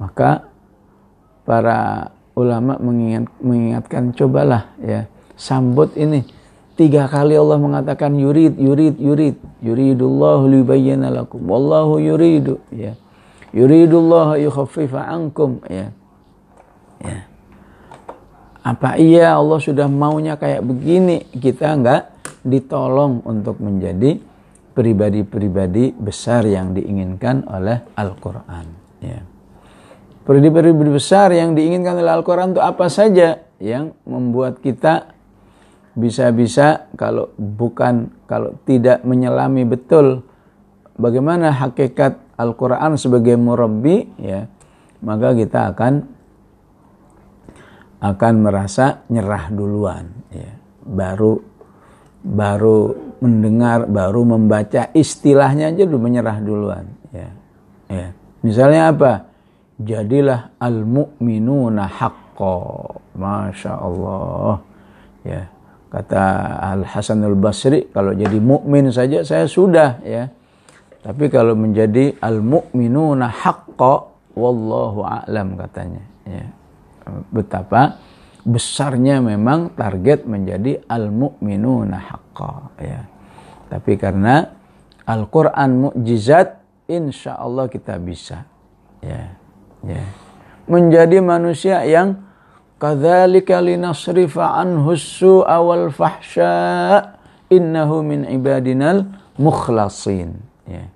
Maka 0.00 0.48
para 1.44 2.08
ulama 2.32 2.80
mengingat, 2.80 3.28
mengingatkan 3.44 4.16
cobalah 4.16 4.72
ya 4.80 5.04
sambut 5.36 5.92
ini 6.00 6.24
tiga 6.74 7.06
kali 7.06 7.36
Allah 7.36 7.58
mengatakan 7.60 8.16
yurid 8.16 8.56
yurid 8.56 8.96
yurid. 8.98 9.36
Yuridullahu 9.62 10.48
liyubayyana 10.48 11.12
lakum. 11.12 11.44
Wallahu 11.44 12.00
yuridu. 12.02 12.58
Ya. 12.72 12.98
Yuridullahu 13.52 14.40
yukhaffifa 14.40 15.06
ankum. 15.06 15.60
Ya. 15.68 15.92
Ya. 17.02 17.28
Apa 18.62 18.94
iya 18.94 19.34
Allah 19.34 19.58
sudah 19.58 19.90
maunya 19.90 20.38
kayak 20.38 20.62
begini? 20.62 21.26
Kita 21.34 21.74
enggak 21.74 22.14
ditolong 22.46 23.22
untuk 23.26 23.58
menjadi 23.58 24.22
pribadi-pribadi 24.72 25.92
besar 25.92 26.48
yang 26.48 26.72
diinginkan 26.72 27.44
oleh 27.46 27.82
Al-Qur'an. 27.98 28.66
Ya. 29.02 29.20
Pribadi-pribadi 30.22 30.90
besar 30.94 31.34
yang 31.34 31.58
diinginkan 31.58 31.98
oleh 31.98 32.12
Al-Qur'an 32.14 32.54
itu 32.54 32.62
apa 32.62 32.86
saja 32.86 33.42
yang 33.58 33.98
membuat 34.06 34.62
kita 34.62 35.10
bisa-bisa 35.92 36.88
kalau 36.96 37.32
bukan 37.36 38.08
kalau 38.24 38.56
tidak 38.64 39.04
menyelami 39.04 39.68
betul 39.68 40.24
bagaimana 40.96 41.52
hakikat 41.52 42.16
Al-Qur'an 42.40 42.96
sebagai 42.96 43.36
murabbi 43.36 44.08
ya 44.16 44.48
maka 45.04 45.36
kita 45.36 45.76
akan 45.76 45.94
akan 48.02 48.34
merasa 48.40 49.06
nyerah 49.12 49.52
duluan 49.52 50.10
ya. 50.32 50.52
baru 50.82 51.38
baru 52.24 52.78
mendengar 53.20 53.86
baru 53.86 54.26
membaca 54.26 54.90
istilahnya 54.96 55.70
aja 55.70 55.84
udah 55.86 56.00
menyerah 56.00 56.38
duluan 56.40 56.88
ya 57.12 57.28
ya. 57.92 58.08
Misalnya 58.42 58.90
apa? 58.90 59.12
Jadilah 59.78 60.58
al 60.58 60.82
mu'minuna 60.82 61.86
haqqo. 61.86 62.54
Masya 63.12 63.72
Allah 63.76 64.58
ya 65.22 65.46
kata 65.92 66.22
al 66.72 66.88
Hasanul 66.88 67.36
Basri 67.36 67.92
kalau 67.92 68.16
jadi 68.16 68.40
mukmin 68.40 68.88
saja 68.88 69.20
saya 69.28 69.44
sudah 69.44 70.00
ya 70.00 70.32
tapi 71.04 71.28
kalau 71.28 71.52
menjadi 71.52 72.16
al 72.24 72.40
mu'minuna 72.40 73.28
haqqo 73.28 74.16
wallahu 74.32 75.04
a'lam 75.04 75.60
katanya 75.60 76.02
ya 76.24 76.48
betapa 77.28 78.00
besarnya 78.42 79.22
memang 79.22 79.74
target 79.78 80.26
menjadi 80.26 80.82
al-mu'minuna 80.86 81.98
haqqa 81.98 82.52
ya. 82.82 83.00
Tapi 83.70 83.92
karena 83.96 84.44
Al-Qur'an 85.02 85.88
mukjizat 85.88 86.62
insya 86.90 87.38
Allah 87.38 87.70
kita 87.70 87.96
bisa 88.02 88.44
ya. 89.02 89.38
Ya. 89.82 90.04
Menjadi 90.66 91.18
manusia 91.18 91.82
yang 91.86 92.22
kadzalika 92.82 93.62
linasrifa 93.62 94.58
anhu 94.58 94.98
su'a 94.98 95.62
wal 95.62 95.86
fahsya 95.94 97.14
innahu 97.46 98.02
min 98.02 98.26
ibadinal 98.26 99.06
mukhlasin. 99.38 100.34
Ya. 100.66 100.90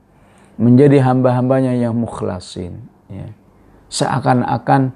Menjadi 0.59 0.99
hamba-hambanya 0.99 1.78
yang 1.78 1.95
mukhlasin. 1.95 2.82
Ya. 3.07 3.30
Seakan-akan 3.87 4.91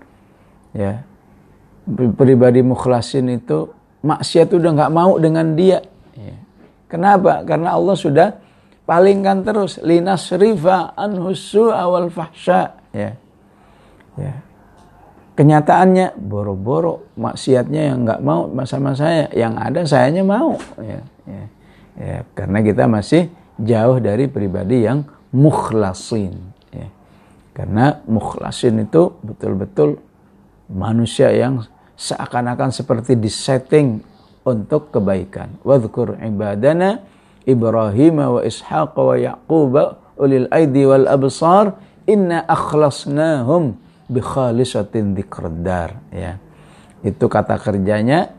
ya 0.75 1.07
pribadi 2.19 2.67
mukhlasin 2.67 3.39
itu 3.39 3.71
maksiat 4.03 4.51
udah 4.51 4.71
nggak 4.75 4.91
mau 4.91 5.15
dengan 5.23 5.55
dia. 5.55 5.87
Ya. 6.19 6.37
kenapa? 6.91 7.47
Karena 7.47 7.79
Allah 7.79 7.95
sudah 7.95 8.29
palingkan 8.83 9.47
terus 9.47 9.79
linas 9.79 10.27
rifa 10.35 10.91
anhusu 10.99 11.71
awal 11.71 12.11
fahsya. 12.11 12.75
Ya. 12.91 13.15
Ya 14.19 14.50
kenyataannya 15.41 16.21
boro-boro 16.21 17.17
maksiatnya 17.17 17.89
yang 17.89 18.05
nggak 18.05 18.21
mau 18.21 18.53
sama 18.69 18.93
saya. 18.93 19.25
Yang 19.33 19.55
ada 19.57 19.81
sayanya 19.89 20.21
mau. 20.21 20.61
Ya, 20.77 21.01
ya, 21.25 21.45
ya. 21.97 22.19
Karena 22.37 22.61
kita 22.61 22.85
masih 22.85 23.33
jauh 23.57 23.97
dari 24.05 24.29
pribadi 24.29 24.85
yang 24.85 25.09
mukhlasin. 25.33 26.37
Ya. 26.71 26.87
karena 27.51 27.99
mukhlasin 28.07 28.79
itu 28.87 29.11
betul-betul 29.27 29.99
manusia 30.71 31.35
yang 31.35 31.67
seakan-akan 31.99 32.71
seperti 32.71 33.17
disetting 33.17 34.05
untuk 34.45 34.93
kebaikan. 34.93 35.57
Wadhkur 35.65 36.21
ibadana 36.21 37.01
Ibrahim 37.49 38.17
wa 38.23 38.41
Ishaq 38.45 38.93
wa 38.95 39.17
Yaqub 39.17 39.75
ulil 40.21 40.47
aidi 40.53 40.85
wal 40.85 41.09
absar. 41.09 41.81
Inna 42.05 42.45
akhlasnahum 42.45 43.77
bi 44.11 44.19
khalisatin 44.19 45.15
dzikrad 45.15 45.63
ya. 46.11 46.43
Itu 47.01 47.31
kata 47.31 47.57
kerjanya 47.57 48.35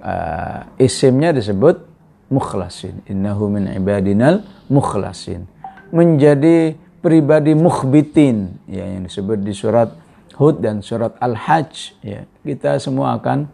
uh, 0.00 0.70
isimnya 0.78 1.34
disebut 1.34 1.82
mukhlasin. 2.30 3.02
Innahu 3.10 3.50
min 3.50 3.66
ibadinal 3.74 4.46
mukhlasin. 4.70 5.44
Menjadi 5.90 6.78
pribadi 7.00 7.56
mukhbitin 7.56 8.60
ya 8.68 8.84
yang 8.84 9.08
disebut 9.08 9.40
di 9.40 9.56
surat 9.56 9.88
Hud 10.36 10.60
dan 10.60 10.84
surat 10.84 11.16
Al-Hajj 11.16 12.00
ya 12.04 12.24
kita 12.44 12.76
semua 12.76 13.16
akan 13.16 13.48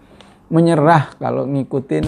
menyerah 0.51 1.15
kalau 1.19 1.47
ngikutin 1.47 2.07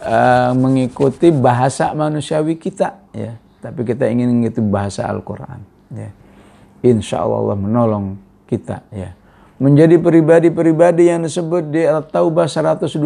uh, 0.00 0.52
mengikuti 0.56 1.32
bahasa 1.32 1.92
manusiawi 1.92 2.56
kita 2.56 3.12
ya 3.12 3.36
tapi 3.60 3.84
kita 3.84 4.08
ingin 4.08 4.32
mengikuti 4.32 4.64
bahasa 4.64 5.04
Al-Qur'an 5.08 5.60
ya 5.92 6.10
insya 6.84 7.24
Allah, 7.24 7.44
Allah 7.44 7.58
menolong 7.60 8.06
kita 8.50 8.82
ya. 8.90 9.14
Menjadi 9.62 10.02
pribadi-pribadi 10.02 11.06
yang 11.12 11.22
disebut 11.22 11.70
di 11.70 11.86
At-Taubah 11.86 12.50
112 12.50 12.98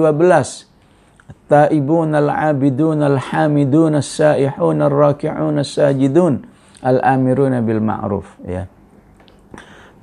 Taibun 1.44 2.16
al-abidun 2.16 3.04
al-hamidun 3.04 4.00
as-saihun 4.00 4.80
al-raki'un 4.80 5.60
as-sajidun 5.60 6.40
al-amiruna 6.80 7.60
bil 7.60 7.84
ma'ruf 7.84 8.40
ya. 8.48 8.64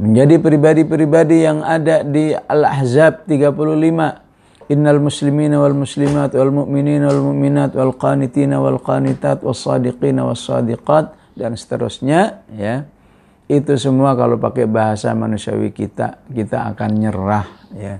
Menjadi 0.02 0.38
pribadi-pribadi 0.42 1.46
yang 1.46 1.62
ada 1.62 2.02
di 2.02 2.34
Al-Ahzab 2.34 3.26
35 3.30 4.32
Innal 4.72 5.04
muslimina 5.04 5.60
wal 5.60 5.76
muslimat 5.76 6.32
wal 6.32 6.54
mu'minina 6.64 7.12
wal 7.12 7.36
mu'minat 7.36 7.76
wal 7.76 7.92
qanitina 7.92 8.64
wal 8.64 8.80
qanitat 8.80 9.44
was 9.44 9.60
sadiqina 9.60 10.24
was 10.24 10.48
sadiqat 10.48 11.12
dan 11.36 11.60
seterusnya 11.60 12.39
ya 12.56 12.88
itu 13.52 13.76
semua 13.76 14.16
kalau 14.16 14.39
pakai 14.39 14.64
bahasa 14.64 15.12
manusiawi 15.12 15.76
kita 15.76 16.24
kita 16.32 16.72
akan 16.72 16.91
nyerah 16.95 17.47
ya. 17.76 17.95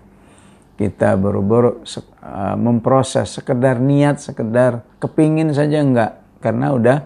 Kita 0.80 1.14
buru-buru 1.20 1.84
uh, 1.84 2.56
memproses 2.58 3.36
sekedar 3.36 3.78
niat 3.78 4.24
sekedar 4.24 4.82
kepingin 5.04 5.52
saja 5.52 5.84
enggak. 5.84 6.24
Karena 6.39 6.72
udah 6.72 6.97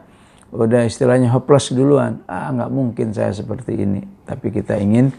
udah 0.54 0.86
istilahnya 0.86 1.34
hopeless 1.34 1.74
duluan. 1.74 2.22
Ah 2.30 2.54
nggak 2.54 2.72
mungkin 2.72 3.12
saya 3.18 3.34
seperti 3.34 3.82
ini. 3.82 4.06
Tapi 4.24 4.54
kita 4.54 4.78
ingin 4.78 5.10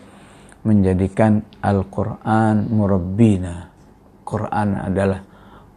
menjadikan 0.63 1.43
Al-Quran 1.61 2.71
murabbina. 2.71 3.75
Quran 4.23 4.69
adalah 4.87 5.21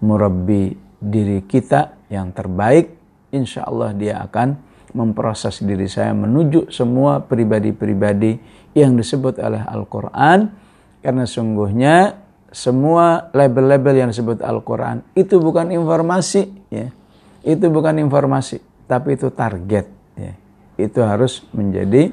murabbi 0.06 0.74
diri 1.02 1.44
kita 1.50 2.08
yang 2.14 2.30
terbaik. 2.30 2.94
Insya 3.34 3.66
Allah 3.66 3.94
dia 3.98 4.22
akan 4.22 4.69
memproses 4.96 5.62
diri 5.62 5.86
saya 5.86 6.14
menuju 6.14 6.74
semua 6.74 7.22
pribadi-pribadi 7.22 8.38
yang 8.74 8.96
disebut 8.98 9.42
oleh 9.42 9.62
Al-Quran. 9.66 10.50
Karena 11.00 11.24
sungguhnya 11.24 12.20
semua 12.52 13.32
label-label 13.32 14.04
yang 14.04 14.10
disebut 14.12 14.42
Al-Quran 14.44 15.06
itu 15.16 15.38
bukan 15.40 15.72
informasi 15.72 16.72
ya. 16.74 16.92
Itu 17.40 17.72
bukan 17.72 17.96
informasi 18.04 18.70
tapi 18.90 19.14
itu 19.14 19.30
target 19.30 19.86
ya. 20.18 20.34
itu 20.82 21.00
harus 21.06 21.46
menjadi 21.54 22.10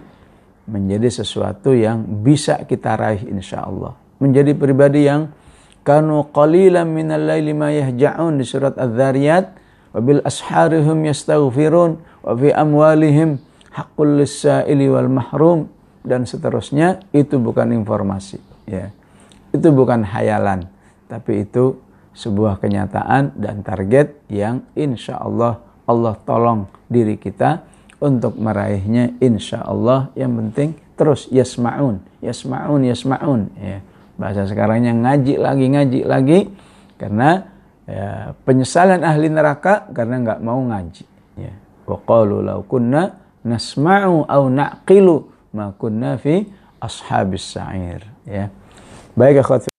menjadi 0.68 1.08
sesuatu 1.08 1.72
yang 1.72 2.04
bisa 2.20 2.68
kita 2.68 2.92
raih 3.00 3.24
insya 3.32 3.64
Allah 3.64 3.96
menjadi 4.20 4.52
pribadi 4.52 5.08
yang 5.08 5.32
kanu 5.80 6.28
qalilan 6.28 6.84
minal 6.84 7.24
laili 7.24 7.56
ma 7.56 7.72
yahja'un 7.72 8.36
di 8.36 8.44
surat 8.44 8.76
Az-Zariyat 8.76 9.46
wa 9.96 10.00
bil 10.04 10.20
asharihim 10.20 11.08
yastaghfirun 11.08 12.15
wa 12.26 12.34
fi 12.34 12.50
amwalihim 12.50 13.38
haqqul 13.70 14.18
lis-sa'ili 14.18 14.90
wal 14.90 15.06
mahrum. 15.06 15.70
Dan 16.06 16.22
seterusnya 16.22 17.02
itu 17.10 17.34
bukan 17.42 17.74
informasi 17.74 18.38
ya. 18.70 18.94
Itu 19.50 19.74
bukan 19.74 20.06
hayalan 20.06 20.70
tapi 21.10 21.42
itu 21.42 21.82
sebuah 22.14 22.62
kenyataan 22.62 23.34
dan 23.34 23.66
target 23.66 24.14
yang 24.30 24.62
insya 24.78 25.18
Allah 25.18 25.58
Allah 25.86 26.14
tolong 26.22 26.70
diri 26.86 27.18
kita 27.18 27.66
untuk 27.98 28.38
meraihnya 28.38 29.18
insya 29.18 29.66
Allah. 29.66 30.14
Yang 30.14 30.32
penting 30.38 30.68
terus 30.94 31.20
yasma'un 31.34 31.98
yasma'un 32.22 32.86
yasma'un 32.86 33.42
ya. 33.58 33.78
Bahasa 34.14 34.46
sekarangnya 34.46 34.94
ngaji 34.94 35.42
lagi 35.42 35.66
ngaji 35.74 36.00
lagi. 36.06 36.38
Karena 36.96 37.42
ya, 37.84 38.30
penyesalan 38.46 39.02
ahli 39.02 39.26
neraka 39.26 39.90
karena 39.90 40.22
nggak 40.22 40.40
mau 40.40 40.62
ngaji 40.64 41.04
ya 41.36 41.65
wa 41.86 41.96
qalu 42.06 42.42
law 42.42 42.60
kunna 42.66 43.14
nasma'u 43.46 44.26
aw 44.28 44.42
naqilu 44.50 45.30
ma 45.54 45.70
kunna 45.78 46.18
fi 46.18 46.46
ashabis 46.82 47.54
sa'ir 47.56 48.02
ya 48.26 48.50
baik 49.16 49.40
akhwat 49.40 49.70